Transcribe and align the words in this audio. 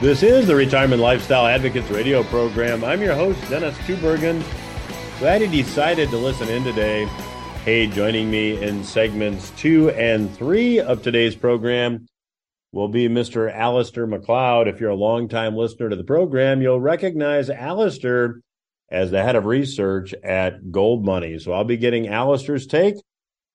This 0.00 0.22
is 0.22 0.46
the 0.46 0.56
Retirement 0.56 1.02
Lifestyle 1.02 1.46
Advocates 1.46 1.90
radio 1.90 2.22
program. 2.22 2.82
I'm 2.84 3.02
your 3.02 3.14
host, 3.14 3.38
Dennis 3.50 3.76
Tubbergen. 3.80 4.42
Glad 5.18 5.42
you 5.42 5.48
decided 5.48 6.08
to 6.08 6.16
listen 6.16 6.48
in 6.48 6.64
today. 6.64 7.04
Hey, 7.66 7.86
joining 7.86 8.30
me 8.30 8.62
in 8.62 8.82
segments 8.82 9.50
two 9.58 9.90
and 9.90 10.34
three 10.34 10.80
of 10.80 11.02
today's 11.02 11.36
program 11.36 12.06
will 12.72 12.88
be 12.88 13.10
Mr. 13.10 13.54
Alasdair 13.54 14.08
Macleod. 14.08 14.68
If 14.68 14.80
you're 14.80 14.88
a 14.88 14.94
longtime 14.94 15.54
listener 15.54 15.90
to 15.90 15.96
the 15.96 16.02
program, 16.02 16.62
you'll 16.62 16.80
recognize 16.80 17.50
Alasdair 17.50 18.40
as 18.90 19.10
the 19.10 19.22
head 19.22 19.36
of 19.36 19.44
research 19.44 20.14
at 20.24 20.72
Gold 20.72 21.04
Money. 21.04 21.38
So 21.38 21.52
I'll 21.52 21.64
be 21.64 21.76
getting 21.76 22.06
Alasdair's 22.06 22.66
take 22.66 22.94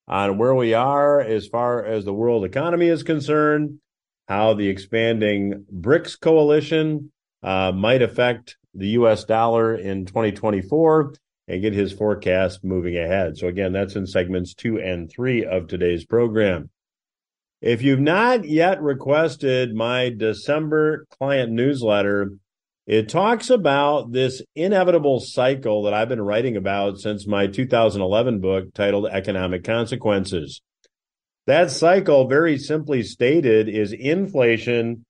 on 0.07 0.37
where 0.37 0.53
we 0.53 0.75
are 0.75 1.19
as 1.19 1.47
far 1.47 1.83
as 1.83 2.05
the 2.05 2.13
world 2.13 2.45
economy 2.45 2.87
is 2.87 3.01
concerned, 3.01 3.79
how 4.27 4.53
the 4.53 4.67
expanding 4.67 5.65
BRICS 5.73 6.19
coalition 6.19 7.11
uh, 7.43 7.71
might 7.71 8.01
affect 8.01 8.57
the 8.73 8.87
U.S. 8.89 9.23
dollar 9.23 9.75
in 9.75 10.05
2024 10.05 11.13
and 11.47 11.61
get 11.61 11.73
his 11.73 11.93
forecast 11.93 12.63
moving 12.63 12.97
ahead. 12.97 13.37
So 13.37 13.47
again, 13.47 13.71
that's 13.71 13.95
in 13.95 14.07
segments 14.07 14.53
two 14.53 14.79
and 14.79 15.09
three 15.09 15.45
of 15.45 15.67
today's 15.67 16.05
program. 16.05 16.69
If 17.61 17.81
you've 17.81 17.99
not 17.99 18.45
yet 18.45 18.81
requested 18.81 19.73
my 19.73 20.09
December 20.09 21.05
client 21.17 21.51
newsletter, 21.51 22.31
it 22.85 23.09
talks 23.09 23.49
about 23.49 24.11
this 24.11 24.41
inevitable 24.55 25.19
cycle 25.19 25.83
that 25.83 25.93
I've 25.93 26.09
been 26.09 26.21
writing 26.21 26.57
about 26.57 26.99
since 26.99 27.25
my 27.25 27.47
2011 27.47 28.39
book 28.39 28.73
titled 28.73 29.07
Economic 29.07 29.63
Consequences. 29.63 30.61
That 31.47 31.69
cycle, 31.71 32.27
very 32.27 32.57
simply 32.57 33.03
stated, 33.03 33.69
is 33.69 33.93
inflation 33.93 35.05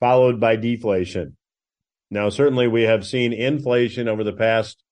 followed 0.00 0.40
by 0.40 0.56
deflation. 0.56 1.36
Now, 2.10 2.28
certainly 2.28 2.68
we 2.68 2.82
have 2.82 3.06
seen 3.06 3.32
inflation 3.32 4.08
over 4.08 4.22
the 4.22 4.32
past 4.32 4.82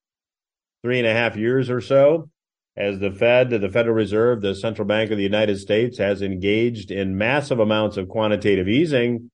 three 0.83 0.99
and 0.99 1.07
a 1.07 1.13
half 1.13 1.37
years 1.37 1.71
or 1.71 1.81
so 1.81 2.31
as 2.77 2.99
the 2.99 3.11
Fed, 3.11 3.51
the 3.51 3.69
Federal 3.69 3.95
Reserve, 3.95 4.41
the 4.41 4.55
Central 4.55 4.89
Bank 4.89 5.11
of 5.11 5.19
the 5.19 5.23
United 5.23 5.59
States 5.59 5.99
has 5.99 6.23
engaged 6.23 6.91
in 6.91 7.19
massive 7.19 7.59
amounts 7.59 7.97
of 7.97 8.09
quantitative 8.09 8.67
easing. 8.67 9.31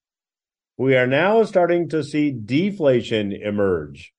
We 0.77 0.97
are 0.97 1.07
now 1.07 1.45
starting 1.45 1.89
to 1.91 2.03
see 2.03 2.31
deflation 2.33 3.33
emerge. 3.33 4.13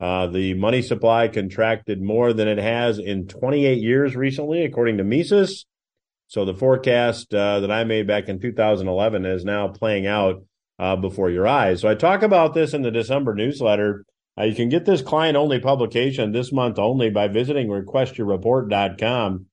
Uh, 0.00 0.26
the 0.26 0.54
money 0.54 0.82
supply 0.82 1.28
contracted 1.28 2.02
more 2.02 2.32
than 2.32 2.48
it 2.48 2.58
has 2.58 2.98
in 2.98 3.28
28 3.28 3.78
years 3.78 4.16
recently, 4.16 4.64
according 4.64 4.96
to 4.96 5.04
Mises. 5.04 5.66
So 6.32 6.46
the 6.46 6.54
forecast 6.54 7.34
uh, 7.34 7.60
that 7.60 7.70
I 7.70 7.84
made 7.84 8.06
back 8.06 8.30
in 8.30 8.40
2011 8.40 9.26
is 9.26 9.44
now 9.44 9.68
playing 9.68 10.06
out 10.06 10.42
uh, 10.78 10.96
before 10.96 11.28
your 11.28 11.46
eyes. 11.46 11.82
So 11.82 11.90
I 11.90 11.94
talk 11.94 12.22
about 12.22 12.54
this 12.54 12.72
in 12.72 12.80
the 12.80 12.90
December 12.90 13.34
newsletter. 13.34 14.06
Uh, 14.40 14.44
you 14.44 14.54
can 14.54 14.70
get 14.70 14.86
this 14.86 15.02
client 15.02 15.36
only 15.36 15.60
publication 15.60 16.32
this 16.32 16.50
month 16.50 16.78
only 16.78 17.10
by 17.10 17.28
visiting 17.28 17.68
requestyourreport.com. 17.68 19.44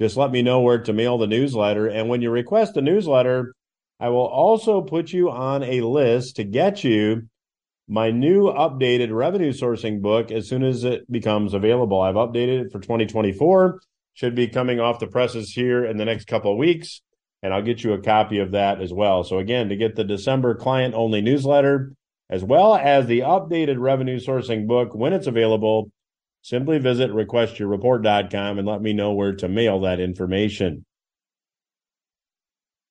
Just 0.00 0.16
let 0.16 0.32
me 0.32 0.42
know 0.42 0.60
where 0.60 0.82
to 0.82 0.92
mail 0.92 1.18
the 1.18 1.28
newsletter. 1.28 1.86
And 1.86 2.08
when 2.08 2.20
you 2.20 2.32
request 2.32 2.74
the 2.74 2.82
newsletter, 2.82 3.54
I 4.00 4.08
will 4.08 4.26
also 4.26 4.80
put 4.80 5.12
you 5.12 5.30
on 5.30 5.62
a 5.62 5.82
list 5.82 6.34
to 6.34 6.42
get 6.42 6.82
you 6.82 7.28
my 7.86 8.10
new 8.10 8.46
updated 8.46 9.14
revenue 9.14 9.52
sourcing 9.52 10.02
book 10.02 10.32
as 10.32 10.48
soon 10.48 10.64
as 10.64 10.82
it 10.82 11.08
becomes 11.12 11.54
available. 11.54 12.00
I've 12.00 12.16
updated 12.16 12.64
it 12.64 12.72
for 12.72 12.80
2024 12.80 13.78
should 14.14 14.34
be 14.34 14.48
coming 14.48 14.80
off 14.80 15.00
the 15.00 15.06
presses 15.06 15.50
here 15.52 15.84
in 15.84 15.96
the 15.96 16.04
next 16.04 16.26
couple 16.26 16.52
of 16.52 16.58
weeks. 16.58 17.02
And 17.42 17.52
I'll 17.52 17.62
get 17.62 17.84
you 17.84 17.92
a 17.92 18.00
copy 18.00 18.38
of 18.38 18.52
that 18.52 18.80
as 18.80 18.92
well. 18.92 19.22
So, 19.22 19.38
again, 19.38 19.68
to 19.68 19.76
get 19.76 19.96
the 19.96 20.04
December 20.04 20.54
client 20.54 20.94
only 20.94 21.20
newsletter, 21.20 21.92
as 22.30 22.42
well 22.42 22.74
as 22.74 23.06
the 23.06 23.20
updated 23.20 23.78
revenue 23.78 24.18
sourcing 24.18 24.66
book 24.66 24.94
when 24.94 25.12
it's 25.12 25.26
available, 25.26 25.90
simply 26.40 26.78
visit 26.78 27.10
requestyourreport.com 27.10 28.58
and 28.58 28.66
let 28.66 28.80
me 28.80 28.94
know 28.94 29.12
where 29.12 29.34
to 29.34 29.48
mail 29.48 29.80
that 29.80 30.00
information. 30.00 30.86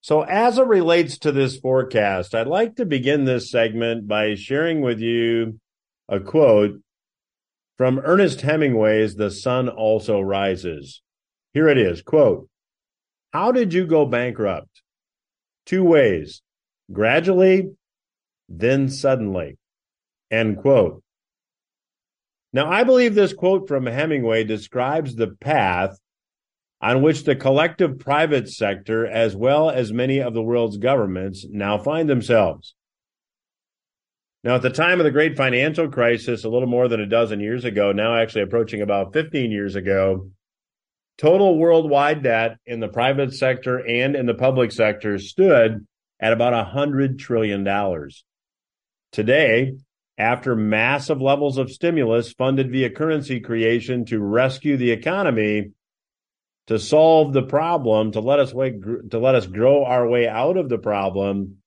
So, 0.02 0.22
as 0.22 0.58
it 0.58 0.66
relates 0.66 1.18
to 1.18 1.32
this 1.32 1.56
forecast, 1.56 2.34
I'd 2.34 2.46
like 2.46 2.76
to 2.76 2.84
begin 2.84 3.24
this 3.24 3.50
segment 3.50 4.06
by 4.06 4.34
sharing 4.34 4.82
with 4.82 5.00
you 5.00 5.58
a 6.08 6.20
quote 6.20 6.80
from 7.78 7.98
Ernest 8.04 8.42
Hemingway's 8.42 9.16
The 9.16 9.30
Sun 9.30 9.68
Also 9.68 10.20
Rises. 10.20 11.00
Here 11.54 11.68
it 11.68 11.78
is 11.78 12.02
quote, 12.02 12.48
How 13.32 13.52
did 13.52 13.72
you 13.72 13.86
go 13.86 14.04
bankrupt? 14.04 14.82
Two 15.64 15.84
ways 15.84 16.42
gradually, 16.92 17.70
then 18.48 18.88
suddenly. 18.90 19.56
End 20.30 20.58
quote. 20.58 21.02
Now, 22.52 22.70
I 22.70 22.84
believe 22.84 23.14
this 23.14 23.32
quote 23.32 23.66
from 23.66 23.86
Hemingway 23.86 24.44
describes 24.44 25.14
the 25.14 25.28
path 25.28 25.98
on 26.80 27.02
which 27.02 27.24
the 27.24 27.34
collective 27.34 27.98
private 27.98 28.48
sector, 28.48 29.06
as 29.06 29.34
well 29.34 29.70
as 29.70 29.92
many 29.92 30.20
of 30.20 30.34
the 30.34 30.42
world's 30.42 30.76
governments, 30.76 31.46
now 31.48 31.78
find 31.78 32.08
themselves. 32.08 32.74
Now, 34.42 34.56
at 34.56 34.62
the 34.62 34.70
time 34.70 35.00
of 35.00 35.04
the 35.04 35.10
great 35.10 35.36
financial 35.36 35.88
crisis, 35.88 36.44
a 36.44 36.48
little 36.48 36.68
more 36.68 36.86
than 36.88 37.00
a 37.00 37.06
dozen 37.06 37.40
years 37.40 37.64
ago, 37.64 37.92
now 37.92 38.14
actually 38.16 38.42
approaching 38.42 38.82
about 38.82 39.14
15 39.14 39.50
years 39.50 39.74
ago, 39.74 40.30
Total 41.16 41.56
worldwide 41.56 42.22
debt 42.22 42.56
in 42.66 42.80
the 42.80 42.88
private 42.88 43.32
sector 43.32 43.78
and 43.86 44.16
in 44.16 44.26
the 44.26 44.34
public 44.34 44.72
sector 44.72 45.18
stood 45.18 45.86
at 46.20 46.32
about 46.32 46.74
$100 46.74 47.18
trillion. 47.18 47.64
Today, 49.12 49.74
after 50.18 50.56
massive 50.56 51.20
levels 51.20 51.58
of 51.58 51.70
stimulus 51.70 52.32
funded 52.32 52.70
via 52.70 52.90
currency 52.90 53.40
creation 53.40 54.04
to 54.06 54.20
rescue 54.20 54.76
the 54.76 54.90
economy, 54.90 55.70
to 56.66 56.78
solve 56.78 57.32
the 57.32 57.42
problem, 57.42 58.12
to 58.12 58.20
let 58.20 58.38
us 58.38 58.54
way, 58.54 58.74
to 59.10 59.18
let 59.18 59.34
us 59.34 59.46
grow 59.46 59.84
our 59.84 60.08
way 60.08 60.26
out 60.26 60.56
of 60.56 60.68
the 60.68 60.78
problem, 60.78 61.58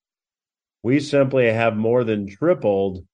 we 0.82 1.00
simply 1.00 1.52
have 1.52 1.76
more 1.76 2.04
than 2.04 2.28
tripled 2.28 3.06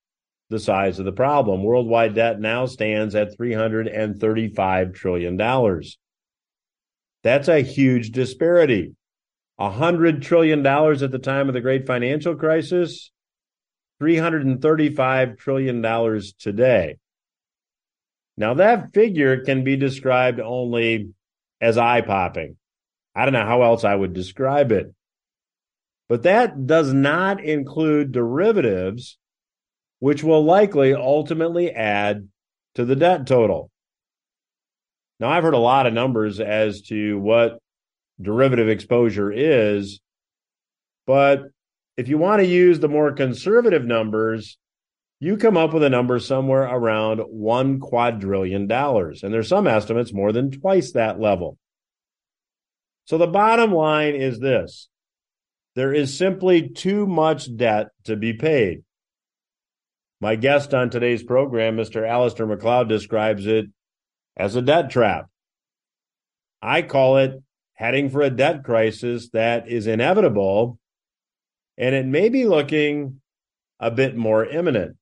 the 0.49 0.59
size 0.59 0.99
of 0.99 1.05
the 1.05 1.11
problem. 1.11 1.63
Worldwide 1.63 2.15
debt 2.15 2.39
now 2.39 2.67
stands 2.67 3.15
at 3.15 3.37
$335 3.37 4.93
trillion. 4.93 5.37
That's 7.23 7.47
a 7.47 7.61
huge 7.61 8.11
disparity. 8.11 8.93
A 9.57 9.69
hundred 9.69 10.21
trillion 10.21 10.61
dollars 10.63 11.03
at 11.03 11.11
the 11.11 11.19
time 11.19 11.47
of 11.47 11.53
the 11.53 11.61
great 11.61 11.87
financial 11.87 12.35
crisis, 12.35 13.11
$335 14.01 15.37
trillion 15.37 16.21
today. 16.39 16.97
Now 18.35 18.55
that 18.55 18.93
figure 18.93 19.43
can 19.43 19.63
be 19.63 19.77
described 19.77 20.39
only 20.39 21.13
as 21.61 21.77
eye 21.77 22.01
popping. 22.01 22.57
I 23.15 23.25
don't 23.25 23.33
know 23.33 23.45
how 23.45 23.61
else 23.61 23.83
I 23.83 23.95
would 23.95 24.13
describe 24.13 24.71
it. 24.71 24.93
But 26.09 26.23
that 26.23 26.65
does 26.67 26.93
not 26.93 27.43
include 27.43 28.11
derivatives, 28.11 29.17
which 29.99 30.23
will 30.23 30.43
likely 30.43 30.93
ultimately 30.93 31.71
add 31.71 32.27
to 32.75 32.85
the 32.85 32.95
debt 32.95 33.27
total. 33.27 33.69
Now, 35.19 35.29
I've 35.29 35.43
heard 35.43 35.53
a 35.53 35.59
lot 35.59 35.87
of 35.87 35.93
numbers 35.93 36.39
as 36.39 36.81
to 36.83 37.19
what 37.19 37.59
derivative 38.21 38.69
exposure 38.69 39.31
is, 39.31 39.99
but 41.05 41.43
if 41.97 42.07
you 42.07 42.17
want 42.17 42.41
to 42.41 42.47
use 42.47 42.79
the 42.79 42.87
more 42.87 43.11
conservative 43.11 43.85
numbers, 43.85 44.57
you 45.19 45.37
come 45.37 45.55
up 45.55 45.73
with 45.73 45.83
a 45.83 45.89
number 45.89 46.19
somewhere 46.19 46.63
around 46.63 47.19
one 47.19 47.79
quadrillion 47.79 48.67
dollars. 48.67 49.23
And 49.23 49.33
there's 49.33 49.47
some 49.47 49.67
estimates 49.67 50.13
more 50.13 50.31
than 50.31 50.51
twice 50.51 50.91
that 50.93 51.19
level. 51.19 51.57
So 53.05 53.17
the 53.17 53.27
bottom 53.27 53.71
line 53.71 54.15
is 54.15 54.39
this 54.39 54.89
there 55.75 55.93
is 55.93 56.15
simply 56.15 56.69
too 56.69 57.07
much 57.07 57.55
debt 57.55 57.87
to 58.03 58.15
be 58.15 58.33
paid. 58.33 58.83
My 60.21 60.35
guest 60.35 60.73
on 60.73 60.89
today's 60.89 61.23
program, 61.23 61.75
Mr. 61.75 62.03
Alasdair 62.03 62.47
Macleod, 62.47 62.87
describes 62.87 63.45
it 63.45 63.65
as 64.37 64.55
a 64.55 64.61
debt 64.61 64.89
trap. 64.89 65.27
I 66.61 66.81
call 66.81 67.17
it 67.17 67.41
heading 67.73 68.09
for 68.09 68.21
a 68.21 68.29
debt 68.29 68.63
crisis 68.63 69.29
that 69.33 69.67
is 69.67 69.87
inevitable 69.87 70.79
and 71.77 71.95
it 71.95 72.05
may 72.05 72.29
be 72.29 72.45
looking 72.45 73.21
a 73.79 73.91
bit 73.91 74.15
more 74.15 74.45
imminent. 74.45 74.95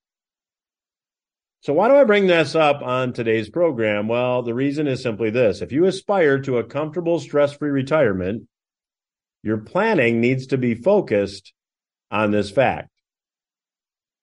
So, 1.62 1.74
why 1.74 1.90
do 1.90 1.96
I 1.96 2.06
bring 2.06 2.26
this 2.26 2.56
up 2.56 2.82
on 2.82 3.14
today's 3.14 3.50
program? 3.50 4.08
Well, 4.08 4.42
the 4.42 4.56
reason 4.56 4.88
is 4.88 5.04
simply 5.04 5.30
this 5.30 5.62
if 5.62 5.72
you 5.72 5.86
aspire 5.86 6.40
to 6.40 6.58
a 6.58 6.64
comfortable, 6.64 7.20
stress 7.20 7.54
free 7.54 7.70
retirement, 7.70 8.48
your 9.44 9.58
planning 9.58 10.20
needs 10.20 10.48
to 10.48 10.58
be 10.58 10.74
focused 10.74 11.54
on 12.10 12.32
this 12.32 12.50
fact. 12.50 12.91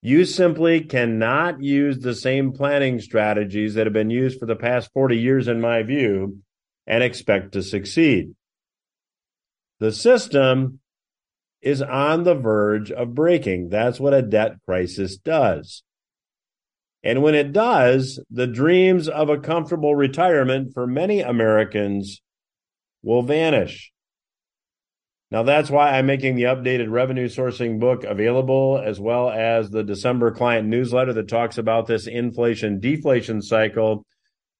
You 0.01 0.23
simply 0.23 0.81
cannot 0.81 1.61
use 1.61 1.99
the 1.99 2.15
same 2.15 2.53
planning 2.53 3.01
strategies 3.01 3.73
that 3.73 3.85
have 3.85 3.93
been 3.93 4.09
used 4.09 4.39
for 4.39 4.45
the 4.45 4.55
past 4.55 4.91
40 4.93 5.17
years, 5.17 5.47
in 5.47 5.59
my 5.59 5.83
view, 5.83 6.39
and 6.87 7.03
expect 7.03 7.51
to 7.53 7.63
succeed. 7.63 8.33
The 9.79 9.91
system 9.91 10.79
is 11.61 11.81
on 11.81 12.23
the 12.23 12.35
verge 12.35 12.91
of 12.91 13.13
breaking. 13.13 13.69
That's 13.69 13.99
what 13.99 14.13
a 14.13 14.21
debt 14.21 14.55
crisis 14.65 15.17
does. 15.17 15.83
And 17.03 17.21
when 17.21 17.35
it 17.35 17.51
does, 17.51 18.19
the 18.29 18.47
dreams 18.47 19.07
of 19.07 19.29
a 19.29 19.39
comfortable 19.39 19.95
retirement 19.95 20.73
for 20.73 20.87
many 20.87 21.21
Americans 21.21 22.21
will 23.03 23.21
vanish. 23.21 23.91
Now, 25.31 25.43
that's 25.43 25.69
why 25.69 25.91
I'm 25.91 26.07
making 26.07 26.35
the 26.35 26.43
updated 26.43 26.89
revenue 26.89 27.27
sourcing 27.27 27.79
book 27.79 28.03
available, 28.03 28.81
as 28.83 28.99
well 28.99 29.29
as 29.29 29.69
the 29.69 29.83
December 29.83 30.31
client 30.31 30.67
newsletter 30.67 31.13
that 31.13 31.27
talks 31.27 31.59
about 31.59 31.85
this 31.85 32.07
inflation 32.07 32.79
deflation 32.79 33.43
cycle. 33.43 34.03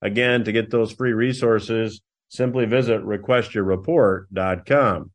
Again, 0.02 0.44
to 0.44 0.52
get 0.52 0.70
those 0.70 0.92
free 0.92 1.14
resources, 1.14 2.02
simply 2.30 2.66
visit 2.66 3.04
requestyourreport.com. 3.04 5.12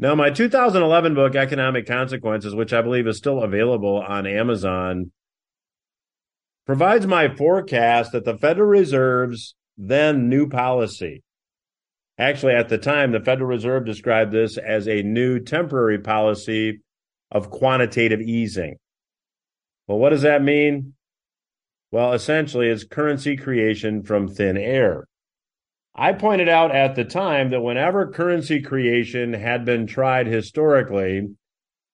Now, 0.00 0.16
my 0.16 0.30
2011 0.30 1.14
book, 1.14 1.36
Economic 1.36 1.86
Consequences, 1.86 2.54
which 2.54 2.72
I 2.72 2.82
believe 2.82 3.06
is 3.06 3.18
still 3.18 3.42
available 3.42 3.98
on 3.98 4.26
Amazon, 4.26 5.12
provides 6.66 7.06
my 7.06 7.28
forecast 7.28 8.10
that 8.12 8.24
the 8.24 8.36
Federal 8.36 8.68
Reserve's 8.68 9.54
then 9.76 10.28
new 10.28 10.48
policy 10.48 11.22
Actually, 12.20 12.52
at 12.52 12.68
the 12.68 12.76
time, 12.76 13.12
the 13.12 13.20
Federal 13.20 13.48
Reserve 13.48 13.86
described 13.86 14.30
this 14.30 14.58
as 14.58 14.86
a 14.86 15.02
new 15.02 15.40
temporary 15.40 15.98
policy 15.98 16.80
of 17.32 17.48
quantitative 17.48 18.20
easing. 18.20 18.76
Well, 19.88 19.98
what 19.98 20.10
does 20.10 20.20
that 20.20 20.42
mean? 20.42 20.92
Well, 21.90 22.12
essentially, 22.12 22.68
it's 22.68 22.84
currency 22.84 23.38
creation 23.38 24.02
from 24.02 24.28
thin 24.28 24.58
air. 24.58 25.06
I 25.94 26.12
pointed 26.12 26.48
out 26.50 26.76
at 26.76 26.94
the 26.94 27.06
time 27.06 27.50
that 27.52 27.62
whenever 27.62 28.12
currency 28.12 28.60
creation 28.60 29.32
had 29.32 29.64
been 29.64 29.86
tried 29.86 30.26
historically, 30.26 31.26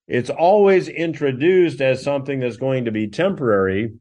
it's 0.08 0.28
always 0.28 0.88
introduced 0.88 1.80
as 1.80 2.02
something 2.02 2.40
that's 2.40 2.56
going 2.56 2.84
to 2.86 2.90
be 2.90 3.06
temporary, 3.06 3.92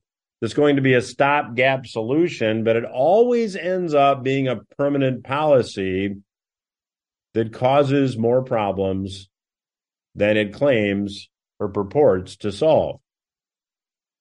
that's 0.42 0.54
going 0.54 0.76
to 0.76 0.82
be 0.82 0.94
a 0.94 1.02
stopgap 1.02 1.88
solution, 1.88 2.64
but 2.64 2.76
it 2.76 2.86
always 2.86 3.56
ends 3.56 3.94
up 3.94 4.24
being 4.24 4.48
a 4.48 4.62
permanent 4.78 5.24
policy 5.24 6.16
that 7.34 7.54
causes 7.54 8.18
more 8.18 8.44
problems 8.44 9.30
than 10.16 10.38
it 10.38 10.54
claims 10.54 11.30
or 11.60 11.70
purports 11.70 12.38
to 12.38 12.52
solve. 12.52 13.00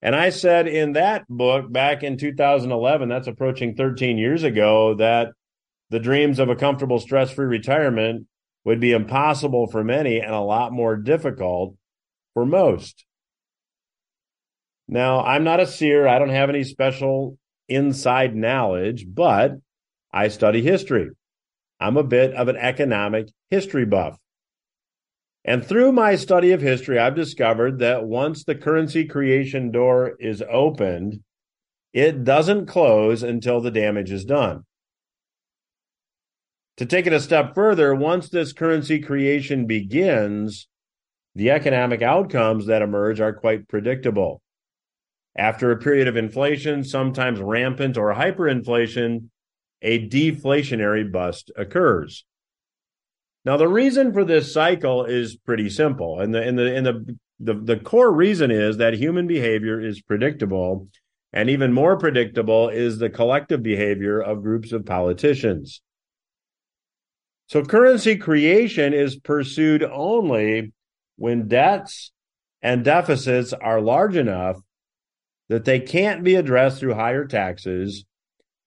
And 0.02 0.14
I 0.14 0.30
said 0.30 0.66
in 0.66 0.92
that 0.92 1.24
book 1.28 1.72
back 1.72 2.02
in 2.02 2.18
2011, 2.18 3.08
that's 3.08 3.26
approaching 3.26 3.74
13 3.74 4.18
years 4.18 4.42
ago, 4.42 4.94
that 4.94 5.28
the 5.90 5.98
dreams 5.98 6.38
of 6.38 6.48
a 6.48 6.56
comfortable, 6.56 6.98
stress 6.98 7.30
free 7.30 7.46
retirement 7.46 8.26
would 8.64 8.80
be 8.80 8.92
impossible 8.92 9.66
for 9.66 9.84
many 9.84 10.20
and 10.20 10.32
a 10.32 10.40
lot 10.40 10.72
more 10.72 10.96
difficult 10.96 11.74
for 12.34 12.44
most. 12.44 13.03
Now, 14.88 15.24
I'm 15.24 15.44
not 15.44 15.60
a 15.60 15.66
seer. 15.66 16.06
I 16.06 16.18
don't 16.18 16.28
have 16.28 16.50
any 16.50 16.64
special 16.64 17.38
inside 17.68 18.36
knowledge, 18.36 19.06
but 19.08 19.52
I 20.12 20.28
study 20.28 20.62
history. 20.62 21.10
I'm 21.80 21.96
a 21.96 22.04
bit 22.04 22.34
of 22.34 22.48
an 22.48 22.56
economic 22.56 23.28
history 23.50 23.84
buff. 23.84 24.18
And 25.44 25.64
through 25.64 25.92
my 25.92 26.16
study 26.16 26.52
of 26.52 26.62
history, 26.62 26.98
I've 26.98 27.14
discovered 27.14 27.78
that 27.80 28.04
once 28.04 28.44
the 28.44 28.54
currency 28.54 29.04
creation 29.06 29.70
door 29.70 30.16
is 30.18 30.42
opened, 30.48 31.20
it 31.92 32.24
doesn't 32.24 32.66
close 32.66 33.22
until 33.22 33.60
the 33.60 33.70
damage 33.70 34.10
is 34.10 34.24
done. 34.24 34.64
To 36.78 36.86
take 36.86 37.06
it 37.06 37.12
a 37.12 37.20
step 37.20 37.54
further, 37.54 37.94
once 37.94 38.28
this 38.28 38.52
currency 38.52 39.00
creation 39.00 39.66
begins, 39.66 40.66
the 41.34 41.50
economic 41.50 42.02
outcomes 42.02 42.66
that 42.66 42.82
emerge 42.82 43.20
are 43.20 43.32
quite 43.32 43.68
predictable. 43.68 44.40
After 45.36 45.70
a 45.70 45.78
period 45.78 46.06
of 46.06 46.16
inflation, 46.16 46.84
sometimes 46.84 47.40
rampant 47.40 47.98
or 47.98 48.14
hyperinflation, 48.14 49.28
a 49.82 50.08
deflationary 50.08 51.10
bust 51.10 51.50
occurs. 51.56 52.24
Now, 53.44 53.56
the 53.56 53.68
reason 53.68 54.12
for 54.12 54.24
this 54.24 54.52
cycle 54.52 55.04
is 55.04 55.36
pretty 55.36 55.68
simple. 55.68 56.20
And 56.20 56.34
the, 56.34 56.42
and 56.42 56.58
the, 56.58 56.76
and 56.76 56.86
the, 56.86 57.16
the, 57.40 57.54
the 57.54 57.76
core 57.76 58.12
reason 58.12 58.50
is 58.50 58.78
that 58.78 58.94
human 58.94 59.26
behavior 59.26 59.80
is 59.80 60.00
predictable. 60.00 60.88
And 61.32 61.50
even 61.50 61.72
more 61.72 61.98
predictable 61.98 62.68
is 62.68 62.98
the 62.98 63.10
collective 63.10 63.62
behavior 63.62 64.20
of 64.20 64.42
groups 64.42 64.72
of 64.72 64.86
politicians. 64.86 65.82
So 67.48 67.62
currency 67.62 68.16
creation 68.16 68.94
is 68.94 69.16
pursued 69.16 69.82
only 69.82 70.72
when 71.16 71.48
debts 71.48 72.12
and 72.62 72.82
deficits 72.82 73.52
are 73.52 73.80
large 73.80 74.16
enough 74.16 74.56
that 75.54 75.64
they 75.64 75.78
can't 75.78 76.24
be 76.24 76.34
addressed 76.34 76.80
through 76.80 76.94
higher 76.94 77.24
taxes, 77.24 78.04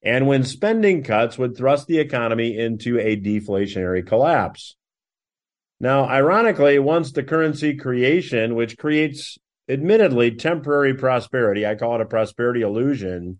and 0.02 0.26
when 0.26 0.42
spending 0.42 1.02
cuts 1.02 1.36
would 1.36 1.54
thrust 1.54 1.86
the 1.86 1.98
economy 1.98 2.56
into 2.56 2.98
a 2.98 3.14
deflationary 3.14 4.06
collapse. 4.06 4.74
Now, 5.78 6.08
ironically, 6.08 6.78
once 6.78 7.12
the 7.12 7.22
currency 7.22 7.76
creation, 7.76 8.54
which 8.54 8.78
creates 8.78 9.36
admittedly 9.68 10.30
temporary 10.30 10.94
prosperity, 10.94 11.66
I 11.66 11.74
call 11.74 11.96
it 11.96 12.00
a 12.00 12.06
prosperity 12.06 12.62
illusion, 12.62 13.38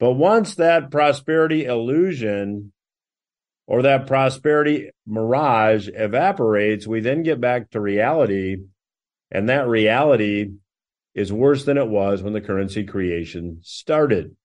but 0.00 0.14
once 0.14 0.56
that 0.56 0.90
prosperity 0.90 1.66
illusion 1.66 2.72
or 3.68 3.82
that 3.82 4.08
prosperity 4.08 4.90
mirage 5.06 5.88
evaporates, 5.94 6.88
we 6.88 6.98
then 6.98 7.22
get 7.22 7.40
back 7.40 7.70
to 7.70 7.80
reality. 7.80 8.56
And 9.30 9.48
that 9.48 9.68
reality 9.68 10.50
is 11.14 11.32
worse 11.32 11.64
than 11.64 11.78
it 11.78 11.88
was 11.88 12.22
when 12.22 12.32
the 12.32 12.40
currency 12.40 12.84
creation 12.84 13.60
started. 13.62 14.36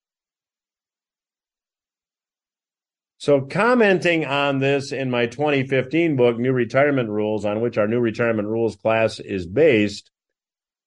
So, 3.18 3.42
commenting 3.42 4.24
on 4.26 4.60
this 4.60 4.94
in 4.94 5.12
my 5.12 5.26
2015 5.26 6.16
book, 6.16 6.38
New 6.38 6.54
Retirement 6.54 7.10
Rules, 7.10 7.44
on 7.44 7.60
which 7.60 7.78
our 7.78 7.88
New 7.88 8.00
Retirement 8.00 8.48
Rules 8.48 8.78
class 8.78 9.20
is 9.20 9.46
based, 9.46 10.10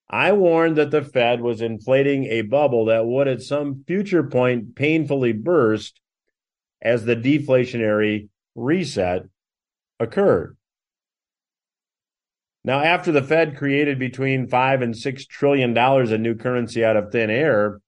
I 0.09 0.33
warned 0.33 0.77
that 0.77 0.91
the 0.91 1.03
Fed 1.03 1.43
was 1.43 1.61
inflating 1.61 2.25
a 2.25 2.43
bubble 2.43 2.87
that 2.87 3.07
would 3.07 3.29
at 3.29 3.43
some 3.43 3.85
future 3.87 4.23
point 4.23 4.77
painfully 4.77 5.33
burst 5.33 6.01
as 6.81 7.05
the 7.05 7.17
deflationary 7.17 8.29
reset 8.55 9.23
occurred. 9.99 10.57
Now, 12.65 12.81
after 12.81 13.11
the 13.11 13.23
Fed 13.23 13.57
created 13.57 13.99
between 13.99 14.47
five 14.47 14.83
and 14.83 14.97
six 14.97 15.27
trillion 15.27 15.75
dollars 15.75 16.13
in 16.13 16.23
new 16.23 16.37
currency 16.37 16.85
out 16.85 16.97
of 16.97 17.11
thin 17.11 17.29
air, 17.29 17.81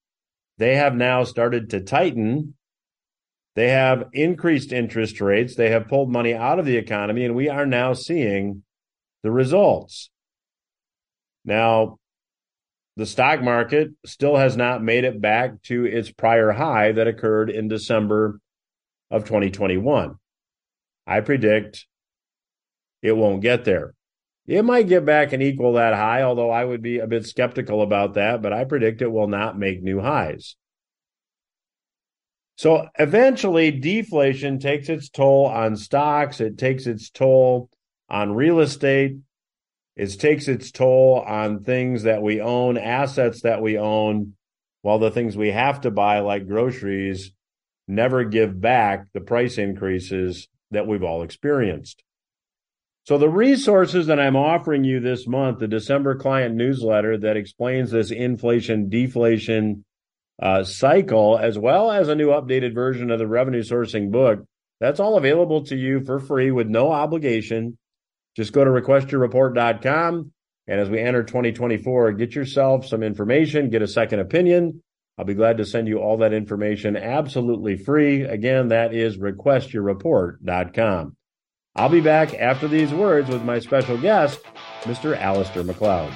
they 0.59 0.77
have 0.77 0.95
now 0.95 1.25
started 1.25 1.71
to 1.71 1.81
tighten. 1.81 2.55
They 3.55 3.69
have 3.69 4.09
increased 4.13 4.73
interest 4.73 5.21
rates. 5.21 5.55
They 5.55 5.71
have 5.71 5.87
pulled 5.87 6.11
money 6.11 6.35
out 6.35 6.59
of 6.59 6.67
the 6.67 6.77
economy, 6.77 7.25
and 7.25 7.37
we 7.37 7.49
are 7.49 7.67
now 7.67 7.93
seeing 7.93 8.65
the 9.23 9.31
results. 9.31 10.11
Now, 11.45 11.99
the 12.97 13.07
stock 13.07 13.43
market 13.43 13.91
still 14.05 14.37
has 14.37 14.57
not 14.57 14.83
made 14.83 15.05
it 15.05 15.21
back 15.21 15.63
to 15.65 15.85
its 15.85 16.11
prior 16.11 16.53
high 16.53 16.93
that 16.93 17.07
occurred 17.07 17.51
in 17.51 17.69
December 17.69 18.41
of 19.11 19.25
2021. 19.25 20.17
I 21.07 21.21
predict 21.21 21.87
it 23.03 23.13
won't 23.13 23.43
get 23.43 23.65
there. 23.65 23.95
It 24.47 24.65
might 24.65 24.89
get 24.89 25.07
back 25.07 25.33
and 25.33 25.43
equal 25.43 25.75
that 25.75 25.95
high, 25.95 26.23
although 26.23 26.51
I 26.51 26.65
would 26.65 26.83
be 26.83 26.99
a 26.99 27.07
bit 27.07 27.25
skeptical 27.25 27.81
about 27.81 28.15
that, 28.15 28.43
but 28.43 28.53
I 28.53 28.65
predict 28.65 29.01
it 29.01 29.11
will 29.11 29.29
not 29.29 29.59
make 29.59 29.83
new 29.83 30.01
highs. 30.01 30.57
So 32.57 32.89
eventually, 32.99 33.71
deflation 33.71 34.59
takes 34.59 34.89
its 34.89 35.09
toll 35.09 35.47
on 35.47 35.77
stocks, 35.77 36.41
it 36.41 36.59
takes 36.59 36.87
its 36.87 37.11
toll 37.11 37.71
on 38.09 38.35
real 38.35 38.61
estate, 38.61 39.17
it 39.97 40.19
takes 40.21 40.47
its 40.47 40.71
toll 40.71 41.21
on 41.27 41.65
things 41.65 42.03
that 42.03 42.23
we 42.23 42.41
own, 42.41 42.77
assets 42.77 43.43
that 43.43 43.63
we 43.63 43.79
own, 43.79 44.35
while 44.83 44.99
the 44.99 45.11
things 45.11 45.37
we 45.37 45.51
have 45.51 45.81
to 45.81 45.91
buy, 45.91 46.21
like 46.21 46.47
groceries, 46.47 47.33
never 47.89 48.25
give 48.25 48.61
back 48.61 49.07
the 49.15 49.21
price 49.21 49.57
increases 49.57 50.49
that 50.71 50.87
we've 50.87 51.03
all 51.03 51.23
experienced. 51.23 52.03
So 53.05 53.19
the 53.19 53.29
resources 53.29 54.07
that 54.07 54.19
I'm 54.19 54.35
offering 54.37 54.83
you 54.83 54.99
this 54.99 55.27
month, 55.27 55.59
the 55.59 55.69
December 55.69 56.15
client 56.15 56.55
newsletter 56.55 57.19
that 57.19 57.37
explains 57.37 57.91
this 57.91 58.11
inflation 58.11 58.89
deflation 58.89 59.85
uh, 60.41 60.65
cycle, 60.65 61.39
as 61.39 61.59
well 61.59 61.91
as 61.91 62.09
a 62.09 62.15
new 62.15 62.29
updated 62.29 62.75
version 62.75 63.11
of 63.11 63.19
the 63.19 63.27
revenue 63.27 63.63
sourcing 63.63 64.11
book, 64.11 64.47
that's 64.81 65.01
all 65.01 65.19
available 65.19 65.67
to 65.67 65.77
you 65.77 66.03
for 66.03 66.19
free 66.19 66.51
with 66.51 66.67
no 66.67 66.91
obligation. 66.91 67.77
Just 68.37 68.55
go 68.55 68.65
to 68.65 68.71
requestyourreport.com. 68.71 70.33
And 70.67 70.81
as 70.81 70.89
we 70.89 70.99
enter 70.99 71.23
2024, 71.23 72.13
get 72.13 72.35
yourself 72.35 72.87
some 72.87 73.03
information, 73.03 73.69
get 73.69 73.83
a 73.83 73.87
second 73.87 74.21
opinion. 74.21 74.83
I'll 75.19 75.27
be 75.27 75.35
glad 75.35 75.59
to 75.59 75.67
send 75.67 75.89
you 75.89 75.99
all 75.99 76.17
that 76.19 76.33
information 76.33 76.97
absolutely 76.97 77.77
free. 77.77 78.23
Again, 78.23 78.69
that 78.69 78.95
is 78.95 79.19
requestyourreport.com. 79.19 81.17
I'll 81.77 81.89
be 81.89 82.01
back 82.01 82.35
after 82.35 82.69
these 82.69 82.95
words 82.95 83.29
with 83.29 83.43
my 83.43 83.59
special 83.59 83.99
guest, 83.99 84.41
Mr. 84.83 85.19
Alasdair 85.19 85.67
Macleod. 85.67 86.13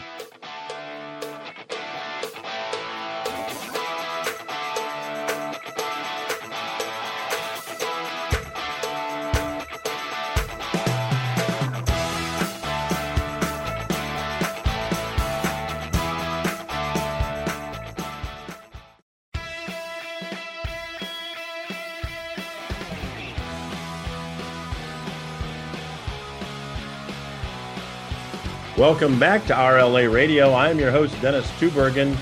Welcome 28.79 29.19
back 29.19 29.45
to 29.47 29.55
RLA 29.55 30.13
Radio. 30.13 30.55
I'm 30.55 30.79
your 30.79 30.93
host, 30.93 31.21
Dennis 31.21 31.51
Tubbergen. 31.59 32.17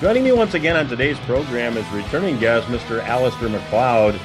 Joining 0.00 0.24
me 0.24 0.32
once 0.32 0.54
again 0.54 0.74
on 0.74 0.88
today's 0.88 1.18
program 1.20 1.76
is 1.76 1.86
returning 1.90 2.38
guest, 2.40 2.68
Mr. 2.68 3.02
Alasdair 3.02 3.50
Macleod. 3.50 4.18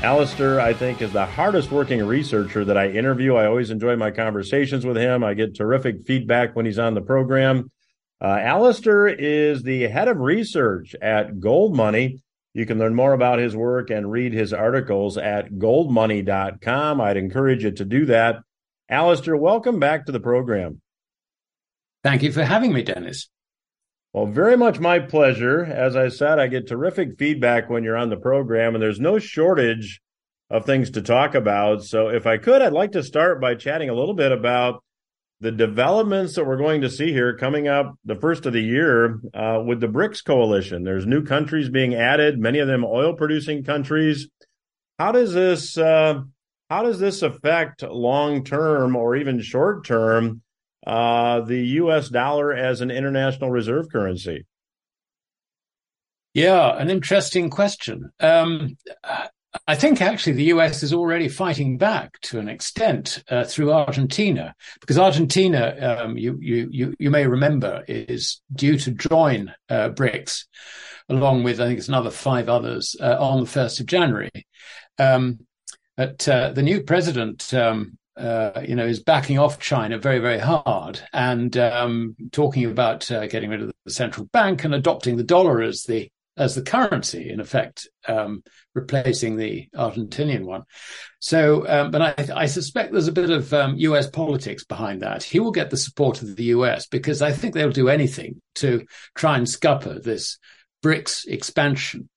Alasdair, 0.00 0.58
I 0.58 0.74
think, 0.74 1.00
is 1.00 1.12
the 1.12 1.24
hardest 1.24 1.70
working 1.70 2.04
researcher 2.04 2.64
that 2.64 2.76
I 2.76 2.88
interview. 2.88 3.36
I 3.36 3.46
always 3.46 3.70
enjoy 3.70 3.94
my 3.94 4.10
conversations 4.10 4.84
with 4.84 4.96
him. 4.96 5.22
I 5.22 5.34
get 5.34 5.54
terrific 5.54 6.04
feedback 6.08 6.56
when 6.56 6.66
he's 6.66 6.80
on 6.80 6.94
the 6.94 7.00
program. 7.00 7.70
Uh, 8.20 8.38
Alasdair 8.38 9.14
is 9.16 9.62
the 9.62 9.82
head 9.82 10.08
of 10.08 10.18
research 10.18 10.96
at 11.00 11.38
Gold 11.38 11.76
Money. 11.76 12.20
You 12.52 12.66
can 12.66 12.80
learn 12.80 12.96
more 12.96 13.12
about 13.12 13.38
his 13.38 13.54
work 13.54 13.90
and 13.90 14.10
read 14.10 14.32
his 14.32 14.52
articles 14.52 15.18
at 15.18 15.52
goldmoney.com. 15.52 17.00
I'd 17.00 17.16
encourage 17.16 17.62
you 17.62 17.70
to 17.70 17.84
do 17.84 18.06
that. 18.06 18.40
Alasdair, 18.90 19.38
welcome 19.38 19.78
back 19.78 20.06
to 20.06 20.12
the 20.12 20.18
program. 20.18 20.81
Thank 22.04 22.22
you 22.22 22.32
for 22.32 22.44
having 22.44 22.72
me, 22.72 22.82
Dennis. 22.82 23.28
Well, 24.12 24.26
very 24.26 24.56
much 24.56 24.78
my 24.80 24.98
pleasure. 24.98 25.64
As 25.64 25.96
I 25.96 26.08
said, 26.08 26.38
I 26.38 26.48
get 26.48 26.68
terrific 26.68 27.18
feedback 27.18 27.70
when 27.70 27.84
you're 27.84 27.96
on 27.96 28.10
the 28.10 28.16
program, 28.16 28.74
and 28.74 28.82
there's 28.82 29.00
no 29.00 29.18
shortage 29.18 30.00
of 30.50 30.66
things 30.66 30.90
to 30.90 31.02
talk 31.02 31.34
about. 31.34 31.84
So, 31.84 32.08
if 32.08 32.26
I 32.26 32.36
could, 32.36 32.60
I'd 32.60 32.72
like 32.72 32.92
to 32.92 33.02
start 33.02 33.40
by 33.40 33.54
chatting 33.54 33.88
a 33.88 33.94
little 33.94 34.14
bit 34.14 34.32
about 34.32 34.82
the 35.40 35.50
developments 35.50 36.34
that 36.34 36.46
we're 36.46 36.58
going 36.58 36.82
to 36.82 36.90
see 36.90 37.12
here 37.12 37.36
coming 37.36 37.68
up 37.68 37.94
the 38.04 38.14
first 38.14 38.46
of 38.46 38.52
the 38.52 38.60
year 38.60 39.18
uh, 39.34 39.62
with 39.66 39.80
the 39.80 39.88
BRICS 39.88 40.24
coalition. 40.24 40.84
There's 40.84 41.06
new 41.06 41.24
countries 41.24 41.68
being 41.68 41.94
added, 41.94 42.38
many 42.38 42.58
of 42.58 42.68
them 42.68 42.84
oil 42.84 43.14
producing 43.14 43.64
countries. 43.64 44.28
How 44.98 45.10
does 45.10 45.32
this 45.32 45.78
uh, 45.78 46.20
how 46.68 46.82
does 46.82 47.00
this 47.00 47.22
affect 47.22 47.82
long 47.82 48.44
term 48.44 48.94
or 48.94 49.16
even 49.16 49.40
short 49.40 49.84
term 49.84 50.42
uh, 50.86 51.40
the 51.40 51.66
U.S. 51.66 52.08
dollar 52.08 52.52
as 52.52 52.80
an 52.80 52.90
international 52.90 53.50
reserve 53.50 53.86
currency? 53.90 54.46
Yeah, 56.34 56.76
an 56.76 56.88
interesting 56.90 57.50
question. 57.50 58.10
Um, 58.18 58.76
I 59.66 59.74
think 59.74 60.00
actually 60.00 60.32
the 60.32 60.44
US 60.44 60.82
is 60.82 60.94
already 60.94 61.28
fighting 61.28 61.76
back 61.76 62.18
to 62.22 62.38
an 62.38 62.48
extent 62.48 63.22
uh, 63.28 63.44
through 63.44 63.72
Argentina, 63.72 64.54
because 64.80 64.98
Argentina, 64.98 66.00
um, 66.00 66.16
you, 66.16 66.38
you, 66.40 66.94
you 66.98 67.10
may 67.10 67.26
remember, 67.26 67.84
is 67.86 68.40
due 68.54 68.78
to 68.78 68.92
join 68.92 69.52
uh, 69.68 69.90
BRICS, 69.90 70.46
along 71.10 71.44
with 71.44 71.60
I 71.60 71.66
think 71.66 71.78
it's 71.78 71.88
another 71.88 72.10
five 72.10 72.48
others 72.48 72.96
uh, 72.98 73.16
on 73.20 73.40
the 73.40 73.46
first 73.46 73.78
of 73.78 73.86
January. 73.86 74.30
Um, 74.98 75.40
but 75.98 76.26
uh, 76.26 76.52
the 76.52 76.62
new 76.62 76.82
president 76.82 77.52
um, 77.52 77.98
uh, 78.16 78.60
you 78.66 78.74
know, 78.74 78.86
is 78.86 79.02
backing 79.02 79.38
off 79.38 79.58
China 79.58 79.98
very, 79.98 80.18
very 80.18 80.38
hard 80.38 81.00
and 81.12 81.56
um, 81.56 82.14
talking 82.30 82.66
about 82.66 83.10
uh, 83.10 83.26
getting 83.26 83.50
rid 83.50 83.62
of 83.62 83.72
the 83.84 83.90
central 83.90 84.26
bank 84.26 84.64
and 84.64 84.74
adopting 84.74 85.16
the 85.16 85.24
dollar 85.24 85.62
as 85.62 85.84
the 85.84 86.10
as 86.36 86.54
the 86.54 86.62
currency, 86.62 87.28
in 87.28 87.40
effect, 87.40 87.88
um, 88.08 88.42
replacing 88.74 89.36
the 89.36 89.68
Argentinian 89.76 90.44
one. 90.44 90.62
So, 91.18 91.68
um, 91.68 91.90
but 91.90 92.00
I, 92.00 92.14
I, 92.34 92.46
suspect 92.46 92.90
there's 92.90 93.06
a 93.06 93.12
bit 93.12 93.28
of 93.28 93.52
U.S. 93.78 94.06
Um, 94.06 94.12
politics 94.12 94.64
behind 94.64 95.02
that. 95.02 95.22
He 95.22 95.40
will 95.40 95.50
get 95.50 95.68
the 95.68 95.76
support 95.76 96.22
of 96.22 96.34
the 96.34 96.44
U.S. 96.44 96.86
because 96.86 97.20
I 97.20 97.32
think 97.32 97.52
they'll 97.52 97.70
do 97.70 97.90
anything 97.90 98.40
to 98.56 98.86
try 99.14 99.36
and 99.36 99.46
scupper 99.46 100.02
this 100.02 100.38
BRICS 100.82 101.26
expansion. 101.26 102.08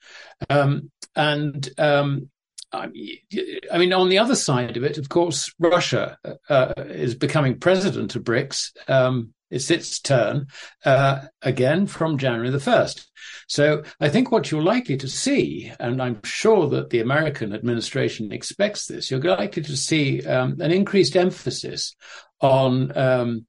Um, 0.50 0.92
and 1.16 1.70
um, 1.78 2.30
I 2.72 3.78
mean, 3.78 3.94
on 3.94 4.10
the 4.10 4.18
other 4.18 4.36
side 4.36 4.78
of 4.78 4.84
it, 4.84 4.98
of 4.98 5.10
course, 5.10 5.54
Russia 5.60 6.18
uh, 6.50 6.74
is 6.78 7.16
becoming 7.16 7.60
president 7.60 8.16
of 8.16 8.24
BRICS. 8.24 8.72
Um, 8.90 9.34
it's 9.52 9.70
its 9.70 10.00
turn 10.00 10.48
uh, 10.84 11.22
again 11.42 11.88
from 11.88 12.18
January 12.18 12.50
the 12.50 12.58
1st. 12.58 13.06
So 13.48 13.84
I 14.00 14.10
think 14.10 14.32
what 14.32 14.50
you're 14.50 14.62
likely 14.62 14.98
to 14.98 15.08
see, 15.08 15.72
and 15.80 16.02
I'm 16.02 16.22
sure 16.24 16.68
that 16.70 16.90
the 16.90 17.00
American 17.00 17.54
administration 17.54 18.32
expects 18.32 18.88
this, 18.88 19.12
you're 19.12 19.22
likely 19.22 19.64
to 19.64 19.78
see 19.78 20.26
um, 20.26 20.60
an 20.60 20.72
increased 20.72 21.16
emphasis 21.16 21.96
on 22.42 22.98
um, 22.98 23.46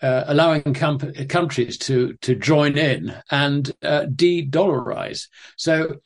uh, 0.00 0.24
allowing 0.26 0.62
com- 0.74 0.98
countries 1.28 1.76
to 1.78 2.14
to 2.22 2.34
join 2.34 2.78
in 2.78 3.14
and 3.30 3.70
uh, 3.82 4.06
de-dollarize. 4.06 5.28
So 5.56 5.96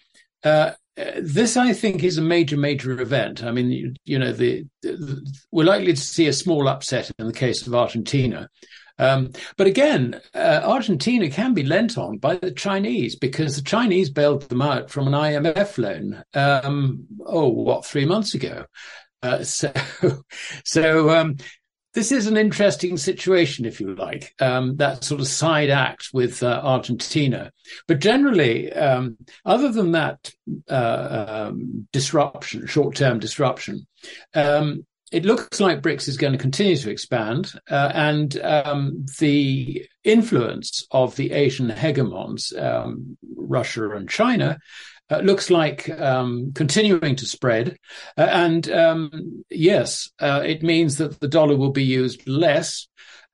uh, 0.43 0.73
this, 0.97 1.57
I 1.57 1.73
think, 1.73 2.05
is 2.05 2.19
a 2.19 2.23
major, 2.23 2.57
major 2.57 3.01
event. 3.01 3.43
I 3.43 3.51
mean, 3.51 3.71
you, 3.71 3.95
you 4.05 4.19
know, 4.19 4.33
the, 4.33 4.65
the, 4.83 5.27
we're 5.51 5.65
likely 5.65 5.93
to 5.93 6.01
see 6.01 6.27
a 6.27 6.33
small 6.33 6.69
upset 6.69 7.11
in 7.19 7.27
the 7.27 7.33
case 7.33 7.67
of 7.67 7.75
Argentina. 7.75 8.49
Um, 8.99 9.33
but 9.57 9.67
again, 9.67 10.21
uh, 10.35 10.61
Argentina 10.65 11.29
can 11.29 11.53
be 11.53 11.65
lent 11.65 11.99
on 11.99 12.19
by 12.19 12.37
the 12.37 12.53
Chinese 12.53 13.17
because 13.17 13.57
the 13.57 13.63
Chinese 13.63 14.09
bailed 14.11 14.49
them 14.49 14.63
out 14.63 14.91
from 14.91 15.09
an 15.09 15.15
IMF 15.15 15.79
loan. 15.79 16.23
Um, 16.33 17.07
oh, 17.27 17.49
what 17.49 17.85
three 17.85 18.05
months 18.05 18.35
ago? 18.35 18.67
Uh, 19.23 19.43
so, 19.43 19.73
so 20.65 21.11
um, 21.11 21.37
this 21.95 22.11
is 22.11 22.27
an 22.27 22.37
interesting 22.37 22.97
situation, 22.97 23.65
if 23.65 23.81
you 23.81 23.95
like, 23.95 24.35
um, 24.41 24.77
that 24.77 25.05
sort 25.05 25.21
of 25.21 25.29
side 25.29 25.71
act 25.71 26.09
with 26.13 26.43
uh, 26.43 26.61
Argentina. 26.63 27.53
But 27.87 28.01
generally, 28.01 28.73
um, 28.73 29.17
other 29.45 29.71
than 29.71 29.93
that 29.93 30.33
uh, 30.69 31.47
um, 31.49 31.89
disruption, 31.93 32.67
short 32.67 32.97
term 32.97 33.21
disruption, 33.21 33.87
um, 34.35 34.85
it 35.13 35.25
looks 35.25 35.61
like 35.61 35.81
BRICS 35.81 36.09
is 36.09 36.17
going 36.17 36.33
to 36.33 36.39
continue 36.39 36.77
to 36.77 36.91
expand, 36.91 37.53
uh, 37.71 37.93
and 37.95 38.37
um, 38.41 39.07
the 39.21 39.87
influence 40.03 40.87
of 40.91 41.15
the 41.15 41.31
Asian 41.31 41.71
hegemons, 41.71 42.53
um, 42.61 43.17
Russia 43.37 43.91
and 43.91 44.09
China, 44.11 44.59
uh, 45.11 45.19
looks 45.19 45.51
like 45.51 45.89
um, 46.01 46.53
continuing 46.55 47.17
to 47.17 47.27
spread. 47.27 47.79
Uh, 48.17 48.29
and 48.31 48.71
um, 48.71 49.45
yes, 49.51 50.11
uh, 50.21 50.43
it 50.45 50.63
means 50.63 50.99
that 50.99 51.21
the 51.21 51.29
dollar 51.29 51.57
will 51.57 51.73
be 51.73 51.85
used 51.85 52.27
less. 52.29 52.89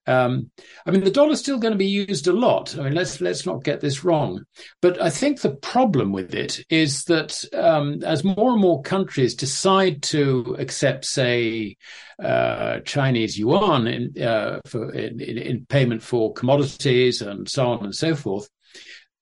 Um, 0.06 0.50
I 0.86 0.90
mean, 0.90 1.04
the 1.04 1.10
dollar's 1.10 1.38
still 1.38 1.58
going 1.58 1.72
to 1.72 1.78
be 1.78 1.86
used 1.86 2.26
a 2.26 2.32
lot. 2.32 2.76
I 2.76 2.82
mean, 2.82 2.94
let's 2.94 3.20
let's 3.20 3.46
not 3.46 3.62
get 3.62 3.80
this 3.80 4.02
wrong. 4.02 4.42
But 4.82 5.00
I 5.00 5.10
think 5.10 5.40
the 5.40 5.54
problem 5.54 6.10
with 6.10 6.34
it 6.34 6.64
is 6.68 7.04
that 7.04 7.44
um, 7.54 8.02
as 8.02 8.24
more 8.24 8.52
and 8.52 8.60
more 8.60 8.82
countries 8.82 9.34
decide 9.34 10.02
to 10.04 10.56
accept, 10.58 11.04
say, 11.04 11.76
uh, 12.20 12.80
Chinese 12.80 13.38
yuan 13.38 13.86
in, 13.86 14.22
uh, 14.22 14.60
for 14.66 14.92
in, 14.92 15.20
in, 15.20 15.66
payment 15.66 16.02
for 16.02 16.32
commodities 16.32 17.22
and 17.22 17.48
so 17.48 17.70
on 17.70 17.84
and 17.84 17.94
so 17.94 18.14
forth, 18.14 18.48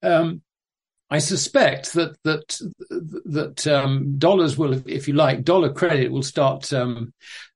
um, 0.03 0.43
I 1.11 1.19
suspect 1.19 1.95
that 1.95 2.17
that 2.25 2.61
that 3.25 3.67
um, 3.67 4.19
dollars 4.19 4.59
will, 4.59 4.83
if 4.87 5.09
you 5.09 5.15
like, 5.15 5.43
dollar 5.43 5.73
credit 5.73 6.13
will 6.13 6.23
start 6.23 6.73
um, 6.73 7.15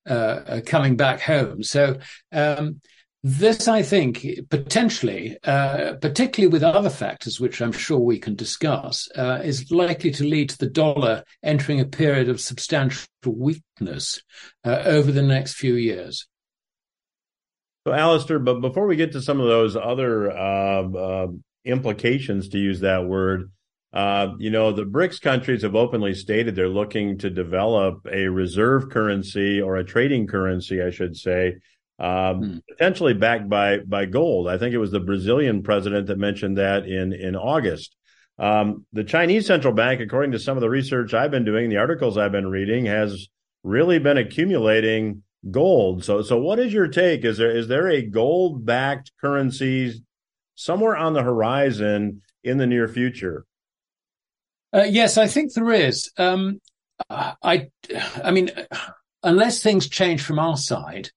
uh, 0.09 0.13
uh, 0.13 0.61
coming 0.65 0.97
back 0.97 1.21
home. 1.21 1.63
So 1.63 1.99
um, 2.33 2.81
this, 3.23 3.69
I 3.69 3.83
think, 3.83 4.27
potentially, 4.51 5.39
uh, 5.45 5.95
particularly 6.01 6.51
with 6.51 6.65
other 6.65 6.91
factors, 6.91 7.39
which 7.39 7.61
I'm 7.61 7.73
sure 7.73 7.99
we 7.99 8.19
can 8.19 8.35
discuss, 8.35 9.09
uh, 9.17 9.41
is 9.45 9.71
likely 9.71 10.11
to 10.13 10.25
lead 10.25 10.51
to 10.51 10.59
the 10.59 10.71
dollar 10.71 11.23
entering 11.43 11.79
a 11.79 11.85
period 11.85 12.29
of 12.29 12.41
substantial 12.41 13.07
weakness 13.25 14.21
uh, 14.65 14.83
over 14.87 15.13
the 15.13 15.23
next 15.23 15.55
few 15.55 15.75
years. 15.75 16.27
So, 17.87 17.93
Alasdair, 17.93 18.45
but 18.45 18.61
before 18.61 18.87
we 18.87 18.97
get 18.97 19.13
to 19.13 19.23
some 19.23 19.41
of 19.41 19.47
those 19.47 19.77
other 19.77 20.31
uh, 20.31 21.29
implications, 21.65 22.49
to 22.51 22.59
use 22.59 22.81
that 22.81 23.07
word. 23.07 23.51
Uh, 23.93 24.35
you 24.39 24.51
know, 24.51 24.73
the 24.73 24.85
BRICS 24.85 25.21
countries 25.21 25.63
have 25.63 25.75
openly 25.75 26.15
stated 26.15 26.55
they're 26.55 26.69
looking 26.69 27.19
to 27.19 27.29
develop 27.29 28.07
a 28.11 28.27
reserve 28.27 28.89
currency 28.89 29.61
or 29.61 29.77
a 29.77 29.85
trading 29.85 30.27
currency, 30.27 30.83
I 30.83 30.91
should 30.91 31.17
say, 31.17 31.57
um, 31.99 32.43
hmm. 32.43 32.57
potentially 32.71 33.15
backed 33.15 33.49
by 33.49 33.79
by 33.79 34.07
gold. 34.07 34.49
I 34.49 34.57
think 34.57 34.75
it 34.75 34.79
was 34.79 34.91
the 34.91 35.01
Brazilian 35.01 35.63
president 35.63 36.07
that 36.07 36.19
mentioned 36.19 36.57
that 36.57 36.87
in 36.87 37.13
in 37.13 37.37
August. 37.37 37.95
Um, 38.39 38.87
the 38.93 39.05
Chinese 39.05 39.47
central 39.47 39.75
bank, 39.75 40.01
according 40.01 40.33
to 40.33 40.39
some 40.39 40.57
of 40.57 40.63
the 40.63 40.71
research 40.71 41.13
I've 41.13 41.31
been 41.31 41.45
doing, 41.45 41.69
the 41.69 41.77
articles 41.77 42.17
I've 42.17 42.33
been 42.33 42.49
reading, 42.49 42.87
has 42.87 43.29
really 43.63 43.99
been 43.99 44.17
accumulating 44.17 45.23
gold. 45.51 46.05
So, 46.05 46.23
so 46.23 46.39
what 46.39 46.59
is 46.59 46.73
your 46.73 46.89
take? 46.89 47.25
Is 47.25 47.39
there 47.39 47.55
is 47.55 47.69
there 47.69 47.89
a 47.89 48.03
gold 48.03 48.65
backed 48.65 49.13
currency 49.21 50.03
somewhere 50.63 50.97
on 50.97 51.13
the 51.13 51.23
horizon 51.23 52.23
in 52.45 52.59
the 52.59 52.67
near 52.67 52.89
future? 52.89 53.45
Uh, 54.75 54.87
yes, 54.89 55.19
I 55.19 55.27
think 55.27 55.53
there 55.53 55.73
is. 55.73 56.11
Um, 56.17 56.61
I, 57.11 57.69
I 58.23 58.31
mean, 58.31 58.51
unless 59.23 59.63
things 59.63 59.89
change 59.89 60.23
from 60.23 60.39
our 60.39 60.57
side, 60.57 61.11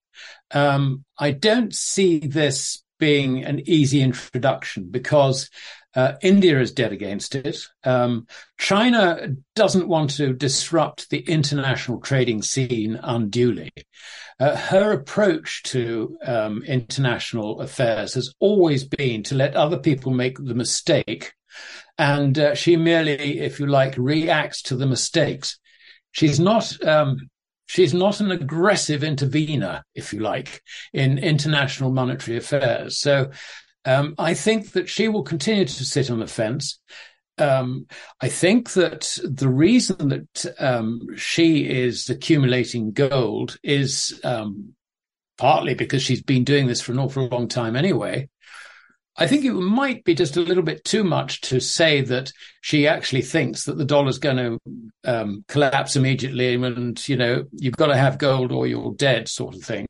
um, 0.52 1.06
I 1.18 1.32
don't 1.32 1.74
see 1.74 2.20
this 2.20 2.84
being 3.00 3.44
an 3.44 3.62
easy 3.66 4.02
introduction 4.02 4.90
because 4.90 5.50
uh, 5.96 6.14
India 6.22 6.60
is 6.60 6.72
dead 6.74 6.92
against 6.92 7.36
it. 7.36 7.58
Um, 7.84 8.28
China 8.58 9.30
doesn't 9.56 9.88
want 9.88 10.12
to 10.12 10.34
disrupt 10.34 11.10
the 11.10 11.20
international 11.20 12.00
trading 12.02 12.42
scene 12.42 13.00
unduly. 13.02 13.72
Uh, 14.39 14.56
her 14.56 14.92
approach 14.92 15.63
to 15.63 16.18
um, 16.25 16.62
international 16.63 17.62
affairs 17.62 18.15
has 18.15 18.34
always 18.39 18.84
been 18.84 19.24
to 19.24 19.36
let 19.36 19.56
other 19.56 19.80
people 19.80 20.12
make 20.12 20.38
the 20.38 20.54
mistake. 20.54 21.34
And 21.98 22.38
uh, 22.38 22.56
she 22.56 22.75
merely, 22.75 23.39
if 23.39 23.60
you 23.60 23.68
like, 23.68 23.96
reacts 23.98 24.62
to 24.63 24.75
the 24.75 24.86
mistakes. 24.86 25.58
She's 26.12 26.39
not 26.39 26.84
um, 26.86 27.18
she's 27.65 27.94
not 27.94 28.20
an 28.20 28.32
aggressive 28.32 29.04
intervener, 29.04 29.84
if 29.94 30.13
you 30.13 30.20
like, 30.20 30.62
in 30.94 31.18
international 31.18 31.92
monetary 31.92 32.38
affairs. 32.38 33.00
So 33.00 33.32
um, 33.86 34.15
I 34.18 34.34
think 34.34 34.74
that 34.74 34.89
she 34.89 35.08
will 35.08 35.24
continue 35.24 35.65
to 35.65 35.86
sit 35.86 36.10
on 36.12 36.20
the 36.20 36.27
fence. 36.27 36.80
Um, 37.38 37.88
I 38.22 38.30
think 38.30 38.74
that 38.74 39.18
the 39.24 39.50
reason 39.50 40.10
that 40.10 40.56
um, 40.60 41.08
she 41.15 41.68
is 41.68 42.10
accumulating 42.10 42.92
gold 42.92 43.58
is 43.63 44.20
um, 44.24 44.74
partly 45.38 45.74
because 45.74 46.01
she's 46.01 46.24
been 46.24 46.44
doing 46.44 46.68
this 46.68 46.82
for 46.82 46.92
an 46.92 47.00
awful 47.00 47.27
long 47.27 47.48
time 47.48 47.75
anyway. 47.75 48.30
I 49.18 49.27
think 49.27 49.46
it 49.46 49.54
might 49.54 50.04
be 50.04 50.13
just 50.13 50.36
a 50.36 50.42
little 50.42 50.63
bit 50.63 50.84
too 50.84 51.04
much 51.04 51.39
to 51.42 51.62
say 51.62 52.01
that 52.01 52.34
she 52.60 52.86
actually 52.86 53.22
thinks 53.22 53.63
that 53.63 53.77
the 53.77 53.86
dollar's 53.86 54.18
going 54.18 54.38
to 54.38 54.60
um, 55.06 55.46
collapse 55.48 55.96
immediately 55.96 56.54
and, 56.56 57.08
you 57.08 57.15
know, 57.15 57.46
you've 57.54 57.77
got 57.77 57.88
to 57.88 57.96
have 57.96 58.18
gold 58.18 58.51
or 58.51 58.68
you're 58.68 58.94
dead 58.96 59.30
sort 59.30 59.56
of 59.56 59.62
thing. 59.62 59.88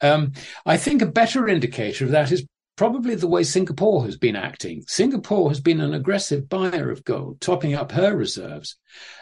Um, 0.00 0.32
I 0.64 0.78
think 0.78 1.02
a 1.02 1.06
better 1.06 1.46
indicator 1.46 2.06
of 2.06 2.12
that 2.12 2.32
is 2.32 2.46
probably 2.76 3.14
the 3.14 3.28
way 3.28 3.44
Singapore 3.44 4.04
has 4.04 4.16
been 4.16 4.36
acting. 4.36 4.84
Singapore 4.86 5.48
has 5.48 5.60
been 5.60 5.80
an 5.80 5.94
aggressive 5.94 6.48
buyer 6.48 6.90
of 6.90 7.04
gold, 7.04 7.40
topping 7.40 7.74
up 7.74 7.92
her 7.92 8.16
reserves. 8.16 8.76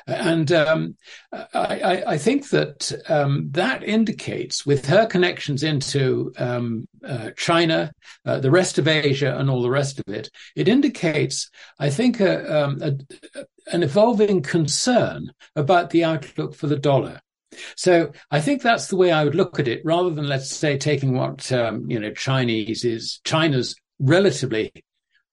And 0.06 0.50
um, 0.50 0.96
I, 1.32 2.02
I, 2.06 2.18
think 2.18 2.48
that 2.50 2.92
um, 3.08 3.48
that 3.52 3.84
indicates, 3.84 4.66
with 4.66 4.86
her 4.86 5.06
connections 5.06 5.62
into 5.62 6.32
um, 6.38 6.88
uh, 7.06 7.30
China, 7.36 7.92
uh, 8.24 8.40
the 8.40 8.50
rest 8.50 8.78
of 8.78 8.88
Asia, 8.88 9.36
and 9.38 9.48
all 9.48 9.62
the 9.62 9.70
rest 9.70 10.00
of 10.00 10.12
it, 10.12 10.28
it 10.56 10.66
indicates, 10.66 11.50
I 11.78 11.90
think, 11.90 12.20
a, 12.20 12.64
um, 12.64 12.82
a, 12.82 13.44
an 13.72 13.82
evolving 13.82 14.42
concern 14.42 15.32
about 15.54 15.90
the 15.90 16.04
outlook 16.04 16.54
for 16.54 16.66
the 16.66 16.78
dollar. 16.78 17.20
So 17.76 18.12
I 18.30 18.40
think 18.40 18.62
that's 18.62 18.88
the 18.88 18.96
way 18.96 19.12
I 19.12 19.24
would 19.24 19.34
look 19.34 19.58
at 19.58 19.68
it, 19.68 19.82
rather 19.84 20.10
than 20.10 20.28
let's 20.28 20.54
say 20.54 20.78
taking 20.78 21.14
what 21.14 21.50
um, 21.52 21.90
you 21.90 21.98
know 21.98 22.12
Chinese 22.12 22.84
is 22.84 23.20
China's 23.24 23.74
relatively 23.98 24.72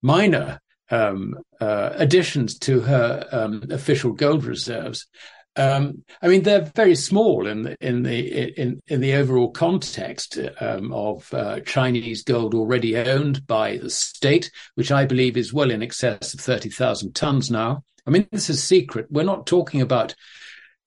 minor 0.02 0.60
um, 0.92 1.36
uh, 1.60 1.92
additions 1.94 2.58
to 2.60 2.82
her 2.82 3.26
um, 3.32 3.64
official 3.70 4.14
gold 4.14 4.46
reserves. 4.46 5.08
Um, 5.56 6.06
I 6.22 6.28
mean, 6.28 6.44
they're 6.44 6.72
very 6.76 6.96
small 6.96 7.46
in 7.48 7.64
the 7.64 7.76
in 7.82 8.04
the 8.04 8.60
in 8.60 8.82
in 8.88 9.02
the 9.02 9.16
overall 9.16 9.52
context 9.52 10.38
um, 10.62 10.94
of 10.94 11.34
uh, 11.34 11.60
Chinese 11.62 12.24
gold 12.24 12.54
already 12.54 12.96
owned 12.96 13.46
by 13.46 13.78
the 13.78 13.90
state, 13.90 14.52
which 14.76 14.92
I 14.92 15.06
believe 15.06 15.36
is 15.36 15.54
well 15.54 15.72
in 15.72 15.84
excess 15.84 16.34
of 16.34 16.40
thirty 16.40 16.70
thousand 16.70 17.14
tons 17.14 17.52
now. 17.52 17.84
I 18.08 18.12
mean, 18.12 18.28
this 18.32 18.50
is 18.50 18.64
secret. 18.64 19.08
We're 19.10 19.24
not 19.24 19.46
talking 19.46 19.82
about 19.82 20.16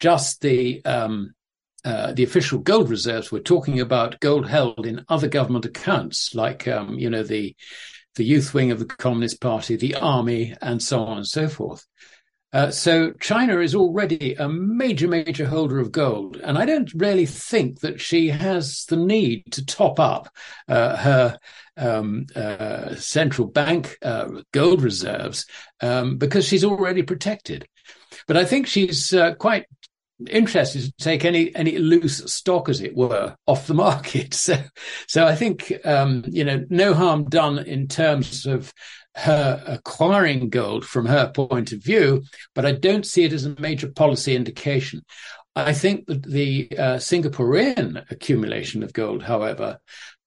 just 0.03 0.41
the 0.41 0.85
um, 0.85 1.33
uh, 1.85 2.13
the 2.13 2.25
official 2.25 2.59
gold 2.59 2.91
reserves. 2.91 3.31
We're 3.31 3.39
talking 3.39 3.81
about 3.81 4.19
gold 4.19 4.49
held 4.49 4.85
in 4.85 5.05
other 5.09 5.29
government 5.29 5.65
accounts, 5.65 6.35
like 6.35 6.67
um, 6.67 6.99
you 6.99 7.09
know 7.09 7.23
the 7.23 7.55
the 8.17 8.25
youth 8.25 8.53
wing 8.53 8.73
of 8.73 8.81
the 8.81 8.85
Communist 8.85 9.41
Party, 9.41 9.77
the 9.77 9.95
army, 9.95 10.55
and 10.61 10.83
so 10.83 11.05
on 11.05 11.19
and 11.19 11.27
so 11.27 11.49
forth. 11.49 11.87
Uh, 12.53 12.71
so 12.71 13.13
China 13.13 13.61
is 13.61 13.75
already 13.75 14.35
a 14.35 14.47
major, 14.47 15.09
major 15.09 15.47
holder 15.47 15.79
of 15.79 15.93
gold, 15.93 16.37
and 16.37 16.59
I 16.59 16.67
don't 16.67 16.93
really 16.95 17.25
think 17.25 17.81
that 17.81 18.01
she 18.01 18.29
has 18.29 18.85
the 18.87 18.97
need 18.97 19.53
to 19.53 19.65
top 19.65 20.01
up 20.01 20.29
uh, 20.69 20.97
her 20.97 21.39
um, 21.77 22.27
uh, 22.35 22.97
central 22.97 23.47
bank 23.47 23.97
uh, 24.03 24.29
gold 24.53 24.83
reserves 24.83 25.47
um, 25.81 26.19
because 26.19 26.45
she's 26.45 26.65
already 26.65 27.05
protected. 27.05 27.67
But 28.27 28.37
I 28.37 28.45
think 28.45 28.67
she's 28.67 29.15
uh, 29.15 29.35
interested 30.31 30.83
to 30.83 30.93
take 30.99 31.25
any 31.25 31.55
any 31.55 31.79
loose 31.79 32.33
stock, 32.33 32.69
as 32.69 32.81
it 32.81 32.97
were, 32.97 33.37
off 33.47 33.67
the 33.67 33.75
market. 33.75 34.35
So, 34.43 34.57
so 35.07 35.27
I 35.27 35.37
think 35.37 35.73
um, 35.85 36.25
you 36.29 36.45
know 36.45 36.65
no 36.69 36.95
harm 36.95 37.29
done 37.29 37.59
in 37.59 37.87
terms 37.87 38.47
of 38.47 38.73
her 39.15 39.63
acquiring 39.67 40.49
gold 40.49 40.85
from 40.85 41.07
her 41.07 41.31
point 41.31 41.73
of 41.73 41.83
view, 41.83 42.23
but 42.55 42.65
I 42.65 42.73
don't 42.73 43.07
see 43.07 43.25
it 43.25 43.33
as 43.33 43.45
a 43.45 43.61
major 43.61 43.91
policy 43.91 44.35
indication. 44.35 45.03
I 45.55 45.75
think 45.75 46.07
that 46.07 46.23
the 46.23 46.69
uh, 46.79 46.97
Singaporean 46.97 48.11
accumulation 48.11 48.83
of 48.83 48.93
gold, 48.93 49.23
however, 49.23 49.79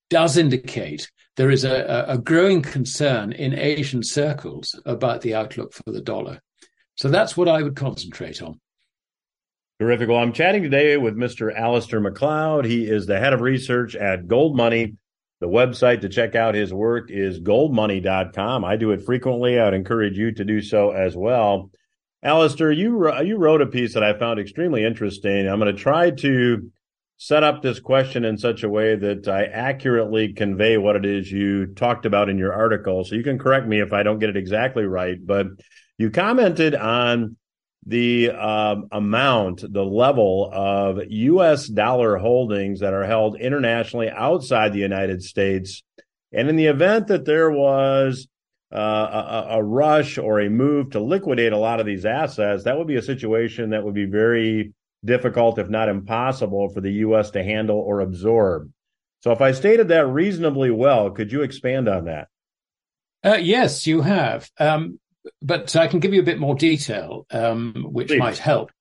does 0.09 0.37
indicate 0.37 1.09
there 1.35 1.49
is 1.49 1.63
a, 1.63 2.05
a 2.07 2.17
growing 2.17 2.61
concern 2.61 3.33
in 3.33 3.57
Asian 3.57 4.03
circles 4.03 4.79
about 4.85 5.21
the 5.21 5.35
outlook 5.35 5.73
for 5.73 5.91
the 5.91 6.01
dollar. 6.01 6.39
So 6.95 7.09
that's 7.09 7.35
what 7.35 7.49
I 7.49 7.61
would 7.61 7.75
concentrate 7.75 8.41
on. 8.41 8.59
Terrific. 9.79 10.07
Well, 10.07 10.19
I'm 10.19 10.31
chatting 10.31 10.63
today 10.63 10.95
with 10.95 11.17
Mr. 11.17 11.53
Alasdair 11.53 12.01
Macleod. 12.01 12.63
He 12.63 12.85
is 12.85 13.05
the 13.05 13.19
head 13.19 13.33
of 13.33 13.41
research 13.41 13.93
at 13.93 14.25
Gold 14.25 14.55
Money. 14.55 14.95
The 15.41 15.47
website 15.47 15.99
to 16.01 16.09
check 16.09 16.33
out 16.33 16.55
his 16.55 16.73
work 16.73 17.11
is 17.11 17.41
goldmoney.com. 17.41 18.63
I 18.63 18.77
do 18.77 18.91
it 18.91 19.03
frequently. 19.03 19.59
I'd 19.59 19.73
encourage 19.73 20.17
you 20.17 20.31
to 20.31 20.45
do 20.45 20.61
so 20.61 20.91
as 20.91 21.17
well. 21.17 21.71
Alasdair, 22.23 22.75
you 22.75 23.21
you 23.21 23.35
wrote 23.35 23.61
a 23.61 23.65
piece 23.65 23.95
that 23.95 24.03
I 24.03 24.17
found 24.17 24.39
extremely 24.39 24.85
interesting. 24.85 25.45
I'm 25.45 25.59
going 25.59 25.75
to 25.75 25.79
try 25.79 26.09
to 26.09 26.71
set 27.17 27.43
up 27.43 27.61
this 27.61 27.81
question 27.81 28.23
in 28.23 28.37
such 28.37 28.63
a 28.63 28.69
way 28.69 28.95
that 28.95 29.27
I 29.27 29.43
accurately 29.43 30.31
convey 30.31 30.77
what 30.77 30.95
it 30.95 31.05
is 31.05 31.29
you 31.29 31.67
talked 31.67 32.05
about 32.05 32.29
in 32.29 32.37
your 32.37 32.53
article. 32.53 33.03
So 33.03 33.15
you 33.15 33.23
can 33.23 33.37
correct 33.37 33.67
me 33.67 33.81
if 33.81 33.91
I 33.91 34.03
don't 34.03 34.19
get 34.19 34.29
it 34.29 34.37
exactly 34.37 34.85
right, 34.85 35.17
but 35.21 35.47
you 35.97 36.11
commented 36.11 36.75
on 36.75 37.35
the 37.85 38.31
um, 38.31 38.87
amount, 38.91 39.63
the 39.71 39.85
level 39.85 40.49
of 40.51 40.99
U.S. 41.07 41.67
dollar 41.67 42.17
holdings 42.17 42.79
that 42.79 42.93
are 42.93 43.05
held 43.05 43.39
internationally 43.39 44.09
outside 44.09 44.73
the 44.73 44.79
United 44.79 45.21
States. 45.21 45.83
And 46.31 46.49
in 46.49 46.55
the 46.55 46.65
event 46.65 47.07
that 47.07 47.25
there 47.25 47.51
was 47.51 48.27
uh, 48.73 48.77
a, 48.77 49.47
a, 49.57 49.63
rush 49.63 50.17
or 50.17 50.41
a 50.41 50.49
move 50.49 50.91
to 50.91 50.99
liquidate 50.99 51.53
a 51.53 51.57
lot 51.57 51.79
of 51.79 51.85
these 51.85 52.05
assets, 52.05 52.63
that 52.63 52.77
would 52.77 52.87
be 52.87 52.97
a 52.97 53.01
situation 53.01 53.69
that 53.69 53.83
would 53.83 53.93
be 53.93 54.05
very 54.05 54.73
difficult, 55.03 55.59
if 55.59 55.69
not 55.69 55.87
impossible, 55.87 56.69
for 56.69 56.81
the 56.81 56.93
U.S. 56.93 57.31
to 57.31 57.43
handle 57.43 57.77
or 57.77 58.01
absorb. 58.01 58.71
So, 59.21 59.31
if 59.31 59.41
I 59.41 59.51
stated 59.51 59.89
that 59.89 60.07
reasonably 60.07 60.71
well, 60.71 61.11
could 61.11 61.31
you 61.31 61.43
expand 61.43 61.87
on 61.87 62.05
that? 62.05 62.27
Uh, 63.23 63.37
yes, 63.39 63.87
you 63.87 64.01
have. 64.01 64.49
Um, 64.59 64.99
but 65.41 65.75
I 65.75 65.87
can 65.87 65.99
give 65.99 66.13
you 66.13 66.21
a 66.21 66.25
bit 66.25 66.39
more 66.39 66.55
detail, 66.55 67.25
um, 67.31 67.87
which 67.89 68.07
Please. 68.07 68.19
might 68.19 68.37
help. 68.37 68.71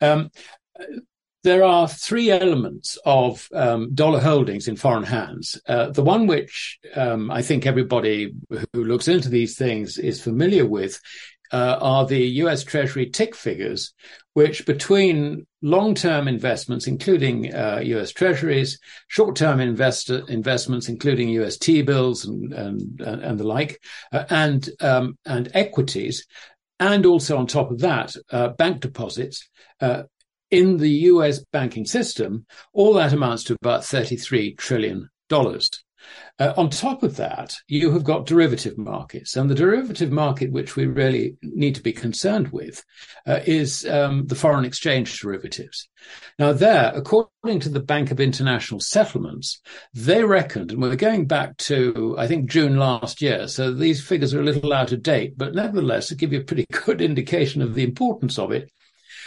Um, 0.00 0.30
there 1.44 1.62
are 1.62 1.86
three 1.86 2.30
elements 2.30 2.98
of 3.04 3.48
um, 3.52 3.94
dollar 3.94 4.20
holdings 4.20 4.66
in 4.66 4.76
foreign 4.76 5.04
hands. 5.04 5.60
Uh, 5.68 5.90
the 5.90 6.02
one 6.02 6.26
which 6.26 6.78
um, 6.96 7.30
I 7.30 7.42
think 7.42 7.66
everybody 7.66 8.34
who 8.72 8.84
looks 8.84 9.08
into 9.08 9.28
these 9.28 9.56
things 9.56 9.98
is 9.98 10.22
familiar 10.22 10.66
with 10.66 10.98
uh, 11.54 11.78
are 11.80 12.04
the 12.04 12.26
US 12.42 12.64
Treasury 12.64 13.06
TIC 13.06 13.36
figures, 13.36 13.94
which 14.32 14.66
between 14.66 15.46
long-term 15.62 16.26
investments, 16.26 16.88
including 16.88 17.54
uh, 17.54 17.80
US 17.84 18.10
Treasuries, 18.10 18.80
short-term 19.06 19.60
investor 19.60 20.22
investments, 20.28 20.88
including 20.88 21.28
US 21.28 21.56
T-bills 21.56 22.24
and 22.24 22.52
and, 22.52 23.00
and 23.00 23.38
the 23.38 23.44
like, 23.44 23.80
uh, 24.12 24.24
and 24.30 24.68
um, 24.80 25.16
and 25.24 25.48
equities, 25.54 26.26
and 26.80 27.06
also 27.06 27.36
on 27.36 27.46
top 27.46 27.70
of 27.70 27.78
that, 27.78 28.16
uh, 28.30 28.48
bank 28.48 28.80
deposits. 28.80 29.48
Uh, 29.80 30.02
in 30.50 30.76
the 30.76 30.90
US 31.12 31.44
banking 31.52 31.86
system, 31.86 32.46
all 32.72 32.94
that 32.94 33.12
amounts 33.12 33.44
to 33.44 33.56
about 33.60 33.82
$33 33.82 34.58
trillion. 34.58 35.08
Uh, 36.38 36.52
on 36.56 36.68
top 36.68 37.04
of 37.04 37.16
that, 37.16 37.54
you 37.68 37.92
have 37.92 38.02
got 38.02 38.26
derivative 38.26 38.76
markets, 38.76 39.36
and 39.36 39.48
the 39.48 39.54
derivative 39.54 40.10
market 40.10 40.50
which 40.50 40.74
we 40.74 40.84
really 40.84 41.36
need 41.42 41.76
to 41.76 41.82
be 41.82 41.92
concerned 41.92 42.48
with 42.48 42.84
uh, 43.26 43.38
is 43.46 43.86
um, 43.86 44.26
the 44.26 44.34
foreign 44.34 44.64
exchange 44.64 45.20
derivatives. 45.20 45.88
Now, 46.38 46.52
there, 46.52 46.92
according 46.92 47.60
to 47.60 47.68
the 47.68 47.80
Bank 47.80 48.10
of 48.10 48.18
International 48.18 48.80
Settlements, 48.80 49.60
they 49.92 50.24
reckoned, 50.24 50.72
and 50.72 50.82
we're 50.82 50.96
going 50.96 51.26
back 51.26 51.56
to 51.58 52.16
I 52.18 52.26
think 52.26 52.50
June 52.50 52.76
last 52.76 53.22
year, 53.22 53.46
so 53.46 53.72
these 53.72 54.04
figures 54.04 54.34
are 54.34 54.40
a 54.40 54.44
little 54.44 54.72
out 54.72 54.90
of 54.90 55.02
date, 55.02 55.34
but 55.38 55.54
nevertheless, 55.54 56.08
to 56.08 56.16
give 56.16 56.32
you 56.32 56.40
a 56.40 56.44
pretty 56.44 56.66
good 56.84 57.00
indication 57.00 57.62
of 57.62 57.74
the 57.74 57.84
importance 57.84 58.40
of 58.40 58.50
it. 58.50 58.72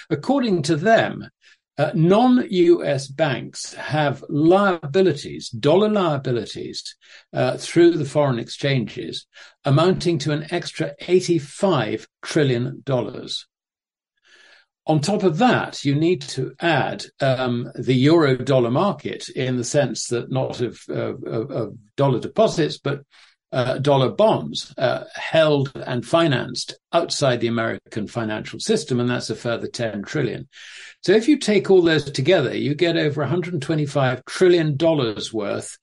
According 0.10 0.64
to 0.64 0.76
them, 0.76 1.30
uh, 1.78 1.92
non-US 1.94 3.08
banks 3.08 3.74
have 3.76 4.24
liabilities, 4.30 5.50
dollar 5.50 5.90
liabilities, 5.90 6.96
uh, 7.34 7.58
through 7.58 7.92
the 7.92 8.06
foreign 8.06 8.40
exchanges 8.40 9.28
amounting 9.64 10.18
to 10.18 10.32
an 10.32 10.48
extra 10.52 10.94
85 11.08 12.08
trillion 12.24 12.82
dollars. 12.84 13.46
On 14.88 15.02
top 15.02 15.24
of 15.24 15.38
that, 15.40 15.84
you 15.84 15.96
need 15.96 16.22
to 16.22 16.54
add 16.62 17.06
um, 17.20 17.70
the 17.76 17.94
euro 17.94 18.38
dollar 18.38 18.72
market 18.72 19.28
in 19.30 19.58
the 19.58 19.64
sense 19.66 20.08
that 20.08 20.32
not 20.32 20.62
of, 20.62 20.80
of, 20.88 21.24
of 21.26 21.78
dollar 21.98 22.22
deposits, 22.22 22.78
but 22.78 23.02
uh, 23.52 23.78
dollar 23.78 24.10
bonds 24.10 24.74
uh, 24.78 25.06
held 25.16 25.72
and 25.76 26.06
financed 26.06 26.76
outside 26.92 27.40
the 27.40 27.48
American 27.48 28.08
financial 28.08 28.60
system, 28.60 29.00
and 29.00 29.10
that's 29.10 29.30
a 29.30 29.36
further 29.36 29.68
10 29.68 30.04
trillion. 30.04 30.48
So 31.02 31.14
if 31.14 31.28
you 31.28 31.38
take 31.38 31.70
all 31.70 31.82
those 31.82 32.10
together, 32.12 32.56
you 32.56 32.76
get 32.76 32.98
over 32.98 33.22
125 33.22 34.26
trillion 34.26 34.76
dollars 34.76 35.34
worth 35.34 35.78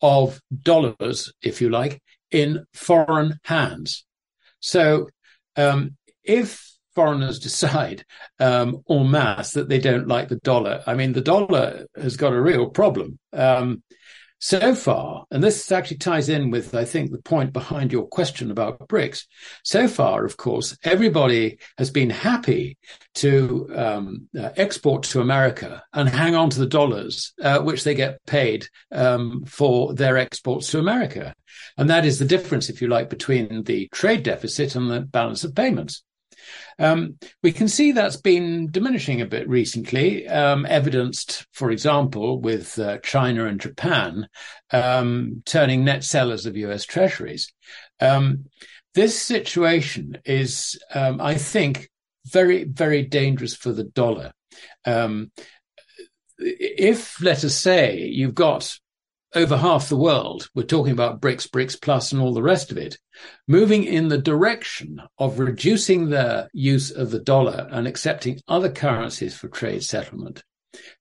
of 0.00 0.40
dollars, 0.62 1.32
if 1.42 1.60
you 1.60 1.70
like, 1.70 2.00
in 2.30 2.64
foreign 2.72 3.40
hands. 3.44 4.04
So 4.60 5.08
um, 5.56 5.96
if 6.22 6.64
foreigners 6.94 7.38
decide 7.40 8.04
um, 8.38 8.82
en 8.88 9.10
masse 9.10 9.52
that 9.52 9.68
they 9.68 9.78
don't 9.78 10.06
like 10.08 10.28
the 10.28 10.36
dollar, 10.36 10.82
I 10.86 10.94
mean, 10.94 11.12
the 11.12 11.20
dollar 11.20 11.86
has 11.96 12.16
got 12.16 12.32
a 12.32 12.40
real 12.40 12.70
problem. 12.70 13.18
Um, 13.32 13.82
so 14.38 14.74
far, 14.74 15.24
and 15.30 15.42
this 15.42 15.70
actually 15.72 15.96
ties 15.96 16.28
in 16.28 16.50
with, 16.50 16.74
I 16.74 16.84
think, 16.84 17.10
the 17.10 17.18
point 17.18 17.52
behind 17.52 17.92
your 17.92 18.06
question 18.06 18.50
about 18.50 18.88
BRICS. 18.88 19.24
So 19.64 19.88
far, 19.88 20.24
of 20.24 20.36
course, 20.36 20.76
everybody 20.84 21.58
has 21.76 21.90
been 21.90 22.10
happy 22.10 22.78
to 23.16 23.68
um, 23.74 24.28
uh, 24.38 24.50
export 24.56 25.02
to 25.04 25.20
America 25.20 25.82
and 25.92 26.08
hang 26.08 26.36
on 26.36 26.50
to 26.50 26.60
the 26.60 26.66
dollars, 26.66 27.32
uh, 27.42 27.58
which 27.60 27.82
they 27.82 27.94
get 27.94 28.24
paid 28.26 28.66
um, 28.92 29.44
for 29.44 29.92
their 29.94 30.16
exports 30.16 30.70
to 30.70 30.78
America. 30.78 31.34
And 31.76 31.90
that 31.90 32.04
is 32.04 32.18
the 32.18 32.24
difference, 32.24 32.68
if 32.68 32.80
you 32.80 32.88
like, 32.88 33.10
between 33.10 33.64
the 33.64 33.88
trade 33.92 34.22
deficit 34.22 34.76
and 34.76 34.90
the 34.90 35.00
balance 35.00 35.42
of 35.42 35.54
payments. 35.54 36.04
Um, 36.78 37.18
we 37.42 37.52
can 37.52 37.68
see 37.68 37.92
that's 37.92 38.16
been 38.16 38.70
diminishing 38.70 39.20
a 39.20 39.26
bit 39.26 39.48
recently, 39.48 40.28
um, 40.28 40.66
evidenced, 40.66 41.46
for 41.52 41.70
example, 41.70 42.40
with 42.40 42.78
uh, 42.78 42.98
China 42.98 43.46
and 43.46 43.60
Japan 43.60 44.28
um, 44.70 45.42
turning 45.44 45.84
net 45.84 46.04
sellers 46.04 46.46
of 46.46 46.56
US 46.56 46.84
treasuries. 46.84 47.52
Um, 48.00 48.46
this 48.94 49.20
situation 49.20 50.18
is, 50.24 50.78
um, 50.94 51.20
I 51.20 51.34
think, 51.36 51.88
very, 52.26 52.64
very 52.64 53.02
dangerous 53.02 53.54
for 53.54 53.72
the 53.72 53.84
dollar. 53.84 54.32
Um, 54.84 55.30
if, 56.38 57.20
let 57.20 57.44
us 57.44 57.54
say, 57.54 58.00
you've 58.00 58.34
got 58.34 58.78
over 59.34 59.56
half 59.56 59.88
the 59.88 59.96
world, 59.96 60.48
we're 60.54 60.62
talking 60.62 60.92
about 60.92 61.20
BRICS, 61.20 61.50
BRICS 61.50 61.80
Plus, 61.80 62.12
and 62.12 62.20
all 62.20 62.32
the 62.32 62.42
rest 62.42 62.70
of 62.70 62.78
it, 62.78 62.98
moving 63.46 63.84
in 63.84 64.08
the 64.08 64.18
direction 64.18 65.00
of 65.18 65.38
reducing 65.38 66.08
their 66.08 66.48
use 66.52 66.90
of 66.90 67.10
the 67.10 67.18
dollar 67.18 67.68
and 67.70 67.86
accepting 67.86 68.40
other 68.48 68.70
currencies 68.70 69.36
for 69.36 69.48
trade 69.48 69.82
settlement, 69.82 70.42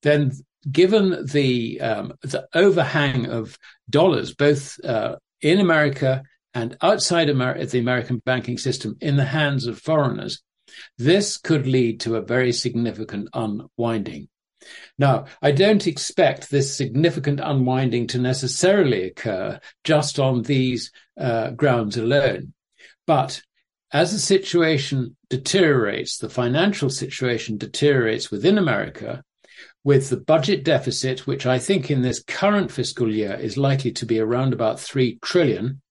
then 0.01 0.31
given 0.69 1.25
the 1.25 1.79
um, 1.79 2.13
the 2.21 2.47
overhang 2.53 3.27
of 3.27 3.57
dollars 3.89 4.33
both 4.33 4.83
uh, 4.83 5.15
in 5.41 5.59
America 5.59 6.23
and 6.53 6.75
outside 6.81 7.29
Amer- 7.29 7.63
the 7.65 7.79
American 7.79 8.17
banking 8.25 8.57
system 8.57 8.97
in 8.99 9.15
the 9.15 9.25
hands 9.25 9.67
of 9.67 9.79
foreigners, 9.79 10.41
this 10.97 11.37
could 11.37 11.67
lead 11.67 12.01
to 12.01 12.15
a 12.15 12.21
very 12.21 12.51
significant 12.51 13.29
unwinding. 13.33 14.27
Now, 14.97 15.25
I 15.41 15.51
don't 15.51 15.87
expect 15.87 16.49
this 16.49 16.75
significant 16.75 17.39
unwinding 17.39 18.07
to 18.07 18.17
necessarily 18.17 19.03
occur 19.03 19.59
just 19.83 20.19
on 20.19 20.43
these 20.43 20.91
uh, 21.19 21.51
grounds 21.51 21.97
alone. 21.97 22.53
But 23.05 23.41
as 23.91 24.11
the 24.11 24.19
situation 24.19 25.15
deteriorates, 25.29 26.17
the 26.17 26.29
financial 26.29 26.89
situation 26.89 27.57
deteriorates 27.57 28.29
within 28.29 28.57
America, 28.57 29.23
with 29.83 30.09
the 30.09 30.17
budget 30.17 30.65
deficit, 30.65 31.25
which 31.25 31.45
I 31.45 31.59
think 31.59 31.89
in 31.89 32.01
this 32.01 32.21
current 32.21 32.71
fiscal 32.71 33.09
year 33.09 33.33
is 33.33 33.57
likely 33.57 33.91
to 33.93 34.05
be 34.05 34.19
around 34.19 34.51
about 34.51 34.79
3 34.79 35.19
trillion, 35.21 35.81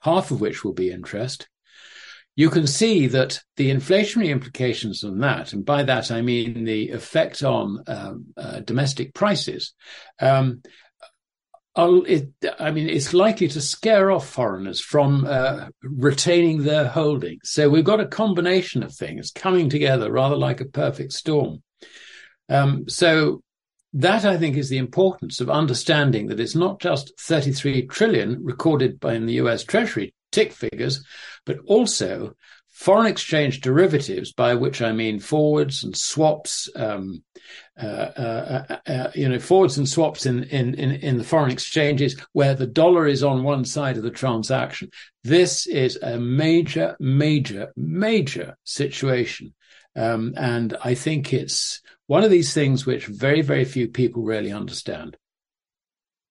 half 0.00 0.30
of 0.30 0.40
which 0.40 0.62
will 0.62 0.74
be 0.74 0.90
interest, 0.90 1.48
you 2.36 2.50
can 2.50 2.66
see 2.66 3.06
that 3.08 3.40
the 3.56 3.70
inflationary 3.70 4.28
implications 4.28 5.02
on 5.02 5.18
that, 5.20 5.54
and 5.54 5.64
by 5.64 5.82
that 5.82 6.10
I 6.10 6.20
mean 6.20 6.64
the 6.64 6.90
effect 6.90 7.42
on 7.42 7.82
um, 7.86 8.26
uh, 8.36 8.60
domestic 8.60 9.14
prices, 9.14 9.72
um, 10.20 10.62
it, 11.78 12.28
I 12.58 12.70
mean, 12.70 12.88
it's 12.88 13.12
likely 13.12 13.48
to 13.48 13.60
scare 13.60 14.10
off 14.10 14.28
foreigners 14.28 14.80
from 14.80 15.26
uh, 15.26 15.66
retaining 15.82 16.62
their 16.62 16.88
holdings. 16.88 17.40
So 17.44 17.68
we've 17.68 17.84
got 17.84 18.00
a 18.00 18.06
combination 18.06 18.82
of 18.82 18.94
things 18.94 19.30
coming 19.30 19.68
together, 19.68 20.10
rather 20.10 20.36
like 20.36 20.60
a 20.60 20.66
perfect 20.66 21.12
storm. 21.12 21.62
Um, 22.48 22.88
so 22.88 23.42
that 23.94 24.24
I 24.24 24.36
think 24.36 24.56
is 24.56 24.68
the 24.68 24.78
importance 24.78 25.40
of 25.40 25.50
understanding 25.50 26.28
that 26.28 26.40
it's 26.40 26.54
not 26.54 26.80
just 26.80 27.18
33 27.20 27.86
trillion 27.86 28.42
recorded 28.42 29.00
by 29.00 29.14
in 29.14 29.26
the 29.26 29.34
US 29.34 29.64
Treasury 29.64 30.14
TIC 30.36 30.52
figures, 30.52 31.02
but 31.46 31.58
also 31.64 32.34
foreign 32.70 33.06
exchange 33.06 33.62
derivatives, 33.62 34.34
by 34.34 34.54
which 34.54 34.82
I 34.82 34.92
mean 34.92 35.18
forwards 35.18 35.82
and 35.82 35.96
swaps, 35.96 36.68
um, 36.76 37.24
uh, 37.82 37.86
uh, 37.86 38.66
uh, 38.68 38.76
uh, 38.86 39.10
you 39.14 39.30
know, 39.30 39.38
forwards 39.38 39.78
and 39.78 39.88
swaps 39.88 40.26
in, 40.26 40.44
in, 40.44 40.74
in, 40.74 40.90
in, 40.90 41.16
the 41.16 41.24
foreign 41.24 41.50
exchanges 41.50 42.20
where 42.34 42.54
the 42.54 42.66
dollar 42.66 43.06
is 43.06 43.22
on 43.22 43.44
one 43.44 43.64
side 43.64 43.96
of 43.96 44.02
the 44.02 44.10
transaction. 44.10 44.90
This 45.24 45.66
is 45.66 45.96
a 46.02 46.18
major, 46.18 46.96
major, 47.00 47.72
major 47.76 48.58
situation. 48.64 49.54
Um, 49.96 50.34
and 50.36 50.76
I 50.84 50.92
think 50.94 51.32
it's 51.32 51.80
one 52.08 52.24
of 52.24 52.30
these 52.30 52.52
things 52.52 52.84
which 52.84 53.06
very, 53.06 53.40
very 53.40 53.64
few 53.64 53.88
people 53.88 54.22
really 54.22 54.52
understand. 54.52 55.16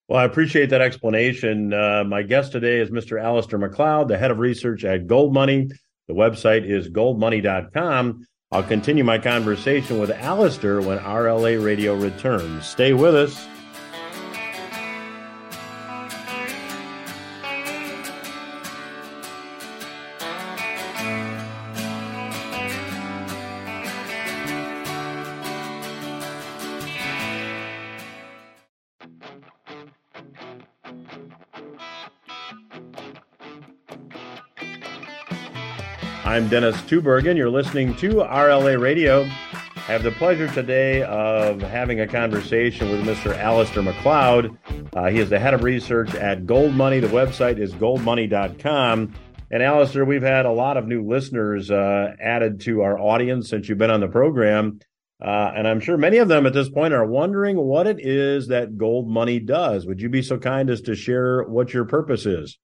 Well, 0.07 0.19
I 0.19 0.25
appreciate 0.25 0.69
that 0.69 0.81
explanation. 0.81 1.73
Uh, 1.73 2.03
my 2.05 2.21
guest 2.21 2.51
today 2.51 2.79
is 2.79 2.91
Mr. 2.91 3.19
Alasdair 3.19 3.59
Macleod, 3.59 4.07
the 4.07 4.17
head 4.17 4.29
of 4.29 4.37
research 4.37 4.83
at 4.85 5.07
Gold 5.07 5.33
Money. 5.33 5.69
The 6.07 6.13
website 6.13 6.69
is 6.69 6.89
goldmoney.com. 6.89 8.27
I'll 8.51 8.63
continue 8.63 9.03
my 9.03 9.17
conversation 9.17 9.97
with 9.99 10.11
Alasdair 10.11 10.85
when 10.85 10.99
RLA 10.99 11.63
Radio 11.63 11.95
returns. 11.95 12.67
Stay 12.67 12.93
with 12.93 13.15
us. 13.15 13.47
I'm 36.25 36.49
Dennis 36.49 36.75
Tubbergen. 36.77 37.37
You're 37.37 37.51
listening 37.51 37.95
to 37.97 38.15
RLA 38.15 38.81
Radio. 38.81 39.21
I 39.21 39.91
have 39.91 40.01
the 40.01 40.09
pleasure 40.09 40.47
today 40.47 41.03
of 41.03 41.61
having 41.61 41.99
a 41.99 42.07
conversation 42.07 42.89
with 42.89 43.05
Mr. 43.05 43.37
Alasdair 43.37 43.83
Macleod. 43.83 44.57
Uh, 44.95 45.09
he 45.11 45.19
is 45.19 45.29
the 45.29 45.37
head 45.37 45.53
of 45.53 45.61
research 45.63 46.15
at 46.15 46.47
Gold 46.47 46.73
Money. 46.73 46.99
The 46.99 47.09
website 47.09 47.59
is 47.59 47.75
goldmoney.com. 47.75 49.13
And 49.51 49.61
Alasdair, 49.61 50.07
we've 50.07 50.23
had 50.23 50.47
a 50.47 50.51
lot 50.51 50.77
of 50.77 50.87
new 50.87 51.07
listeners 51.07 51.69
uh, 51.69 52.15
added 52.19 52.61
to 52.61 52.81
our 52.81 52.99
audience 52.99 53.47
since 53.47 53.69
you've 53.69 53.77
been 53.77 53.91
on 53.91 53.99
the 53.99 54.07
program. 54.07 54.79
Uh, 55.23 55.51
and 55.55 55.67
I'm 55.67 55.79
sure 55.79 55.95
many 55.95 56.17
of 56.17 56.27
them 56.27 56.47
at 56.47 56.53
this 56.53 56.69
point 56.69 56.95
are 56.95 57.05
wondering 57.05 57.55
what 57.55 57.85
it 57.85 57.99
is 57.99 58.47
that 58.47 58.79
Gold 58.79 59.07
Money 59.07 59.39
does. 59.39 59.85
Would 59.85 60.01
you 60.01 60.09
be 60.09 60.23
so 60.23 60.39
kind 60.39 60.71
as 60.71 60.81
to 60.81 60.95
share 60.95 61.43
what 61.43 61.71
your 61.71 61.85
purpose 61.85 62.25
is? 62.25 62.57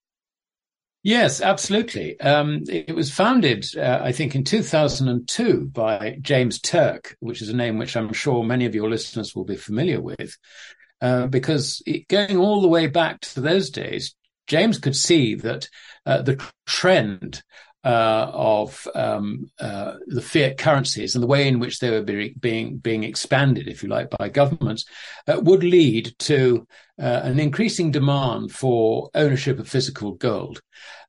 Yes, 1.04 1.42
absolutely. 1.42 2.20
Um, 2.20 2.64
it 2.70 2.94
was 2.96 3.12
founded, 3.12 3.66
uh, 3.76 4.00
I 4.04 4.12
think, 4.12 4.36
in 4.36 4.44
2002 4.44 5.66
by 5.74 6.18
James 6.22 6.60
Turk, 6.60 7.16
which 7.20 7.42
is 7.42 7.50
a 7.50 7.56
name 7.56 7.80
which 7.80 7.98
I'm 7.98 8.14
sure 8.14 8.44
many 8.44 8.66
of 8.66 8.76
your 8.76 8.88
listeners 8.90 9.36
will 9.36 9.46
be 9.46 9.56
familiar 9.56 10.00
with. 10.00 10.38
uh, 11.02 11.28
because 11.28 11.84
it, 11.88 12.08
going 12.10 12.38
all 12.38 12.62
the 12.62 12.68
way 12.70 12.88
back 12.88 13.22
to 13.22 13.42
those 13.42 13.70
days, 13.72 14.16
James 14.48 14.80
could 14.80 14.96
see 14.96 15.36
that 15.36 15.68
uh, 16.06 16.22
the 16.24 16.44
trend 16.66 17.44
uh, 17.84 18.30
of 18.32 18.88
um, 18.94 19.50
uh, 19.60 19.96
the 20.08 20.22
fiat 20.22 20.58
currencies 20.58 21.16
and 21.16 21.24
the 21.24 21.28
way 21.28 21.48
in 21.48 21.60
which 21.60 21.80
they 21.80 21.90
were 21.90 22.04
be, 22.04 22.34
being 22.40 22.78
being 22.78 23.04
expanded, 23.04 23.68
if 23.68 23.82
you 23.82 23.90
like, 23.90 24.10
by 24.12 24.30
governments, 24.30 24.86
uh, 25.28 25.40
would 25.42 25.64
lead 25.64 26.14
to 26.20 26.68
uh, 27.00 27.22
an 27.24 27.40
increasing 27.40 27.90
demand 27.90 28.52
for 28.52 29.10
ownership 29.16 29.60
of 29.60 29.68
physical 29.68 30.12
gold. 30.12 30.62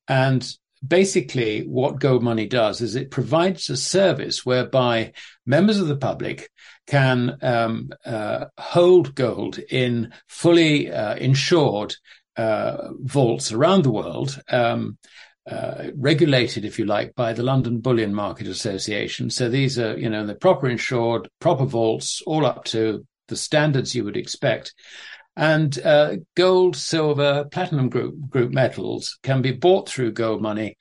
And 0.08 0.46
basically, 0.86 1.66
what 1.66 2.00
gold 2.00 2.22
money 2.22 2.46
does 2.46 2.80
is 2.80 2.96
it 2.96 3.10
provides 3.10 3.68
a 3.68 3.76
service 3.76 4.46
whereby 4.46 5.12
members 5.44 5.78
of 5.78 5.88
the 5.88 5.96
public 5.96 6.50
can 6.86 7.36
um, 7.42 7.90
uh, 8.06 8.46
hold 8.58 9.14
gold 9.14 9.58
in 9.58 10.12
fully 10.26 10.90
uh, 10.90 11.16
insured 11.16 11.94
vaults 12.34 13.52
around 13.52 13.84
the 13.84 13.92
world. 13.92 14.40
Um, 14.48 14.96
uh, 15.50 15.88
regulated, 15.96 16.64
if 16.64 16.78
you 16.78 16.84
like, 16.84 17.14
by 17.14 17.32
the 17.32 17.42
London 17.42 17.80
Bullion 17.80 18.14
Market 18.14 18.46
Association. 18.46 19.30
So 19.30 19.48
these 19.48 19.78
are, 19.78 19.98
you 19.98 20.08
know, 20.08 20.26
the 20.26 20.34
proper 20.34 20.68
insured, 20.68 21.28
proper 21.40 21.64
vaults, 21.64 22.22
all 22.26 22.46
up 22.46 22.64
to 22.66 23.06
the 23.28 23.36
standards 23.36 23.94
you 23.94 24.04
would 24.04 24.16
expect. 24.16 24.74
And 25.36 25.78
uh, 25.82 26.16
gold, 26.36 26.76
silver, 26.76 27.44
platinum 27.50 27.88
group 27.88 28.28
group 28.28 28.52
metals 28.52 29.18
can 29.22 29.40
be 29.40 29.52
bought 29.52 29.88
through 29.88 30.12
gold 30.12 30.42
money 30.42 30.76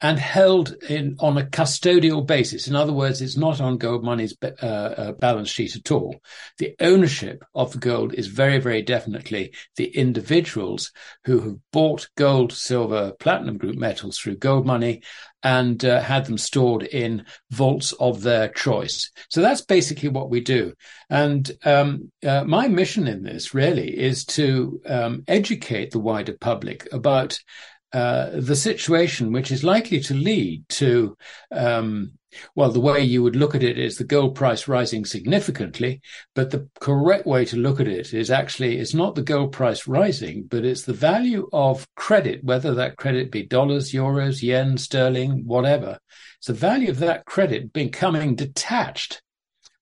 and 0.00 0.18
held 0.18 0.74
in 0.88 1.16
on 1.18 1.36
a 1.36 1.44
custodial 1.44 2.24
basis. 2.24 2.68
In 2.68 2.76
other 2.76 2.92
words, 2.92 3.20
it's 3.20 3.36
not 3.36 3.60
on 3.60 3.78
gold 3.78 4.04
money's 4.04 4.36
uh, 4.42 4.46
uh, 4.64 5.12
balance 5.12 5.50
sheet 5.50 5.74
at 5.74 5.90
all. 5.90 6.20
The 6.58 6.74
ownership 6.80 7.44
of 7.54 7.72
the 7.72 7.78
gold 7.78 8.14
is 8.14 8.28
very, 8.28 8.58
very 8.58 8.82
definitely 8.82 9.54
the 9.76 9.88
individuals 9.88 10.92
who 11.24 11.40
have 11.40 11.56
bought 11.72 12.08
gold, 12.16 12.52
silver, 12.52 13.12
platinum 13.18 13.58
group 13.58 13.76
metals 13.76 14.18
through 14.18 14.36
gold 14.36 14.66
money 14.66 15.02
and 15.42 15.84
uh, 15.84 16.00
had 16.00 16.26
them 16.26 16.38
stored 16.38 16.82
in 16.82 17.24
vaults 17.50 17.92
of 17.92 18.22
their 18.22 18.48
choice. 18.48 19.10
So 19.30 19.40
that's 19.40 19.62
basically 19.62 20.08
what 20.08 20.30
we 20.30 20.40
do. 20.40 20.74
And 21.10 21.50
um, 21.64 22.10
uh, 22.26 22.44
my 22.44 22.68
mission 22.68 23.06
in 23.06 23.22
this 23.22 23.54
really 23.54 23.96
is 23.96 24.24
to 24.26 24.80
um, 24.86 25.24
educate 25.28 25.90
the 25.90 26.00
wider 26.00 26.36
public 26.38 26.88
about 26.92 27.38
uh, 27.92 28.30
the 28.34 28.56
situation, 28.56 29.32
which 29.32 29.50
is 29.50 29.64
likely 29.64 30.00
to 30.00 30.14
lead 30.14 30.68
to, 30.68 31.16
um, 31.50 32.12
well, 32.54 32.70
the 32.70 32.80
way 32.80 33.02
you 33.02 33.22
would 33.22 33.36
look 33.36 33.54
at 33.54 33.62
it 33.62 33.78
is 33.78 33.96
the 33.96 34.04
gold 34.04 34.34
price 34.34 34.68
rising 34.68 35.04
significantly, 35.04 36.02
but 36.34 36.50
the 36.50 36.68
correct 36.80 37.26
way 37.26 37.44
to 37.46 37.56
look 37.56 37.80
at 37.80 37.88
it 37.88 38.12
is 38.12 38.30
actually 38.30 38.76
it's 38.78 38.92
not 38.92 39.14
the 39.14 39.22
gold 39.22 39.52
price 39.52 39.86
rising, 39.86 40.44
but 40.44 40.64
it's 40.64 40.82
the 40.82 40.92
value 40.92 41.48
of 41.52 41.86
credit, 41.94 42.44
whether 42.44 42.74
that 42.74 42.96
credit 42.96 43.30
be 43.30 43.42
dollars, 43.42 43.92
euros, 43.92 44.42
yen, 44.42 44.76
sterling, 44.76 45.44
whatever. 45.46 45.98
It's 46.38 46.48
the 46.48 46.52
value 46.52 46.90
of 46.90 46.98
that 46.98 47.24
credit 47.24 47.72
becoming 47.72 48.34
detached 48.34 49.22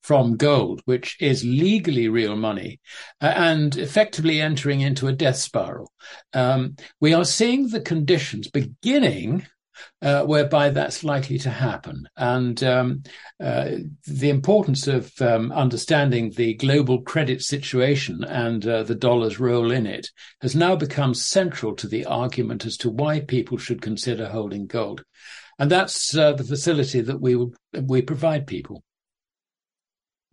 from 0.07 0.37
gold, 0.37 0.81
which 0.85 1.17
is 1.21 1.45
legally 1.45 2.09
real 2.09 2.37
money, 2.37 2.79
uh, 3.21 3.33
and 3.35 3.77
effectively 3.77 4.41
entering 4.41 4.81
into 4.81 5.09
a 5.09 5.13
death 5.13 5.35
spiral. 5.35 5.91
Um, 6.33 6.77
we 7.01 7.13
are 7.13 7.25
seeing 7.25 7.69
the 7.69 7.81
conditions 7.81 8.49
beginning 8.49 9.45
uh, 10.03 10.23
whereby 10.23 10.71
that's 10.71 11.03
likely 11.03 11.39
to 11.39 11.51
happen. 11.51 12.09
And 12.17 12.63
um, 12.63 13.03
uh, 13.43 13.71
the 14.07 14.31
importance 14.31 14.87
of 14.87 15.13
um, 15.21 15.51
understanding 15.51 16.31
the 16.31 16.55
global 16.55 17.03
credit 17.03 17.43
situation 17.43 18.23
and 18.23 18.65
uh, 18.65 18.85
the 18.85 18.95
dollar's 18.95 19.41
role 19.41 19.73
in 19.73 19.87
it 19.87 20.09
has 20.41 20.55
now 20.55 20.77
become 20.77 21.15
central 21.15 21.75
to 21.75 21.89
the 21.89 22.07
argument 22.07 22.65
as 22.65 22.77
to 22.79 22.91
why 22.91 23.21
people 23.21 23.59
should 23.59 23.83
consider 23.83 24.29
holding 24.29 24.69
gold. 24.69 25.03
And 25.59 25.69
that's 25.69 26.17
uh, 26.17 26.33
the 26.35 26.45
facility 26.45 27.01
that 27.01 27.21
we 27.21 27.45
we 27.73 28.03
provide 28.03 28.47
people. 28.47 28.85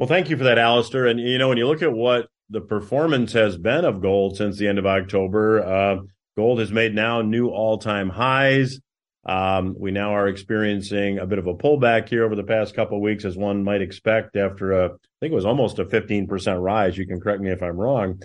Well, 0.04 0.10
thank 0.10 0.30
you 0.30 0.36
for 0.36 0.44
that, 0.44 0.58
Alasdair. 0.58 1.10
And 1.10 1.18
you 1.18 1.38
know, 1.38 1.48
when 1.48 1.58
you 1.58 1.66
look 1.66 1.82
at 1.82 1.94
what 1.94 2.28
the 2.50 2.60
performance 2.60 3.32
has 3.32 3.58
been 3.58 3.86
of 3.86 4.02
gold 4.02 4.36
since 4.36 4.58
the 4.58 4.68
end 4.68 4.78
of 4.78 4.86
October, 4.86 5.64
uh, 5.64 6.02
gold 6.36 6.60
has 6.60 6.74
made 6.74 6.94
now 6.94 7.22
new 7.22 7.48
all-time 7.48 8.10
highs. 8.10 8.82
Um, 9.24 9.74
we 9.80 9.92
now 9.92 10.14
are 10.14 10.28
experiencing 10.28 11.20
a 11.20 11.26
bit 11.26 11.40
of 11.40 11.48
a 11.48 11.54
pullback 11.54 12.10
here 12.10 12.26
over 12.26 12.36
the 12.36 12.44
past 12.44 12.76
couple 12.76 12.98
of 12.98 13.02
weeks, 13.02 13.24
as 13.24 13.38
one 13.38 13.64
might 13.64 13.82
expect 13.82 14.36
after 14.36 14.74
a, 14.74 14.86
I 14.88 14.90
think 15.22 15.32
it 15.32 15.36
was 15.36 15.46
almost 15.46 15.80
a 15.80 15.86
15% 15.86 16.62
rise. 16.62 16.98
You 16.98 17.08
can 17.08 17.22
correct 17.22 17.40
me 17.40 17.52
if 17.52 17.64
I'm 17.64 17.78
wrong. 17.78 18.22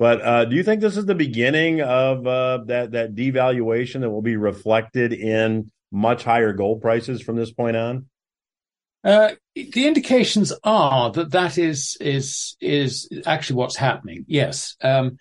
But 0.00 0.22
uh, 0.22 0.44
do 0.46 0.56
you 0.56 0.64
think 0.64 0.80
this 0.80 0.96
is 0.96 1.06
the 1.06 1.14
beginning 1.14 1.80
of 1.80 2.26
uh, 2.26 2.64
that 2.66 2.90
that 2.90 3.14
devaluation 3.14 4.00
that 4.00 4.10
will 4.10 4.20
be 4.20 4.34
reflected 4.34 5.12
in 5.12 5.70
much 5.92 6.24
higher 6.24 6.52
gold 6.52 6.82
prices 6.82 7.22
from 7.22 7.36
this 7.36 7.52
point 7.52 7.76
on? 7.76 8.06
Uh, 9.04 9.30
the 9.54 9.86
indications 9.86 10.52
are 10.62 11.10
that 11.12 11.32
that 11.32 11.58
is 11.58 11.96
is 12.00 12.56
is 12.60 13.08
actually 13.26 13.56
what's 13.56 13.76
happening. 13.76 14.24
Yes. 14.28 14.76
Um, 14.82 15.18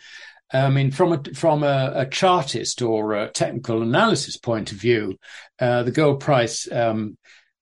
I 0.52 0.70
mean, 0.70 0.92
from 0.92 1.14
a 1.14 1.24
from 1.36 1.64
a, 1.64 1.94
a, 1.96 2.06
chartist 2.08 2.82
or 2.82 3.14
a 3.14 3.30
technical 3.30 3.84
analysis 3.84 4.36
point 4.38 4.72
of 4.72 4.80
view, 4.80 5.20
uh, 5.60 5.84
the 5.84 5.92
gold 5.92 6.22
price, 6.22 6.68
um, 6.72 7.18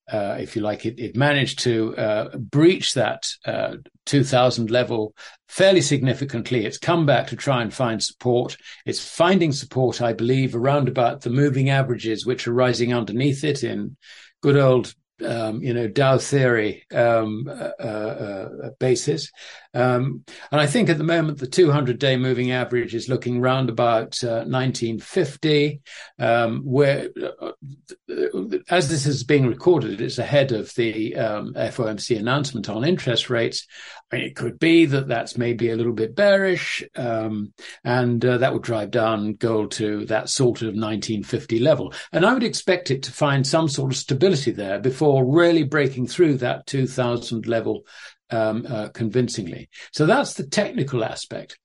uh, 0.10 0.38
if 0.40 0.56
you 0.56 0.62
like, 0.62 0.86
it, 0.86 0.98
it 0.98 1.18
managed 1.18 1.60
to 1.60 1.96
uh, 1.98 2.38
breach 2.38 2.94
that 2.94 3.28
uh, 3.46 3.76
2000 4.06 4.72
level 4.72 5.14
fairly 5.50 5.82
significantly. 5.82 6.66
It's 6.66 6.78
come 6.78 7.06
back 7.06 7.28
to 7.28 7.36
try 7.36 7.62
and 7.62 7.74
find 7.74 8.02
support. 8.02 8.56
It's 8.86 9.06
finding 9.06 9.52
support, 9.52 10.02
I 10.02 10.14
believe, 10.14 10.56
around 10.56 10.88
about 10.88 11.22
the 11.22 11.30
moving 11.30 11.70
averages, 11.70 12.26
which 12.26 12.48
are 12.48 12.54
rising 12.54 12.94
underneath 12.94 13.44
it 13.44 13.66
in 13.66 13.98
good 14.42 14.56
old 14.56 14.94
um, 15.26 15.62
you 15.62 15.74
know, 15.74 15.88
Dow 15.88 16.18
theory 16.18 16.86
um, 16.94 17.48
uh, 17.48 17.72
uh, 17.80 18.50
uh, 18.64 18.70
basis. 18.80 19.32
Um, 19.74 20.24
and 20.52 20.60
I 20.60 20.68
think 20.68 20.90
at 20.90 20.98
the 20.98 21.04
moment, 21.04 21.40
the 21.40 21.48
200 21.48 22.00
day 22.00 22.18
moving 22.18 22.52
average 22.52 22.96
is 22.96 23.10
looking 23.10 23.42
round 23.42 23.70
about 23.70 24.18
1950, 24.22 25.82
uh, 26.20 26.24
um, 26.24 26.62
where, 26.64 27.10
uh, 27.42 27.52
as 28.70 28.90
this 28.90 29.06
is 29.06 29.24
being 29.24 29.48
recorded, 29.48 30.02
it's 30.02 30.18
ahead 30.18 30.52
of 30.52 30.74
the 30.76 31.16
um, 31.16 31.54
FOMC 31.54 32.18
announcement 32.18 32.70
on 32.70 32.84
interest 32.84 33.30
rates. 33.30 33.68
I 34.12 34.16
mean, 34.16 34.26
it 34.26 34.36
could 34.36 34.58
be 34.58 34.86
that 34.86 35.08
that's 35.08 35.38
maybe 35.38 35.70
a 35.70 35.76
little 35.76 35.94
bit 35.94 36.16
bearish, 36.16 36.84
um, 36.96 37.54
and 37.84 38.24
uh, 38.24 38.38
that 38.38 38.54
would 38.54 38.64
drive 38.64 38.92
down 38.92 39.34
gold 39.34 39.72
to 39.74 40.06
that 40.06 40.30
sort 40.30 40.62
of 40.62 40.68
1950 40.68 41.60
level. 41.60 41.94
And 42.12 42.26
I 42.26 42.34
would 42.34 42.44
expect 42.44 42.90
it 42.90 43.04
to 43.04 43.12
find 43.12 43.46
some 43.46 43.68
sort 43.68 43.92
of 43.92 43.98
stability 43.98 44.52
there 44.52 44.80
before 44.80 45.07
really 45.16 45.64
breaking 45.64 46.08
through 46.08 46.38
that 46.38 46.66
2000 46.68 47.48
level 47.48 47.84
um, 48.30 48.66
uh, 48.70 48.90
convincingly. 48.90 49.70
So 49.92 50.06
that's 50.06 50.34
the 50.34 50.46
technical 50.46 51.04
aspect. 51.04 51.58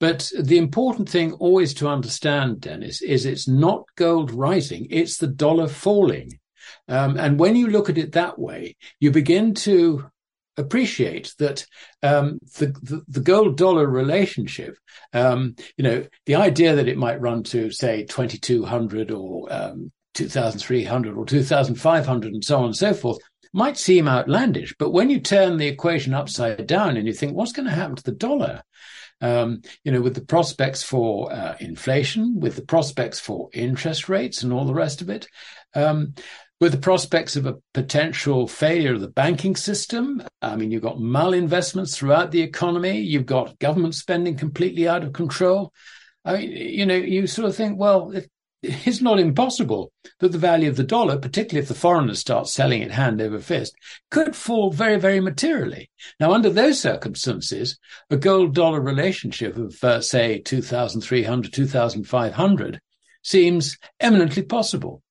But 0.00 0.32
the 0.36 0.58
important 0.58 1.08
thing 1.08 1.32
always 1.34 1.74
to 1.74 1.88
understand, 1.88 2.60
Dennis, 2.60 3.02
is 3.02 3.24
it's 3.24 3.46
not 3.46 3.84
gold 3.94 4.32
rising, 4.32 4.88
it's 4.90 5.18
the 5.18 5.28
dollar 5.28 5.68
falling. 5.68 6.40
Um, 6.88 7.16
and 7.16 7.38
when 7.38 7.54
you 7.54 7.68
look 7.68 7.88
at 7.88 7.98
it 7.98 8.12
that 8.12 8.38
way, 8.38 8.76
you 8.98 9.12
begin 9.12 9.54
to 9.54 10.10
appreciate 10.56 11.34
that 11.38 11.64
um, 12.02 12.38
the, 12.58 12.66
the, 12.82 13.02
the 13.08 13.20
gold 13.20 13.56
dollar 13.56 13.86
relationship, 13.86 14.76
um, 15.12 15.54
you 15.76 15.84
know, 15.84 16.04
the 16.26 16.34
idea 16.34 16.74
that 16.74 16.88
it 16.88 16.98
might 16.98 17.20
run 17.20 17.42
to 17.44 17.70
say 17.70 18.04
2200 18.04 19.10
or 19.10 19.52
um, 19.52 19.92
2300 20.14 21.16
or 21.16 21.24
2500 21.24 22.32
and 22.32 22.44
so 22.44 22.58
on 22.58 22.64
and 22.66 22.76
so 22.76 22.94
forth 22.94 23.18
might 23.52 23.76
seem 23.76 24.08
outlandish. 24.08 24.74
But 24.78 24.90
when 24.90 25.10
you 25.10 25.20
turn 25.20 25.58
the 25.58 25.66
equation 25.66 26.14
upside 26.14 26.66
down 26.66 26.96
and 26.96 27.06
you 27.06 27.12
think, 27.12 27.34
what's 27.34 27.52
going 27.52 27.68
to 27.68 27.74
happen 27.74 27.96
to 27.96 28.02
the 28.02 28.12
dollar? 28.12 28.62
Um, 29.20 29.62
you 29.84 29.92
know, 29.92 30.00
with 30.00 30.14
the 30.14 30.24
prospects 30.24 30.82
for 30.82 31.32
uh, 31.32 31.54
inflation, 31.60 32.40
with 32.40 32.56
the 32.56 32.62
prospects 32.62 33.20
for 33.20 33.50
interest 33.52 34.08
rates 34.08 34.42
and 34.42 34.52
all 34.52 34.64
the 34.64 34.74
rest 34.74 35.00
of 35.00 35.10
it, 35.10 35.28
um, 35.74 36.14
with 36.62 36.72
the 36.72 36.78
prospects 36.78 37.34
of 37.34 37.44
a 37.44 37.56
potential 37.74 38.46
failure 38.46 38.94
of 38.94 39.00
the 39.00 39.08
banking 39.08 39.56
system. 39.56 40.22
I 40.40 40.54
mean, 40.54 40.70
you've 40.70 40.82
got 40.82 40.98
malinvestments 40.98 41.94
throughout 41.94 42.30
the 42.30 42.40
economy. 42.40 43.00
You've 43.00 43.26
got 43.26 43.58
government 43.58 43.96
spending 43.96 44.36
completely 44.36 44.88
out 44.88 45.02
of 45.02 45.12
control. 45.12 45.72
I 46.24 46.36
mean, 46.36 46.52
you 46.52 46.86
know, 46.86 46.94
you 46.94 47.26
sort 47.26 47.48
of 47.48 47.56
think, 47.56 47.80
well, 47.80 48.12
if, 48.12 48.26
it's 48.62 49.00
not 49.00 49.18
impossible 49.18 49.92
that 50.20 50.30
the 50.30 50.38
value 50.38 50.68
of 50.68 50.76
the 50.76 50.84
dollar, 50.84 51.18
particularly 51.18 51.62
if 51.62 51.68
the 51.68 51.74
foreigners 51.74 52.20
start 52.20 52.48
selling 52.48 52.80
it 52.80 52.92
hand 52.92 53.20
over 53.20 53.40
fist, 53.40 53.74
could 54.10 54.36
fall 54.36 54.70
very, 54.70 54.98
very 54.98 55.20
materially. 55.20 55.90
Now, 56.20 56.32
under 56.32 56.48
those 56.48 56.80
circumstances, 56.80 57.78
a 58.08 58.16
gold 58.16 58.54
dollar 58.54 58.80
relationship 58.80 59.56
of, 59.56 59.82
uh, 59.82 60.00
say, 60.00 60.38
2,300, 60.38 61.52
2,500 61.52 62.80
seems 63.22 63.78
eminently 63.98 64.42
possible. 64.42 65.02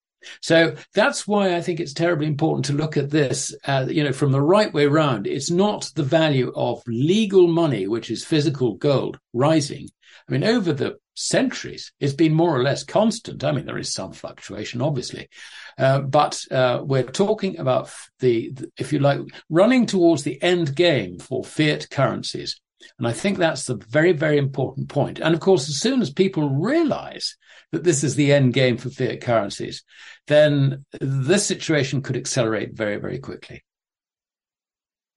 So 0.41 0.75
that's 0.93 1.27
why 1.27 1.55
I 1.55 1.61
think 1.61 1.79
it's 1.79 1.93
terribly 1.93 2.27
important 2.27 2.65
to 2.65 2.73
look 2.73 2.97
at 2.97 3.09
this, 3.09 3.55
uh, 3.65 3.87
you 3.89 4.03
know, 4.03 4.13
from 4.13 4.31
the 4.31 4.41
right 4.41 4.73
way 4.73 4.85
around. 4.85 5.27
It's 5.27 5.49
not 5.49 5.91
the 5.95 6.03
value 6.03 6.51
of 6.55 6.83
legal 6.87 7.47
money, 7.47 7.87
which 7.87 8.11
is 8.11 8.23
physical 8.23 8.75
gold, 8.75 9.19
rising. 9.33 9.89
I 10.27 10.31
mean, 10.31 10.43
over 10.43 10.73
the 10.73 10.97
centuries, 11.13 11.91
it's 11.99 12.13
been 12.13 12.33
more 12.33 12.55
or 12.55 12.63
less 12.63 12.83
constant. 12.83 13.43
I 13.43 13.51
mean, 13.51 13.65
there 13.65 13.77
is 13.77 13.93
some 13.93 14.13
fluctuation, 14.13 14.81
obviously, 14.81 15.29
uh, 15.77 16.01
but 16.01 16.41
uh, 16.51 16.81
we're 16.83 17.03
talking 17.03 17.59
about 17.59 17.91
the, 18.19 18.51
the, 18.51 18.71
if 18.77 18.93
you 18.93 18.99
like, 18.99 19.19
running 19.49 19.85
towards 19.85 20.23
the 20.23 20.41
end 20.41 20.75
game 20.75 21.19
for 21.19 21.43
fiat 21.43 21.89
currencies. 21.89 22.59
And 22.97 23.07
I 23.07 23.13
think 23.13 23.37
that's 23.37 23.65
the 23.65 23.75
very, 23.89 24.11
very 24.11 24.37
important 24.37 24.89
point. 24.89 25.19
And 25.19 25.33
of 25.33 25.39
course, 25.39 25.69
as 25.69 25.79
soon 25.79 26.01
as 26.01 26.11
people 26.11 26.49
realize 26.49 27.35
that 27.71 27.83
this 27.83 28.03
is 28.03 28.15
the 28.15 28.33
end 28.33 28.53
game 28.53 28.77
for 28.77 28.89
fiat 28.89 29.21
currencies, 29.21 29.83
then 30.27 30.85
this 30.99 31.45
situation 31.45 32.01
could 32.01 32.17
accelerate 32.17 32.73
very, 32.73 32.97
very 32.97 33.19
quickly. 33.19 33.63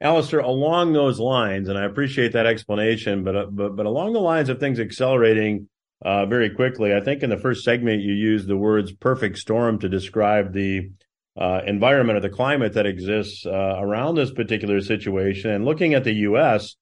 Alasdair, 0.03 0.45
along 0.45 0.93
those 0.93 1.19
lines, 1.19 1.69
and 1.69 1.79
I 1.79 1.85
appreciate 1.85 2.33
that 2.33 2.47
explanation, 2.47 3.25
but 3.25 3.37
uh, 3.37 3.47
but 3.47 3.77
but 3.77 3.87
along 3.87 4.13
the 4.13 4.21
lines 4.21 4.49
of 4.49 4.59
things 4.59 4.79
accelerating 4.79 5.69
uh, 6.05 6.27
very 6.27 6.51
quickly, 6.51 6.93
I 6.95 7.01
think 7.01 7.23
in 7.23 7.31
the 7.31 7.39
first 7.39 7.65
segment 7.65 8.03
you 8.03 8.13
used 8.13 8.47
the 8.47 8.57
words 8.57 8.93
"perfect 8.93 9.39
storm" 9.39 9.79
to 9.79 9.89
describe 9.89 10.53
the 10.53 10.91
uh, 11.39 11.63
environment 11.67 12.19
or 12.19 12.21
the 12.21 12.29
climate 12.29 12.75
that 12.75 12.87
exists 12.87 13.47
uh, 13.47 13.77
around 13.79 14.17
this 14.17 14.31
particular 14.31 14.81
situation. 14.81 15.51
And 15.51 15.65
looking 15.65 15.95
at 15.95 16.05
the 16.05 16.15
U.S., 16.15 16.77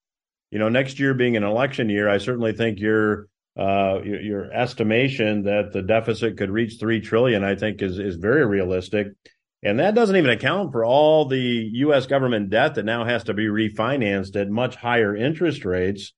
you 0.52 0.58
know, 0.58 0.68
next 0.68 1.00
year 1.00 1.14
being 1.14 1.36
an 1.36 1.44
election 1.44 1.88
year, 1.88 2.10
I 2.10 2.18
certainly 2.18 2.52
think 2.52 2.78
your 2.78 3.26
uh, 3.58 4.00
your, 4.04 4.20
your 4.20 4.52
estimation 4.52 5.44
that 5.44 5.72
the 5.72 5.82
deficit 5.82 6.36
could 6.36 6.50
reach 6.50 6.76
three 6.78 7.00
trillion, 7.00 7.42
I 7.42 7.54
think, 7.54 7.80
is 7.80 7.98
is 7.98 8.16
very 8.16 8.46
realistic. 8.46 9.08
And 9.62 9.80
that 9.80 9.94
doesn't 9.94 10.16
even 10.16 10.30
account 10.30 10.72
for 10.72 10.84
all 10.84 11.24
the 11.24 11.70
U.S. 11.72 12.06
government 12.06 12.50
debt 12.50 12.74
that 12.74 12.84
now 12.84 13.04
has 13.04 13.24
to 13.24 13.34
be 13.34 13.46
refinanced 13.46 14.38
at 14.38 14.50
much 14.50 14.76
higher 14.76 15.16
interest 15.16 15.64
rates. 15.64 16.12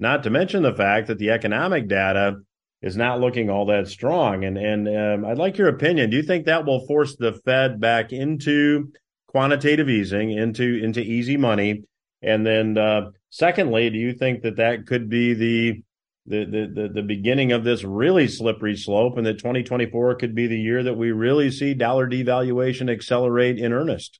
Not 0.00 0.24
to 0.24 0.30
mention 0.30 0.62
the 0.62 0.74
fact 0.74 1.06
that 1.06 1.18
the 1.18 1.30
economic 1.30 1.88
data 1.88 2.38
is 2.82 2.96
not 2.96 3.20
looking 3.20 3.50
all 3.50 3.66
that 3.66 3.86
strong. 3.86 4.44
And 4.44 4.58
and 4.58 4.88
um, 4.88 5.30
I'd 5.30 5.38
like 5.38 5.58
your 5.58 5.68
opinion. 5.68 6.10
Do 6.10 6.16
you 6.16 6.24
think 6.24 6.46
that 6.46 6.66
will 6.66 6.86
force 6.88 7.14
the 7.14 7.34
Fed 7.44 7.80
back 7.80 8.12
into 8.12 8.92
quantitative 9.28 9.88
easing, 9.88 10.32
into 10.32 10.82
into 10.82 11.00
easy 11.00 11.36
money? 11.36 11.84
And 12.22 12.44
then, 12.44 12.78
uh, 12.78 13.10
secondly, 13.36 13.90
do 13.90 13.98
you 13.98 14.14
think 14.14 14.42
that 14.42 14.56
that 14.56 14.86
could 14.86 15.08
be 15.08 15.34
the 15.34 15.82
the, 16.28 16.44
the, 16.44 16.88
the, 16.92 17.02
beginning 17.02 17.52
of 17.52 17.62
this 17.62 17.84
really 17.84 18.26
slippery 18.26 18.74
slope 18.74 19.16
and 19.16 19.24
that 19.24 19.38
2024 19.38 20.16
could 20.16 20.34
be 20.34 20.48
the 20.48 20.58
year 20.58 20.82
that 20.82 20.96
we 20.96 21.12
really 21.12 21.52
see 21.52 21.72
dollar 21.72 22.10
devaluation 22.10 22.90
accelerate 22.90 23.58
in 23.58 23.72
earnest? 23.72 24.18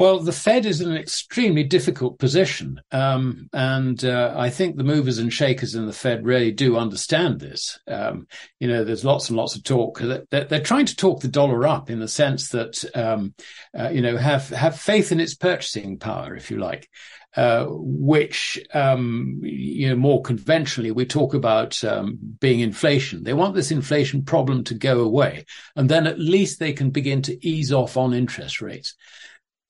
Well, 0.00 0.18
the 0.18 0.32
Fed 0.32 0.64
is 0.64 0.80
in 0.80 0.90
an 0.90 0.96
extremely 0.96 1.62
difficult 1.62 2.18
position. 2.18 2.80
Um, 2.90 3.50
and 3.52 4.02
uh, 4.02 4.32
I 4.34 4.48
think 4.48 4.76
the 4.76 4.82
movers 4.82 5.18
and 5.18 5.30
shakers 5.30 5.74
in 5.74 5.84
the 5.84 5.92
Fed 5.92 6.24
really 6.24 6.52
do 6.52 6.78
understand 6.78 7.38
this. 7.38 7.78
Um, 7.86 8.26
you 8.58 8.66
know, 8.66 8.82
there's 8.82 9.04
lots 9.04 9.28
and 9.28 9.36
lots 9.36 9.56
of 9.56 9.62
talk. 9.62 10.00
They're, 10.00 10.24
they're, 10.30 10.62
trying 10.62 10.86
to 10.86 10.96
talk 10.96 11.20
the 11.20 11.28
dollar 11.28 11.66
up 11.66 11.90
in 11.90 12.00
the 12.00 12.08
sense 12.08 12.48
that, 12.48 12.82
um, 12.94 13.34
uh, 13.78 13.90
you 13.90 14.00
know, 14.00 14.16
have, 14.16 14.48
have 14.48 14.80
faith 14.80 15.12
in 15.12 15.20
its 15.20 15.34
purchasing 15.34 15.98
power, 15.98 16.34
if 16.34 16.50
you 16.50 16.56
like 16.56 16.88
uh, 17.36 17.66
which 17.68 18.58
um, 18.74 19.38
you 19.42 19.88
know 19.88 19.94
more 19.94 20.20
conventionally 20.22 20.90
we 20.90 21.06
talk 21.06 21.34
about 21.34 21.82
um, 21.84 22.18
being 22.40 22.60
inflation. 22.60 23.22
They 23.22 23.34
want 23.34 23.54
this 23.54 23.70
inflation 23.70 24.22
problem 24.22 24.64
to 24.64 24.74
go 24.74 25.00
away, 25.00 25.44
and 25.76 25.88
then 25.88 26.06
at 26.06 26.18
least 26.18 26.58
they 26.58 26.72
can 26.72 26.90
begin 26.90 27.22
to 27.22 27.46
ease 27.46 27.72
off 27.72 27.96
on 27.96 28.14
interest 28.14 28.60
rates. 28.60 28.96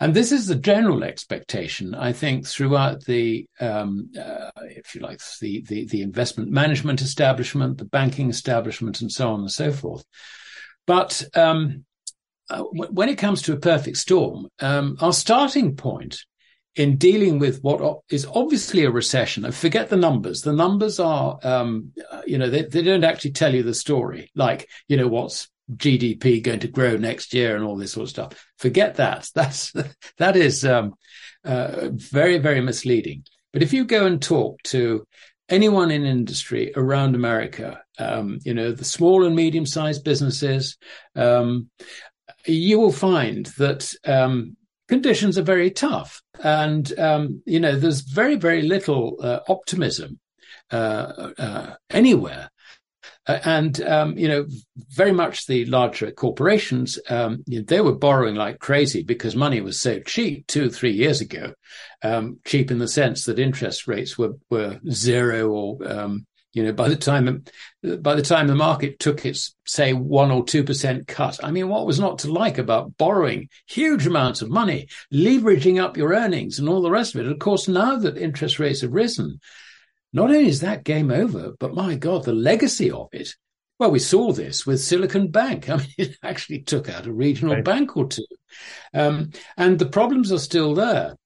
And 0.02 0.14
this 0.14 0.32
is 0.32 0.46
the 0.46 0.54
general 0.54 1.04
expectation, 1.04 1.94
I 1.94 2.12
think, 2.12 2.46
throughout 2.46 3.04
the, 3.04 3.46
um, 3.60 4.10
uh, 4.18 4.50
if 4.62 4.94
you 4.94 5.02
like, 5.02 5.20
the, 5.40 5.60
the, 5.68 5.84
the 5.86 6.00
investment 6.00 6.50
management 6.50 7.02
establishment, 7.02 7.76
the 7.76 7.84
banking 7.84 8.30
establishment, 8.30 9.02
and 9.02 9.12
so 9.12 9.30
on 9.30 9.40
and 9.40 9.50
so 9.52 9.70
forth. 9.70 10.04
But 10.86 11.22
um, 11.34 11.84
uh, 12.48 12.62
when 12.62 13.10
it 13.10 13.18
comes 13.18 13.42
to 13.42 13.52
a 13.52 13.58
perfect 13.58 13.98
storm, 13.98 14.48
um, 14.60 14.96
our 15.00 15.12
starting 15.12 15.76
point 15.76 16.24
in 16.76 16.96
dealing 16.96 17.38
with 17.38 17.60
what 17.60 17.98
is 18.08 18.26
obviously 18.32 18.84
a 18.84 18.90
recession. 18.90 19.44
I 19.44 19.50
forget 19.50 19.90
the 19.90 19.96
numbers. 19.96 20.42
The 20.42 20.52
numbers 20.52 20.98
are, 20.98 21.38
um, 21.42 21.92
you 22.26 22.38
know, 22.38 22.48
they, 22.48 22.62
they 22.62 22.82
don't 22.82 23.04
actually 23.04 23.32
tell 23.32 23.54
you 23.54 23.62
the 23.62 23.74
story. 23.74 24.30
Like, 24.34 24.68
you 24.88 24.96
know, 24.96 25.08
what's 25.08 25.48
GDP 25.76 26.42
going 26.42 26.60
to 26.60 26.68
grow 26.68 26.96
next 26.96 27.34
year 27.34 27.56
and 27.56 27.64
all 27.64 27.76
this 27.76 27.92
sort 27.92 28.04
of 28.04 28.10
stuff. 28.10 28.46
Forget 28.58 28.96
that. 28.96 29.28
That's 29.34 29.72
that 30.18 30.36
is 30.36 30.64
um, 30.64 30.94
uh, 31.44 31.88
very 31.92 32.38
very 32.38 32.60
misleading. 32.60 33.24
But 33.52 33.62
if 33.62 33.72
you 33.72 33.84
go 33.84 34.06
and 34.06 34.22
talk 34.22 34.62
to 34.64 35.06
anyone 35.48 35.90
in 35.90 36.04
industry 36.04 36.72
around 36.76 37.14
America, 37.14 37.80
um, 37.98 38.38
you 38.44 38.54
know, 38.54 38.72
the 38.72 38.84
small 38.84 39.24
and 39.24 39.34
medium 39.34 39.66
sized 39.66 40.04
businesses, 40.04 40.78
um, 41.16 41.68
you 42.46 42.78
will 42.78 42.92
find 42.92 43.46
that 43.58 43.92
um, 44.04 44.56
conditions 44.88 45.36
are 45.36 45.42
very 45.42 45.70
tough. 45.70 46.22
And, 46.42 46.98
um, 46.98 47.42
you 47.44 47.60
know, 47.60 47.76
there's 47.76 48.00
very, 48.00 48.36
very 48.36 48.62
little 48.62 49.18
uh, 49.20 49.40
optimism 49.48 50.18
uh, 50.70 51.30
uh, 51.36 51.74
anywhere. 51.90 52.50
Uh, 53.26 53.38
and, 53.44 53.82
um, 53.82 54.16
you 54.16 54.26
know, 54.26 54.46
very 54.88 55.12
much 55.12 55.46
the 55.46 55.64
larger 55.66 56.10
corporations, 56.10 56.98
um, 57.08 57.42
you 57.46 57.58
know, 57.58 57.64
they 57.66 57.80
were 57.80 57.94
borrowing 57.94 58.34
like 58.34 58.58
crazy 58.58 59.02
because 59.02 59.36
money 59.36 59.60
was 59.60 59.80
so 59.80 60.00
cheap 60.00 60.46
two, 60.46 60.70
three 60.70 60.92
years 60.92 61.20
ago. 61.20 61.52
Um, 62.02 62.38
cheap 62.44 62.70
in 62.70 62.78
the 62.78 62.88
sense 62.88 63.24
that 63.24 63.38
interest 63.38 63.86
rates 63.86 64.16
were, 64.16 64.36
were 64.48 64.80
zero 64.90 65.48
or, 65.50 65.78
um, 65.86 66.26
you 66.52 66.64
know, 66.64 66.72
by 66.72 66.88
the 66.88 66.96
time 66.96 67.44
by 67.82 68.14
the 68.16 68.22
time 68.22 68.48
the 68.48 68.56
market 68.56 68.98
took 68.98 69.24
its 69.24 69.54
say 69.66 69.92
one 69.92 70.32
or 70.32 70.44
two 70.44 70.64
percent 70.64 71.06
cut, 71.06 71.38
I 71.44 71.52
mean, 71.52 71.68
what 71.68 71.86
was 71.86 72.00
not 72.00 72.18
to 72.20 72.32
like 72.32 72.58
about 72.58 72.96
borrowing 72.96 73.48
huge 73.68 74.06
amounts 74.06 74.42
of 74.42 74.50
money, 74.50 74.88
leveraging 75.14 75.80
up 75.80 75.96
your 75.96 76.12
earnings, 76.12 76.58
and 76.58 76.68
all 76.68 76.82
the 76.82 76.90
rest 76.90 77.14
of 77.14 77.20
it? 77.20 77.30
Of 77.30 77.38
course, 77.38 77.68
now 77.68 77.98
that 77.98 78.18
interest 78.18 78.58
rates 78.58 78.80
have 78.80 78.92
risen, 78.92 79.38
not 80.12 80.30
only 80.30 80.48
is 80.48 80.60
that 80.60 80.84
game 80.84 81.10
over, 81.10 81.52
but 81.58 81.74
my 81.74 81.94
God, 81.94 82.24
the 82.24 82.32
legacy 82.32 82.90
of 82.90 83.08
it. 83.12 83.34
Well, 83.78 83.90
we 83.90 83.98
saw 83.98 84.32
this 84.32 84.66
with 84.66 84.80
Silicon 84.80 85.28
Bank. 85.30 85.70
I 85.70 85.76
mean, 85.76 85.86
it 85.96 86.16
actually 86.22 86.60
took 86.62 86.88
out 86.88 87.06
a 87.06 87.12
regional 87.12 87.54
right. 87.54 87.64
bank 87.64 87.96
or 87.96 88.06
two, 88.08 88.26
um, 88.92 89.30
and 89.56 89.78
the 89.78 89.86
problems 89.86 90.32
are 90.32 90.38
still 90.38 90.74
there. 90.74 91.16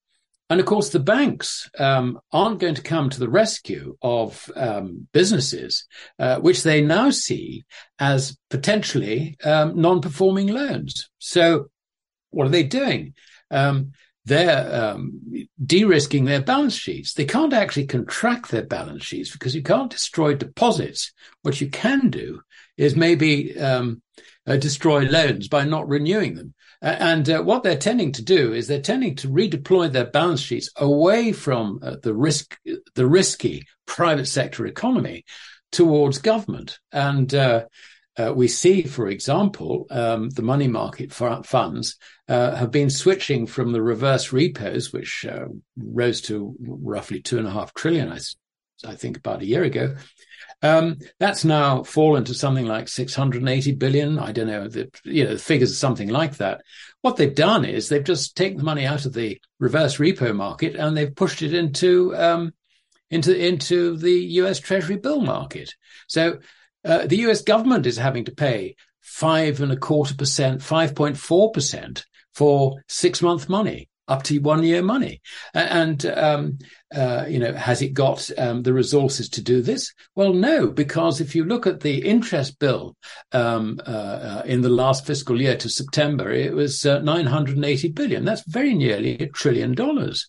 And 0.50 0.60
of 0.60 0.66
course, 0.66 0.90
the 0.90 1.00
banks 1.00 1.70
um, 1.78 2.20
aren't 2.30 2.60
going 2.60 2.74
to 2.74 2.82
come 2.82 3.08
to 3.08 3.18
the 3.18 3.30
rescue 3.30 3.96
of 4.02 4.50
um, 4.54 5.08
businesses, 5.12 5.86
uh, 6.18 6.38
which 6.38 6.62
they 6.62 6.82
now 6.82 7.10
see 7.10 7.64
as 7.98 8.36
potentially 8.50 9.36
um, 9.42 9.80
non 9.80 10.02
performing 10.02 10.48
loans. 10.48 11.08
So, 11.18 11.70
what 12.30 12.46
are 12.46 12.50
they 12.50 12.62
doing? 12.62 13.14
They're 14.26 14.94
um, 14.94 15.20
de 15.64 15.84
risking 15.84 16.24
their 16.24 16.40
balance 16.40 16.74
sheets. 16.74 17.12
They 17.12 17.26
can't 17.26 17.52
actually 17.52 17.86
contract 17.86 18.50
their 18.50 18.64
balance 18.64 19.04
sheets 19.04 19.30
because 19.30 19.54
you 19.54 19.62
can't 19.62 19.90
destroy 19.90 20.34
deposits. 20.34 21.12
What 21.42 21.60
you 21.60 21.68
can 21.68 22.08
do 22.08 22.40
is 22.76 22.96
maybe 22.96 23.58
um, 23.58 24.02
uh, 24.46 24.56
destroy 24.56 25.02
loans 25.02 25.48
by 25.48 25.64
not 25.64 25.88
renewing 25.88 26.34
them. 26.36 26.54
And 26.80 27.28
uh, 27.30 27.42
what 27.42 27.62
they're 27.62 27.78
tending 27.78 28.12
to 28.12 28.22
do 28.22 28.52
is 28.52 28.66
they're 28.66 28.80
tending 28.80 29.16
to 29.16 29.28
redeploy 29.28 29.90
their 29.90 30.04
balance 30.04 30.40
sheets 30.40 30.70
away 30.76 31.32
from 31.32 31.80
uh, 31.82 31.96
the 32.02 32.14
risk, 32.14 32.58
the 32.94 33.06
risky 33.06 33.66
private 33.86 34.26
sector 34.26 34.66
economy 34.66 35.24
towards 35.72 36.18
government. 36.18 36.78
And 36.92 37.34
uh, 38.16 38.32
we 38.34 38.48
see, 38.48 38.82
for 38.82 39.08
example, 39.08 39.86
um, 39.90 40.30
the 40.30 40.42
money 40.42 40.68
market 40.68 41.12
funds 41.12 41.96
uh, 42.28 42.54
have 42.54 42.70
been 42.70 42.90
switching 42.90 43.46
from 43.46 43.72
the 43.72 43.82
reverse 43.82 44.32
repos, 44.32 44.92
which 44.92 45.26
uh, 45.28 45.46
rose 45.76 46.20
to 46.22 46.54
roughly 46.60 47.20
two 47.20 47.38
and 47.38 47.46
a 47.46 47.50
half 47.50 47.74
trillion, 47.74 48.12
I, 48.12 48.18
I 48.86 48.94
think, 48.94 49.16
about 49.16 49.42
a 49.42 49.46
year 49.46 49.64
ago, 49.64 49.96
um, 50.64 50.96
that's 51.18 51.44
now 51.44 51.82
fallen 51.82 52.24
to 52.24 52.34
something 52.34 52.66
like 52.66 52.88
680 52.88 53.72
billion. 53.72 54.18
I 54.18 54.32
don't 54.32 54.46
know 54.46 54.66
the 54.66 54.90
you 55.04 55.24
know 55.24 55.34
the 55.34 55.38
figures 55.38 55.72
are 55.72 55.76
something 55.76 56.08
like 56.08 56.38
that. 56.38 56.62
What 57.02 57.16
they've 57.16 57.34
done 57.34 57.66
is 57.66 57.88
they've 57.88 58.02
just 58.02 58.34
taken 58.34 58.58
the 58.58 58.64
money 58.64 58.86
out 58.86 59.04
of 59.04 59.12
the 59.12 59.40
reverse 59.58 59.98
repo 59.98 60.34
market 60.34 60.74
and 60.74 60.96
they've 60.96 61.14
pushed 61.14 61.42
it 61.42 61.52
into 61.52 62.16
um, 62.16 62.54
into 63.10 63.36
into 63.36 63.98
the 63.98 64.12
U.S. 64.40 64.58
Treasury 64.58 64.96
bill 64.96 65.20
market. 65.20 65.74
So 66.06 66.38
uh, 66.84 67.06
the 67.06 67.18
U.S. 67.18 67.42
government 67.42 67.86
is 67.86 67.96
having 67.96 68.24
to 68.26 68.32
pay 68.32 68.76
five 69.00 69.60
and 69.60 69.72
a 69.72 69.76
quarter 69.76 70.14
percent, 70.14 70.62
five 70.62 70.94
point 70.94 71.16
four 71.16 71.50
percent 71.52 72.06
for 72.34 72.82
six 72.88 73.22
month 73.22 73.48
money. 73.48 73.88
up 74.06 74.22
to 74.24 74.38
one 74.38 74.62
year 74.62 74.82
money. 74.82 75.20
And, 75.54 76.04
um, 76.06 76.58
uh, 76.94 77.24
you 77.28 77.38
know, 77.38 77.54
has 77.54 77.80
it 77.82 77.94
got 77.94 78.30
um, 78.38 78.62
the 78.62 78.72
resources 78.72 79.28
to 79.30 79.42
do 79.42 79.62
this? 79.62 79.92
Well, 80.14 80.32
no, 80.34 80.68
because 80.68 81.20
if 81.20 81.34
you 81.34 81.44
look 81.44 81.66
at 81.66 81.80
the 81.80 82.04
interest 82.04 82.58
bill 82.58 82.96
um, 83.32 83.80
uh, 83.86 83.90
uh, 83.90 84.42
in 84.44 84.60
the 84.60 84.68
last 84.68 85.06
fiscal 85.06 85.40
year 85.40 85.56
to 85.56 85.68
September, 85.68 86.30
it 86.30 86.52
was 86.52 86.84
uh, 86.84 86.98
980 87.00 87.88
billion. 87.92 88.24
That's 88.24 88.46
very 88.46 88.74
nearly 88.74 89.18
a 89.18 89.28
trillion 89.28 89.74
dollars. 89.74 90.28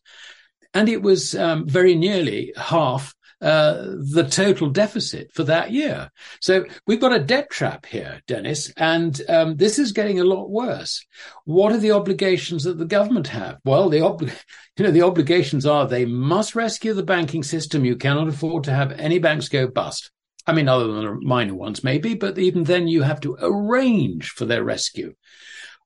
And 0.73 0.89
it 0.89 1.01
was 1.01 1.35
um, 1.35 1.67
very 1.67 1.95
nearly 1.95 2.53
half 2.57 3.13
uh, 3.45 3.93
the 4.11 4.27
total 4.27 4.71
deficit 4.71 5.31
for 5.31 5.43
that 5.43 5.69
year. 5.69 6.09
So 6.41 6.65
we've 6.87 6.99
got 6.99 7.13
a 7.13 7.23
debt 7.23 7.51
trap 7.51 7.85
here, 7.85 8.19
Dennis, 8.25 8.73
and 8.75 9.21
um, 9.29 9.55
this 9.57 9.77
is 9.77 9.91
getting 9.91 10.19
a 10.19 10.23
lot 10.23 10.49
worse. 10.49 11.05
What 11.43 11.71
are 11.71 11.77
the 11.77 11.91
obligations 11.91 12.63
that 12.63 12.79
the 12.79 12.85
government 12.85 13.27
have? 13.27 13.59
Well, 13.63 13.89
the 13.89 14.01
ob- 14.01 14.23
you 14.77 14.83
know 14.83 14.89
the 14.89 15.03
obligations 15.03 15.67
are 15.67 15.87
they 15.87 16.05
must 16.05 16.55
rescue 16.55 16.95
the 16.95 17.03
banking 17.03 17.43
system. 17.43 17.85
You 17.85 17.97
cannot 17.97 18.29
afford 18.29 18.63
to 18.63 18.73
have 18.73 18.93
any 18.93 19.19
banks 19.19 19.47
go 19.47 19.67
bust. 19.67 20.09
I 20.47 20.53
mean, 20.53 20.67
other 20.67 20.87
than 20.87 21.05
the 21.05 21.19
minor 21.21 21.53
ones, 21.53 21.83
maybe, 21.83 22.15
but 22.15 22.39
even 22.39 22.63
then 22.63 22.87
you 22.87 23.03
have 23.03 23.19
to 23.21 23.37
arrange 23.39 24.29
for 24.29 24.45
their 24.45 24.63
rescue. 24.63 25.13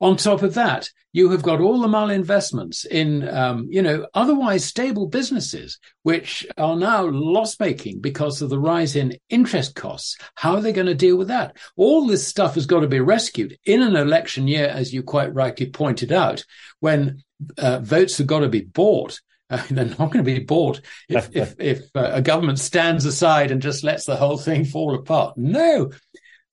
On 0.01 0.15
top 0.15 0.43
of 0.43 0.53
that, 0.53 0.89
you 1.11 1.29
have 1.31 1.41
got 1.41 1.59
all 1.59 1.81
the 1.81 1.87
malinvestments 1.87 2.85
in, 2.85 3.27
um, 3.27 3.67
you 3.69 3.81
know, 3.81 4.07
otherwise 4.13 4.63
stable 4.63 5.07
businesses, 5.07 5.77
which 6.03 6.47
are 6.57 6.75
now 6.75 7.03
loss 7.05 7.59
making 7.59 7.99
because 7.99 8.41
of 8.41 8.49
the 8.49 8.59
rise 8.59 8.95
in 8.95 9.17
interest 9.29 9.75
costs. 9.75 10.17
How 10.35 10.55
are 10.55 10.61
they 10.61 10.71
going 10.71 10.87
to 10.87 10.95
deal 10.95 11.17
with 11.17 11.27
that? 11.27 11.57
All 11.75 12.07
this 12.07 12.25
stuff 12.25 12.55
has 12.55 12.65
got 12.65 12.81
to 12.81 12.87
be 12.87 12.99
rescued 12.99 13.57
in 13.65 13.81
an 13.81 13.95
election 13.95 14.47
year, 14.47 14.67
as 14.67 14.93
you 14.93 15.03
quite 15.03 15.33
rightly 15.33 15.69
pointed 15.69 16.13
out, 16.13 16.45
when 16.79 17.23
uh, 17.57 17.79
votes 17.79 18.17
have 18.19 18.27
got 18.27 18.39
to 18.39 18.49
be 18.49 18.61
bought. 18.61 19.19
Uh, 19.51 19.63
they're 19.71 19.85
not 19.85 20.11
going 20.11 20.23
to 20.23 20.23
be 20.23 20.37
bought 20.37 20.79
if 21.07 21.35
if, 21.35 21.55
if 21.59 21.79
uh, 21.95 22.11
a 22.13 22.21
government 22.21 22.59
stands 22.59 23.03
aside 23.03 23.49
and 23.49 23.63
just 23.63 23.83
lets 23.83 24.05
the 24.05 24.15
whole 24.15 24.37
thing 24.37 24.63
fall 24.63 24.93
apart. 24.93 25.35
No, 25.39 25.89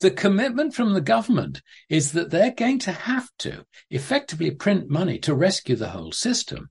the 0.01 0.11
commitment 0.11 0.75
from 0.75 0.93
the 0.93 1.01
government 1.01 1.63
is 1.89 2.13
that 2.13 2.31
they're 2.31 2.53
going 2.53 2.79
to 2.81 2.93
have 2.93 3.29
to 3.39 3.65
effectively 3.91 4.51
print 4.51 4.91
money 4.91 5.19
to 5.21 5.35
rescue 5.35 5.77
the 5.77 5.91
whole 5.91 6.13
system. 6.13 6.71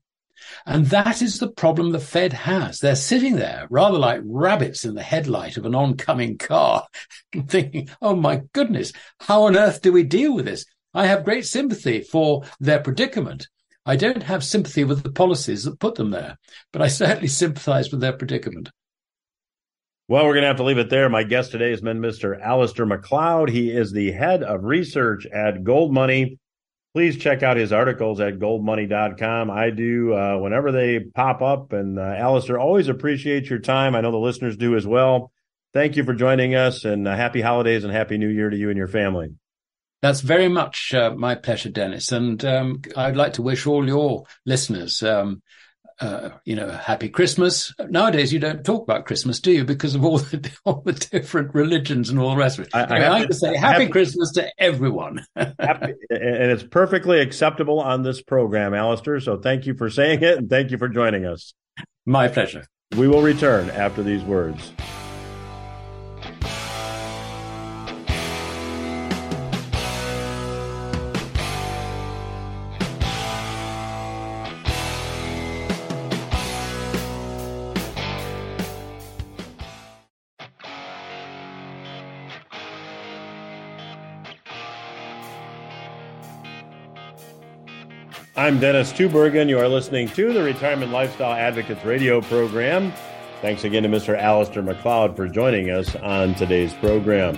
And 0.64 0.86
that 0.86 1.22
is 1.22 1.38
the 1.38 1.50
problem 1.50 1.90
the 1.90 1.98
Fed 1.98 2.32
has. 2.32 2.78
They're 2.78 2.94
sitting 2.94 3.36
there 3.36 3.66
rather 3.68 3.98
like 3.98 4.20
rabbits 4.24 4.84
in 4.84 4.94
the 4.94 5.02
headlight 5.02 5.56
of 5.56 5.66
an 5.66 5.74
oncoming 5.74 6.38
car, 6.38 6.86
thinking, 7.48 7.88
oh 8.00 8.14
my 8.14 8.42
goodness, 8.52 8.92
how 9.20 9.44
on 9.44 9.56
earth 9.56 9.82
do 9.82 9.92
we 9.92 10.04
deal 10.04 10.34
with 10.34 10.44
this? 10.44 10.64
I 10.94 11.06
have 11.06 11.24
great 11.24 11.46
sympathy 11.46 12.02
for 12.02 12.44
their 12.60 12.80
predicament. 12.80 13.48
I 13.84 13.96
don't 13.96 14.22
have 14.24 14.42
sympathy 14.42 14.84
with 14.84 15.02
the 15.02 15.12
policies 15.12 15.64
that 15.64 15.78
put 15.78 15.94
them 15.94 16.10
there, 16.10 16.38
but 16.72 16.82
I 16.82 16.88
certainly 16.88 17.28
sympathize 17.28 17.90
with 17.90 18.00
their 18.00 18.12
predicament. 18.12 18.70
Well, 20.08 20.24
we're 20.24 20.34
going 20.34 20.42
to 20.42 20.48
have 20.48 20.58
to 20.58 20.62
leave 20.62 20.78
it 20.78 20.88
there. 20.88 21.08
My 21.08 21.24
guest 21.24 21.50
today 21.50 21.70
has 21.70 21.80
been 21.80 21.98
Mr. 21.98 22.40
Alasdair 22.40 22.86
Macleod. 22.86 23.48
He 23.48 23.72
is 23.72 23.90
the 23.90 24.12
head 24.12 24.44
of 24.44 24.62
research 24.62 25.26
at 25.26 25.64
Gold 25.64 25.92
Money. 25.92 26.38
Please 26.94 27.16
check 27.16 27.42
out 27.42 27.56
his 27.56 27.72
articles 27.72 28.20
at 28.20 28.38
goldmoney.com. 28.38 29.50
I 29.50 29.70
do 29.70 30.14
uh, 30.14 30.38
whenever 30.38 30.70
they 30.70 31.00
pop 31.00 31.42
up. 31.42 31.72
And 31.72 31.98
uh, 31.98 32.02
Alasdair, 32.02 32.60
always 32.60 32.86
appreciate 32.86 33.50
your 33.50 33.58
time. 33.58 33.96
I 33.96 34.00
know 34.00 34.12
the 34.12 34.18
listeners 34.18 34.56
do 34.56 34.76
as 34.76 34.86
well. 34.86 35.32
Thank 35.74 35.96
you 35.96 36.04
for 36.04 36.14
joining 36.14 36.54
us 36.54 36.84
and 36.84 37.08
uh, 37.08 37.16
happy 37.16 37.40
holidays 37.40 37.82
and 37.82 37.92
happy 37.92 38.16
new 38.16 38.28
year 38.28 38.48
to 38.48 38.56
you 38.56 38.68
and 38.68 38.78
your 38.78 38.86
family. 38.86 39.34
That's 40.02 40.20
very 40.20 40.48
much 40.48 40.94
uh, 40.94 41.16
my 41.16 41.34
pleasure, 41.34 41.70
Dennis. 41.70 42.12
And 42.12 42.44
um, 42.44 42.80
I'd 42.96 43.16
like 43.16 43.32
to 43.34 43.42
wish 43.42 43.66
all 43.66 43.84
your 43.84 44.26
listeners 44.44 45.02
um, 45.02 45.42
uh, 46.00 46.30
you 46.44 46.54
know, 46.54 46.68
happy 46.70 47.08
Christmas. 47.08 47.72
Nowadays, 47.88 48.32
you 48.32 48.38
don't 48.38 48.64
talk 48.64 48.82
about 48.82 49.06
Christmas, 49.06 49.40
do 49.40 49.52
you? 49.52 49.64
Because 49.64 49.94
of 49.94 50.04
all 50.04 50.18
the 50.18 50.50
all 50.64 50.82
the 50.84 50.92
different 50.92 51.54
religions 51.54 52.10
and 52.10 52.18
all 52.18 52.30
the 52.30 52.36
rest 52.36 52.58
of 52.58 52.66
it. 52.66 52.74
I, 52.74 52.84
I, 52.84 53.14
I 53.14 53.18
have 53.18 53.28
to 53.28 53.34
say 53.34 53.56
happy 53.56 53.84
have, 53.84 53.92
Christmas 53.92 54.32
to 54.32 54.50
everyone. 54.58 55.24
happy, 55.36 55.94
and 56.10 56.50
it's 56.50 56.64
perfectly 56.64 57.20
acceptable 57.20 57.80
on 57.80 58.02
this 58.02 58.22
program, 58.22 58.72
Alasdair. 58.72 59.22
So 59.22 59.38
thank 59.38 59.66
you 59.66 59.74
for 59.74 59.90
saying 59.90 60.22
it, 60.22 60.38
and 60.38 60.50
thank 60.50 60.70
you 60.70 60.78
for 60.78 60.88
joining 60.88 61.24
us. 61.24 61.54
My 62.04 62.28
pleasure. 62.28 62.66
We 62.96 63.08
will 63.08 63.22
return 63.22 63.70
after 63.70 64.02
these 64.02 64.22
words. 64.22 64.72
I'm 88.46 88.60
Dennis 88.60 88.92
Tubbergen. 88.92 89.48
You 89.48 89.58
are 89.58 89.66
listening 89.66 90.06
to 90.10 90.32
the 90.32 90.40
Retirement 90.40 90.92
Lifestyle 90.92 91.32
Advocates 91.32 91.84
radio 91.84 92.20
program. 92.20 92.92
Thanks 93.42 93.64
again 93.64 93.82
to 93.82 93.88
Mr. 93.88 94.16
Alasdair 94.16 94.64
Macleod 94.64 95.16
for 95.16 95.26
joining 95.26 95.70
us 95.70 95.96
on 95.96 96.32
today's 96.36 96.72
program. 96.74 97.36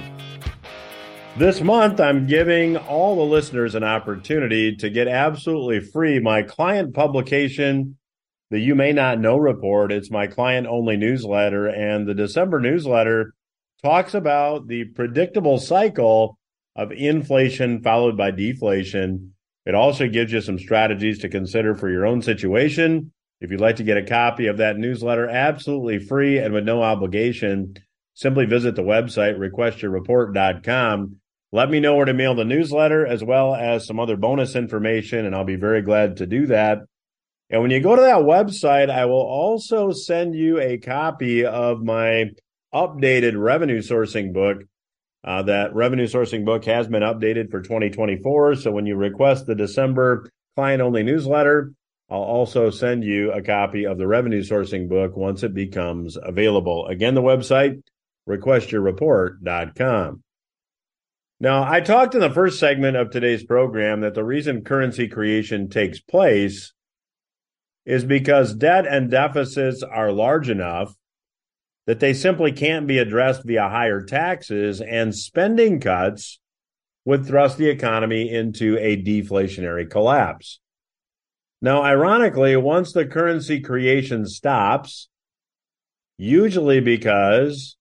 This 1.39 1.63
month, 1.63 1.99
I'm 1.99 2.27
giving 2.27 2.77
all 2.77 3.17
the 3.17 3.23
listeners 3.23 3.75
an 3.75 3.85
opportunity 3.85 4.77
to 4.77 4.91
get 4.91 5.09
absolutely 5.09 5.81
free 5.81 6.21
my 6.21 6.43
client 6.43 6.93
publication, 6.93 7.97
the 8.51 8.59
You 8.59 8.75
May 8.75 8.93
Not 8.93 9.19
Know 9.19 9.39
report. 9.39 9.91
It's 9.93 10.11
my 10.11 10.27
client 10.27 10.67
only 10.67 10.99
newsletter, 10.99 11.69
and 11.69 12.07
the 12.07 12.13
December 12.13 12.61
newsletter 12.61 13.33
talks 13.83 14.13
about 14.13 14.67
the 14.67 14.85
predictable 14.85 15.57
cycle 15.57 16.39
of 16.77 16.93
inflation 16.93 17.81
followed 17.81 18.19
by 18.19 18.31
deflation 18.31 19.33
it 19.69 19.75
also 19.75 20.09
gives 20.09 20.33
you 20.33 20.41
some 20.41 20.59
strategies 20.59 21.19
to 21.19 21.29
consider 21.29 21.75
for 21.75 21.91
your 21.91 22.07
own 22.07 22.23
situation. 22.23 23.13
If 23.43 23.51
you'd 23.51 23.61
like 23.61 23.77
to 23.77 23.85
get 23.85 23.99
a 23.99 24.03
copy 24.03 24.47
of 24.47 24.57
that 24.57 24.79
newsletter 24.79 25.29
absolutely 25.29 25.99
free 25.99 26.39
and 26.39 26.55
with 26.55 26.65
no 26.65 26.83
obligation, 26.83 27.75
simply 28.15 28.47
visit 28.47 28.77
the 28.77 28.83
website 28.83 29.37
requestyourreport.com. 29.37 31.17
Let 31.53 31.71
me 31.71 31.81
know 31.81 31.97
where 31.97 32.07
to 32.07 32.15
mail 32.15 32.35
the 32.35 32.47
newsletter 32.47 33.07
as 33.07 33.23
well 33.23 33.55
as 33.55 33.87
some 33.87 34.01
other 34.01 34.17
bonus 34.17 34.57
information, 34.57 35.27
and 35.27 35.35
I'll 35.35 35.45
be 35.45 35.57
very 35.57 35.83
glad 35.83 36.17
to 36.17 36.27
do 36.27 36.47
that. 36.47 36.79
And 37.51 37.61
when 37.61 37.71
you 37.71 37.81
go 37.81 37.95
to 37.95 38.01
that 38.01 38.23
website, 38.23 38.89
I 38.89 39.05
will 39.05 39.21
also 39.21 39.91
send 39.93 40.35
you 40.35 40.59
a 40.61 40.79
copy 40.79 41.45
of 41.45 41.83
my 41.83 42.31
updated 42.73 43.39
revenue 43.39 43.83
sourcing 43.83 44.33
book 44.33 44.63
uh, 45.25 45.43
that 45.43 45.75
revenue 45.75 46.07
sourcing 46.07 46.45
book 46.45 46.65
has 46.65 46.89
been 46.89 47.03
updated 47.03 47.51
for 47.51 47.61
2024. 47.61 48.57
So 48.57 48.71
when 48.71 48.87
you 48.87 48.97
request 48.97 49.47
the 49.47 49.55
December 49.55 50.31
client 50.57 50.83
only 50.83 51.03
newsletter, 51.03 51.73
I'll 52.11 52.21
also 52.21 52.71
send 52.71 53.05
you 53.05 53.33
a 53.33 53.43
copy 53.43 53.85
of 53.85 53.99
the 53.99 54.07
revenue 54.07 54.43
sourcing 54.43 54.89
book 54.89 55.17
once 55.17 55.43
it 55.43 55.53
becomes 55.53 56.17
available. 56.21 56.87
Again, 56.87 57.15
the 57.15 57.23
website, 57.23 57.83
requestyourreport.com. 58.29 60.23
Now, 61.41 61.71
I 61.71 61.81
talked 61.81 62.15
in 62.15 62.21
the 62.21 62.31
first 62.31 62.59
segment 62.59 62.97
of 62.97 63.11
today's 63.11 63.45
program 63.45 64.01
that 64.01 64.15
the 64.15 64.25
reason 64.25 64.65
currency 64.65 65.07
creation 65.07 65.69
takes 65.69 66.01
place 66.01 66.73
is 67.85 68.05
because 68.05 68.55
debt 68.55 68.87
and 68.87 69.11
deficits 69.11 69.83
are 69.83 70.11
large 70.11 70.51
enough 70.51 70.95
that 71.89 72.01
they 72.01 72.13
simply 72.13 72.53
can't 72.53 72.87
be 72.87 72.99
addressed 72.99 73.47
via 73.47 73.67
higher 73.67 74.03
taxes, 74.03 74.83
and 74.83 75.15
spending 75.15 75.81
cuts 75.81 76.39
would 77.07 77.25
thrust 77.25 77.57
the 77.57 77.71
economy 77.71 78.31
into 78.31 78.77
a 78.77 79.03
deflationary 79.03 79.89
collapse. 79.91 80.61
Now, 81.63 81.83
ironically, 81.83 82.55
once 82.57 82.93
the 82.93 83.07
currency 83.07 83.61
creation 83.61 84.27
stops, 84.27 85.09
usually 86.19 86.81
because 86.81 87.79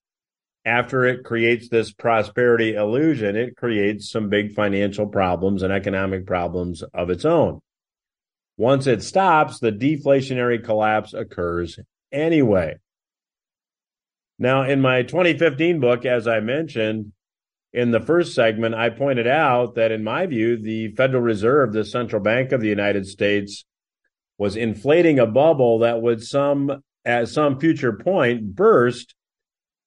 after 0.64 1.04
it 1.04 1.26
creates 1.26 1.68
this 1.68 1.92
prosperity 1.92 2.76
illusion, 2.76 3.36
it 3.36 3.58
creates 3.58 4.10
some 4.10 4.30
big 4.30 4.54
financial 4.54 5.08
problems 5.08 5.64
and 5.64 5.74
economic 5.74 6.26
problems 6.26 6.82
of 6.94 7.10
its 7.10 7.26
own. 7.26 7.60
Once 8.56 8.88
it 8.88 9.04
stops, 9.04 9.60
the 9.60 9.74
deflationary 9.74 10.64
collapse 10.64 11.14
occurs 11.14 11.78
anyway. 12.14 12.78
Now, 14.40 14.64
in 14.64 14.82
my 14.82 15.04
2015 15.04 15.80
book, 15.80 16.06
as 16.06 16.28
I 16.28 16.40
mentioned 16.40 17.12
in 17.74 17.92
the 17.92 18.00
first 18.00 18.36
segment, 18.36 18.76
I 18.76 18.90
pointed 18.90 19.28
out 19.28 19.76
that, 19.76 19.92
in 19.92 20.04
my 20.04 20.26
view, 20.26 20.62
the 20.62 20.90
Federal 20.96 21.24
Reserve, 21.24 21.74
the 21.74 21.84
central 21.84 22.22
bank 22.22 22.52
of 22.52 22.62
the 22.62 22.68
United 22.68 23.08
States, 23.08 23.66
was 24.38 24.56
inflating 24.56 25.18
a 25.18 25.26
bubble 25.26 25.80
that 25.80 26.02
would 26.02 26.24
some 26.24 26.84
at 27.04 27.30
some 27.30 27.60
future 27.60 27.94
point 27.94 28.56
burst 28.56 29.16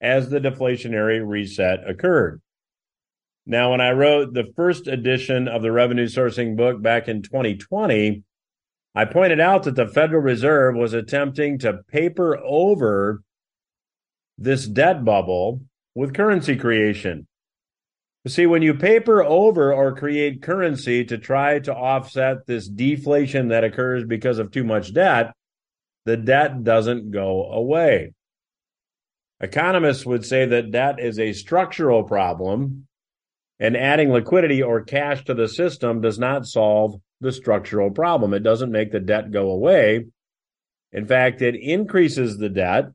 as 0.01 0.30
the 0.30 0.40
deflationary 0.40 1.20
reset 1.24 1.88
occurred. 1.88 2.40
Now, 3.46 3.70
when 3.70 3.80
I 3.80 3.92
wrote 3.92 4.32
the 4.32 4.53
first 4.57 4.86
edition 4.86 5.46
of 5.46 5.62
the 5.62 5.72
revenue 5.72 6.07
sourcing 6.07 6.57
book 6.57 6.82
back 6.82 7.09
in 7.09 7.22
2020, 7.22 8.22
I 8.94 9.05
pointed 9.05 9.40
out 9.40 9.62
that 9.64 9.76
the 9.76 9.86
Federal 9.86 10.22
Reserve 10.22 10.74
was 10.76 10.92
attempting 10.92 11.59
to 11.59 11.80
paper 11.88 12.36
over 12.38 13.22
this 14.41 14.66
debt 14.66 15.05
bubble 15.05 15.61
with 15.95 16.14
currency 16.14 16.57
creation. 16.57 17.26
You 18.24 18.30
See, 18.30 18.47
when 18.47 18.62
you 18.62 18.74
paper 18.74 19.22
over 19.22 19.72
or 19.72 19.95
create 19.95 20.43
currency 20.43 21.05
to 21.05 21.18
try 21.18 21.59
to 21.61 21.74
offset 21.74 22.47
this 22.47 22.66
deflation 22.66 23.49
that 23.49 23.64
occurs 23.64 24.05
because 24.05 24.38
of 24.38 24.51
too 24.51 24.64
much 24.64 24.93
debt, 24.93 25.32
the 26.07 26.16
debt 26.16 26.64
doesn't 26.64 27.11
go 27.11 27.51
away. 27.51 28.12
Economists 29.41 30.05
would 30.05 30.24
say 30.24 30.45
that 30.47 30.70
debt 30.70 31.01
is 31.01 31.18
a 31.18 31.32
structural 31.32 32.03
problem, 32.03 32.86
and 33.59 33.76
adding 33.76 34.11
liquidity 34.11 34.62
or 34.62 34.82
cash 34.82 35.24
to 35.24 35.34
the 35.34 35.49
system 35.49 36.01
does 36.01 36.18
not 36.18 36.47
solve 36.47 36.97
the 37.20 37.32
structural 37.32 37.91
problem. 37.91 38.34
It 38.34 38.43
doesn't 38.43 38.72
make 38.72 38.91
the 38.91 39.01
debt 39.01 39.30
go 39.30 39.51
away. 39.51 40.07
In 40.93 41.07
fact, 41.07 41.43
it 41.43 41.55
increases 41.55 42.36
the 42.36 42.49
debt 42.49 42.86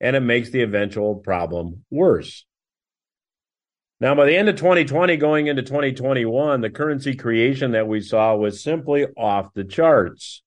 and 0.00 0.16
it 0.16 0.20
makes 0.20 0.50
the 0.50 0.62
eventual 0.62 1.16
problem 1.16 1.84
worse. 1.90 2.44
Now, 4.00 4.14
by 4.14 4.26
the 4.26 4.36
end 4.36 4.48
of 4.48 4.56
2020, 4.56 5.16
going 5.16 5.48
into 5.48 5.62
2021, 5.62 6.60
the 6.60 6.70
currency 6.70 7.16
creation 7.16 7.72
that 7.72 7.88
we 7.88 8.00
saw 8.00 8.36
was 8.36 8.62
simply 8.62 9.06
off 9.16 9.52
the 9.54 9.64
charts. 9.64 10.42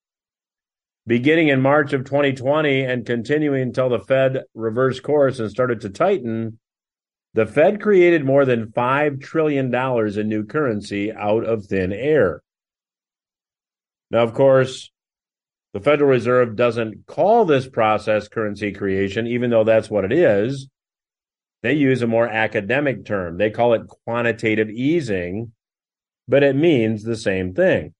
Beginning 1.06 1.48
in 1.48 1.60
March 1.60 1.92
of 1.92 2.04
2020 2.04 2.82
and 2.82 3.04
continuing 3.04 3.62
until 3.62 3.90
the 3.90 3.98
Fed 3.98 4.44
reversed 4.54 5.02
course 5.02 5.38
and 5.38 5.50
started 5.50 5.80
to 5.82 5.90
tighten, 5.90 6.60
the 7.34 7.44
Fed 7.44 7.82
created 7.82 8.24
more 8.24 8.44
than 8.44 8.68
$5 8.68 9.20
trillion 9.20 9.74
in 9.74 10.28
new 10.28 10.44
currency 10.44 11.12
out 11.12 11.44
of 11.44 11.66
thin 11.66 11.92
air. 11.92 12.42
Now, 14.10 14.22
of 14.22 14.32
course, 14.32 14.91
the 15.72 15.80
Federal 15.80 16.10
Reserve 16.10 16.56
doesn't 16.56 17.06
call 17.06 17.44
this 17.44 17.68
process 17.68 18.28
currency 18.28 18.72
creation, 18.72 19.26
even 19.26 19.50
though 19.50 19.64
that's 19.64 19.90
what 19.90 20.04
it 20.04 20.12
is. 20.12 20.68
They 21.62 21.74
use 21.74 22.02
a 22.02 22.06
more 22.06 22.28
academic 22.28 23.04
term. 23.04 23.38
They 23.38 23.50
call 23.50 23.72
it 23.74 23.86
quantitative 24.04 24.68
easing, 24.68 25.52
but 26.28 26.42
it 26.42 26.56
means 26.56 27.04
the 27.04 27.16
same 27.16 27.54
thing. 27.54 27.94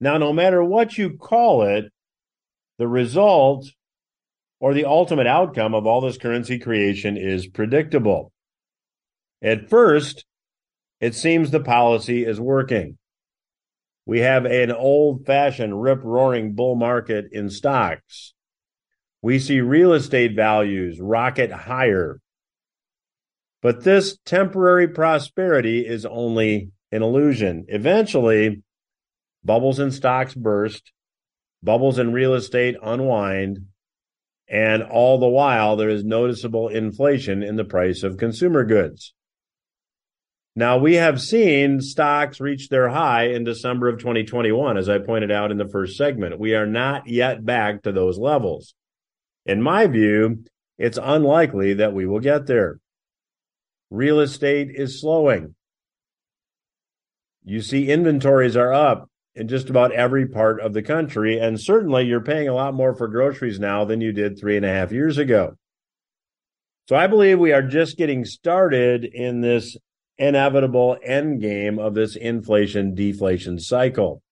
Now, 0.00 0.16
no 0.16 0.32
matter 0.32 0.62
what 0.62 0.96
you 0.96 1.16
call 1.16 1.64
it, 1.64 1.92
the 2.78 2.86
result 2.86 3.66
or 4.60 4.72
the 4.72 4.84
ultimate 4.84 5.26
outcome 5.26 5.74
of 5.74 5.86
all 5.86 6.00
this 6.00 6.18
currency 6.18 6.58
creation 6.58 7.16
is 7.16 7.48
predictable. 7.48 8.32
At 9.42 9.68
first, 9.68 10.24
it 11.00 11.14
seems 11.14 11.50
the 11.50 11.60
policy 11.60 12.24
is 12.24 12.40
working. 12.40 12.98
We 14.08 14.20
have 14.20 14.46
an 14.46 14.72
old 14.72 15.26
fashioned 15.26 15.82
rip 15.82 16.02
roaring 16.02 16.54
bull 16.54 16.76
market 16.76 17.26
in 17.30 17.50
stocks. 17.50 18.32
We 19.20 19.38
see 19.38 19.60
real 19.60 19.92
estate 19.92 20.34
values 20.34 20.98
rocket 20.98 21.52
higher. 21.52 22.18
But 23.60 23.84
this 23.84 24.16
temporary 24.24 24.88
prosperity 24.88 25.86
is 25.86 26.06
only 26.06 26.70
an 26.90 27.02
illusion. 27.02 27.66
Eventually, 27.68 28.62
bubbles 29.44 29.78
in 29.78 29.90
stocks 29.90 30.32
burst, 30.32 30.90
bubbles 31.62 31.98
in 31.98 32.14
real 32.14 32.32
estate 32.32 32.76
unwind, 32.82 33.66
and 34.48 34.84
all 34.84 35.18
the 35.18 35.28
while 35.28 35.76
there 35.76 35.90
is 35.90 36.02
noticeable 36.02 36.68
inflation 36.68 37.42
in 37.42 37.56
the 37.56 37.64
price 37.64 38.02
of 38.02 38.16
consumer 38.16 38.64
goods. 38.64 39.12
Now, 40.58 40.76
we 40.76 40.94
have 40.94 41.20
seen 41.20 41.80
stocks 41.80 42.40
reach 42.40 42.68
their 42.68 42.88
high 42.88 43.26
in 43.26 43.44
December 43.44 43.86
of 43.86 44.00
2021, 44.00 44.76
as 44.76 44.88
I 44.88 44.98
pointed 44.98 45.30
out 45.30 45.52
in 45.52 45.56
the 45.56 45.68
first 45.68 45.96
segment. 45.96 46.40
We 46.40 46.56
are 46.56 46.66
not 46.66 47.06
yet 47.06 47.46
back 47.46 47.82
to 47.82 47.92
those 47.92 48.18
levels. 48.18 48.74
In 49.46 49.62
my 49.62 49.86
view, 49.86 50.42
it's 50.76 50.98
unlikely 51.00 51.74
that 51.74 51.92
we 51.92 52.06
will 52.06 52.18
get 52.18 52.48
there. 52.48 52.80
Real 53.88 54.18
estate 54.18 54.72
is 54.74 55.00
slowing. 55.00 55.54
You 57.44 57.62
see, 57.62 57.88
inventories 57.88 58.56
are 58.56 58.72
up 58.72 59.08
in 59.36 59.46
just 59.46 59.70
about 59.70 59.92
every 59.92 60.26
part 60.26 60.60
of 60.60 60.72
the 60.72 60.82
country. 60.82 61.38
And 61.38 61.60
certainly 61.60 62.06
you're 62.06 62.20
paying 62.20 62.48
a 62.48 62.54
lot 62.54 62.74
more 62.74 62.96
for 62.96 63.06
groceries 63.06 63.60
now 63.60 63.84
than 63.84 64.00
you 64.00 64.10
did 64.10 64.36
three 64.36 64.56
and 64.56 64.66
a 64.66 64.74
half 64.74 64.90
years 64.90 65.18
ago. 65.18 65.56
So 66.88 66.96
I 66.96 67.06
believe 67.06 67.38
we 67.38 67.52
are 67.52 67.62
just 67.62 67.96
getting 67.96 68.24
started 68.24 69.04
in 69.04 69.40
this 69.40 69.76
inevitable 70.18 70.98
end 71.02 71.40
game 71.40 71.78
of 71.78 71.94
this 71.94 72.16
inflation 72.16 72.94
deflation 72.94 73.58
cycle. 73.58 74.22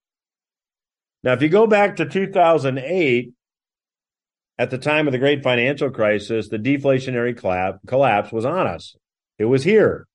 Now, 1.22 1.32
if 1.32 1.42
you 1.42 1.48
go 1.48 1.66
back 1.66 1.96
to 1.96 2.06
2008, 2.06 3.32
at 4.58 4.70
the 4.70 4.78
time 4.78 5.06
of 5.06 5.12
the 5.12 5.18
great 5.18 5.42
financial 5.42 5.90
crisis, 5.90 6.48
the 6.48 6.58
deflationary 6.58 7.36
collapse 7.86 8.32
was 8.32 8.44
on 8.44 8.66
us. 8.66 8.96
It 9.38 9.44
was 9.44 9.64
here. 9.64 10.06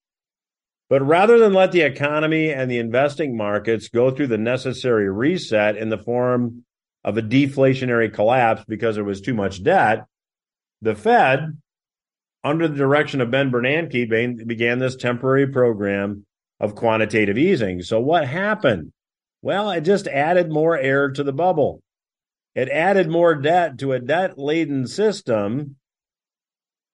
But 0.90 1.04
rather 1.04 1.38
than 1.38 1.54
let 1.54 1.72
the 1.72 1.82
economy 1.82 2.52
and 2.52 2.70
the 2.70 2.80
investing 2.80 3.38
markets 3.38 3.88
go 3.88 4.12
through 4.12 4.28
the 4.28 4.38
necessary 4.38 5.10
reset 5.10 5.78
in 5.78 5.90
the 5.90 5.98
form 5.98 6.66
of 7.04 7.18
a 7.18 7.22
deflationary 7.22 8.14
collapse 8.14 8.64
because 8.68 8.96
there 8.96 9.04
was 9.04 9.22
too 9.22 9.34
much 9.34 9.64
debt, 9.64 10.06
the 10.82 10.96
Fed, 10.96 11.58
under 12.44 12.68
the 12.68 12.76
direction 12.76 13.22
of 13.22 13.32
Ben 13.32 13.52
Bernanke, 13.52 14.10
began 14.48 14.80
this 14.80 14.96
temporary 14.96 15.48
program 15.48 16.26
of 16.60 16.76
quantitative 16.76 17.38
easing. 17.38 17.82
So 17.82 18.00
what 18.00 18.28
happened? 18.28 18.92
Well, 19.42 19.72
it 19.72 19.82
just 19.82 20.08
added 20.08 20.52
more 20.52 20.78
air 20.78 21.10
to 21.10 21.24
the 21.24 21.34
bubble. 21.34 21.82
It 22.54 22.70
added 22.70 23.10
more 23.10 23.36
debt 23.36 23.80
to 23.80 23.94
a 23.94 24.00
debt 24.00 24.38
laden 24.38 24.88
system 24.88 25.78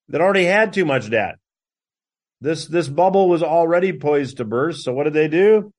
that 0.07 0.21
already 0.21 0.45
had 0.45 0.71
too 0.71 0.85
much 0.85 1.09
debt. 1.09 1.35
This 2.39 2.67
this 2.67 2.87
bubble 2.87 3.27
was 3.27 3.41
already 3.41 3.93
poised 3.93 4.37
to 4.37 4.45
burst. 4.45 4.83
So 4.83 4.93
what 4.93 5.05
did 5.05 5.13
they 5.13 5.27
do? 5.27 5.73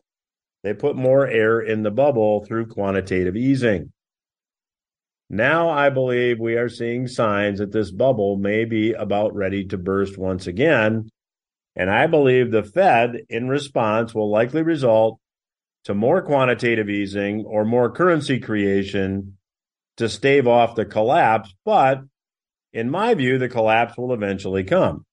They 0.64 0.74
put 0.74 0.96
more 0.96 1.26
air 1.26 1.60
in 1.60 1.82
the 1.82 1.90
bubble 1.90 2.44
through 2.44 2.66
quantitative 2.66 3.36
easing. 3.36 3.92
Now 5.30 5.68
I 5.68 5.90
believe 5.90 6.40
we 6.40 6.54
are 6.56 6.68
seeing 6.68 7.06
signs 7.06 7.58
that 7.58 7.72
this 7.72 7.90
bubble 7.90 8.36
may 8.36 8.64
be 8.64 8.92
about 8.92 9.34
ready 9.34 9.64
to 9.66 9.76
burst 9.76 10.16
once 10.16 10.46
again. 10.46 11.10
And 11.76 11.90
I 11.90 12.06
believe 12.06 12.50
the 12.50 12.62
Fed, 12.62 13.22
in 13.28 13.48
response, 13.48 14.14
will 14.14 14.30
likely 14.30 14.62
result 14.62 15.20
to 15.84 15.94
more 15.94 16.22
quantitative 16.22 16.88
easing 16.88 17.44
or 17.44 17.64
more 17.64 17.90
currency 17.90 18.40
creation 18.40 19.36
to 19.96 20.08
stave 20.08 20.46
off 20.46 20.74
the 20.74 20.84
collapse, 20.84 21.54
but 21.64 22.02
in 22.72 22.90
my 22.90 23.14
view, 23.14 23.38
the 23.38 23.48
collapse 23.48 23.96
will 23.96 24.12
eventually 24.12 24.64
come. 24.64 25.04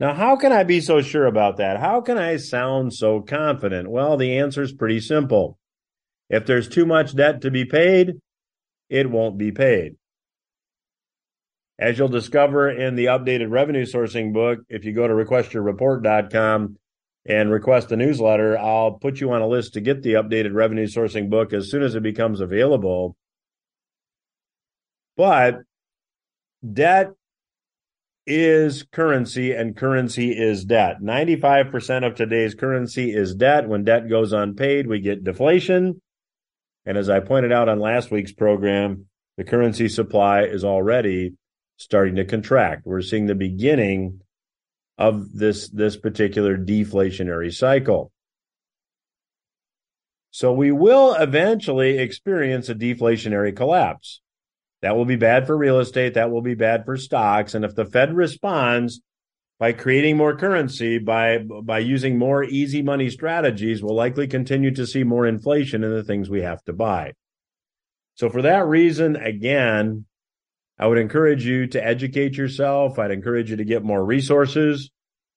Now, 0.00 0.14
how 0.14 0.36
can 0.36 0.52
I 0.52 0.62
be 0.62 0.80
so 0.80 1.00
sure 1.00 1.26
about 1.26 1.56
that? 1.56 1.80
How 1.80 2.00
can 2.00 2.16
I 2.18 2.36
sound 2.36 2.94
so 2.94 3.20
confident? 3.20 3.90
Well, 3.90 4.16
the 4.16 4.38
answer 4.38 4.62
is 4.62 4.72
pretty 4.72 5.00
simple. 5.00 5.58
If 6.30 6.46
there's 6.46 6.68
too 6.68 6.86
much 6.86 7.16
debt 7.16 7.40
to 7.42 7.50
be 7.50 7.64
paid, 7.64 8.20
it 8.88 9.10
won't 9.10 9.38
be 9.38 9.52
paid. 9.52 9.96
As 11.78 11.96
you'll 11.96 12.08
discover 12.08 12.70
in 12.70 12.96
the 12.96 13.06
updated 13.06 13.50
revenue 13.50 13.84
sourcing 13.84 14.32
book, 14.32 14.60
if 14.68 14.84
you 14.84 14.92
go 14.92 15.06
to 15.06 15.14
requestyourreport.com 15.14 16.76
and 17.26 17.50
request 17.50 17.92
a 17.92 17.96
newsletter, 17.96 18.58
I'll 18.58 18.92
put 18.92 19.20
you 19.20 19.30
on 19.32 19.42
a 19.42 19.46
list 19.46 19.74
to 19.74 19.80
get 19.80 20.02
the 20.02 20.14
updated 20.14 20.54
revenue 20.54 20.86
sourcing 20.86 21.30
book 21.30 21.52
as 21.52 21.70
soon 21.70 21.82
as 21.82 21.94
it 21.94 22.02
becomes 22.02 22.40
available. 22.40 23.16
But 25.16 25.60
debt 26.72 27.12
is 28.26 28.82
currency 28.82 29.52
and 29.52 29.76
currency 29.76 30.32
is 30.32 30.64
debt. 30.64 31.00
95% 31.00 32.06
of 32.06 32.14
today's 32.14 32.54
currency 32.54 33.14
is 33.14 33.34
debt. 33.34 33.68
When 33.68 33.84
debt 33.84 34.08
goes 34.08 34.32
unpaid, 34.32 34.86
we 34.86 35.00
get 35.00 35.24
deflation. 35.24 36.00
And 36.88 36.96
as 36.96 37.10
I 37.10 37.20
pointed 37.20 37.52
out 37.52 37.68
on 37.68 37.80
last 37.80 38.10
week's 38.10 38.32
program, 38.32 39.08
the 39.36 39.44
currency 39.44 39.90
supply 39.90 40.44
is 40.44 40.64
already 40.64 41.34
starting 41.76 42.16
to 42.16 42.24
contract. 42.24 42.86
We're 42.86 43.02
seeing 43.02 43.26
the 43.26 43.34
beginning 43.34 44.22
of 44.96 45.34
this 45.34 45.68
this 45.68 45.98
particular 45.98 46.56
deflationary 46.56 47.54
cycle. 47.54 48.10
So 50.30 50.50
we 50.50 50.72
will 50.72 51.12
eventually 51.12 51.98
experience 51.98 52.70
a 52.70 52.74
deflationary 52.74 53.54
collapse. 53.54 54.22
That 54.80 54.96
will 54.96 55.04
be 55.04 55.16
bad 55.16 55.46
for 55.46 55.58
real 55.58 55.80
estate, 55.80 56.14
that 56.14 56.30
will 56.30 56.40
be 56.40 56.54
bad 56.54 56.86
for 56.86 56.96
stocks 56.96 57.54
and 57.54 57.66
if 57.66 57.74
the 57.74 57.84
Fed 57.84 58.14
responds 58.14 59.02
by 59.58 59.72
creating 59.72 60.16
more 60.16 60.36
currency 60.36 60.98
by 60.98 61.38
by 61.38 61.78
using 61.78 62.18
more 62.18 62.44
easy 62.44 62.82
money 62.82 63.10
strategies 63.10 63.82
we'll 63.82 63.94
likely 63.94 64.26
continue 64.26 64.72
to 64.72 64.86
see 64.86 65.04
more 65.04 65.26
inflation 65.26 65.82
in 65.84 65.92
the 65.92 66.04
things 66.04 66.30
we 66.30 66.42
have 66.42 66.62
to 66.64 66.72
buy. 66.72 67.12
So 68.14 68.28
for 68.28 68.42
that 68.42 68.66
reason 68.66 69.16
again 69.16 70.06
I 70.78 70.86
would 70.86 70.98
encourage 70.98 71.44
you 71.44 71.66
to 71.68 71.84
educate 71.84 72.36
yourself. 72.36 72.98
I'd 72.98 73.10
encourage 73.10 73.50
you 73.50 73.56
to 73.56 73.64
get 73.64 73.82
more 73.82 74.04
resources. 74.04 74.90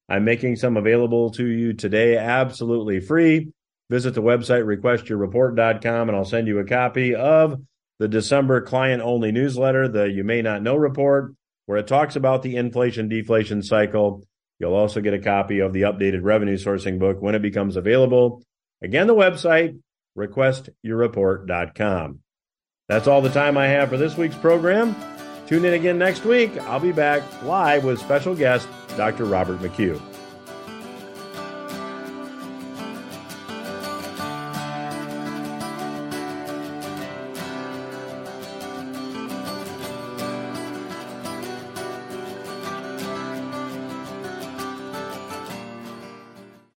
I'm 0.07 0.24
making 0.24 0.57
some 0.57 0.78
available 0.78 1.32
to 1.32 1.45
you 1.45 1.74
today 1.74 2.17
absolutely 2.17 2.99
free. 2.99 3.51
visit 3.89 4.13
the 4.13 4.22
website 4.22 4.63
requestyourreport.com 4.65 6.09
and 6.09 6.15
I'll 6.15 6.26
send 6.26 6.47
you 6.47 6.59
a 6.59 6.65
copy 6.65 7.15
of 7.15 7.59
the 7.97 8.07
December 8.07 8.61
client 8.61 9.01
only 9.01 9.32
newsletter, 9.32 9.88
the 9.88 10.09
You 10.09 10.24
May 10.24 10.41
Not 10.41 10.63
Know 10.63 10.76
report, 10.76 11.34
where 11.66 11.78
it 11.78 11.88
talks 11.88 12.16
about 12.16 12.43
the 12.43 12.55
inflation 12.55 13.09
deflation 13.09 13.64
cycle. 13.64 14.24
You'll 14.59 14.76
also 14.76 15.01
get 15.01 15.14
a 15.14 15.20
copy 15.20 15.59
of 15.59 15.74
the 15.74 15.84
updated 15.84 16.24
revenue 16.24 16.57
sourcing 16.57 16.99
book 16.99 17.22
when 17.22 17.36
it 17.36 17.41
becomes 17.41 17.76
available. 17.76 18.43
Again, 18.82 19.07
the 19.07 19.16
website, 19.16 19.80
requestyourreport.com. 20.18 22.20
That's 22.88 23.07
all 23.07 23.22
the 23.22 23.30
time 23.30 23.57
I 23.57 23.68
have 23.68 23.89
for 23.89 23.97
this 23.97 24.18
week's 24.18 24.36
program. 24.36 24.95
Tune 25.47 25.66
in 25.66 25.74
again 25.74 25.97
next 25.97 26.26
week. 26.26 26.55
I'll 26.62 26.80
be 26.80 26.91
back 26.91 27.24
live 27.43 27.84
with 27.84 27.99
special 27.99 28.36
guest 28.36 28.68
Dr. 28.97 29.26
Robert 29.26 29.59
McHugh. 29.59 30.11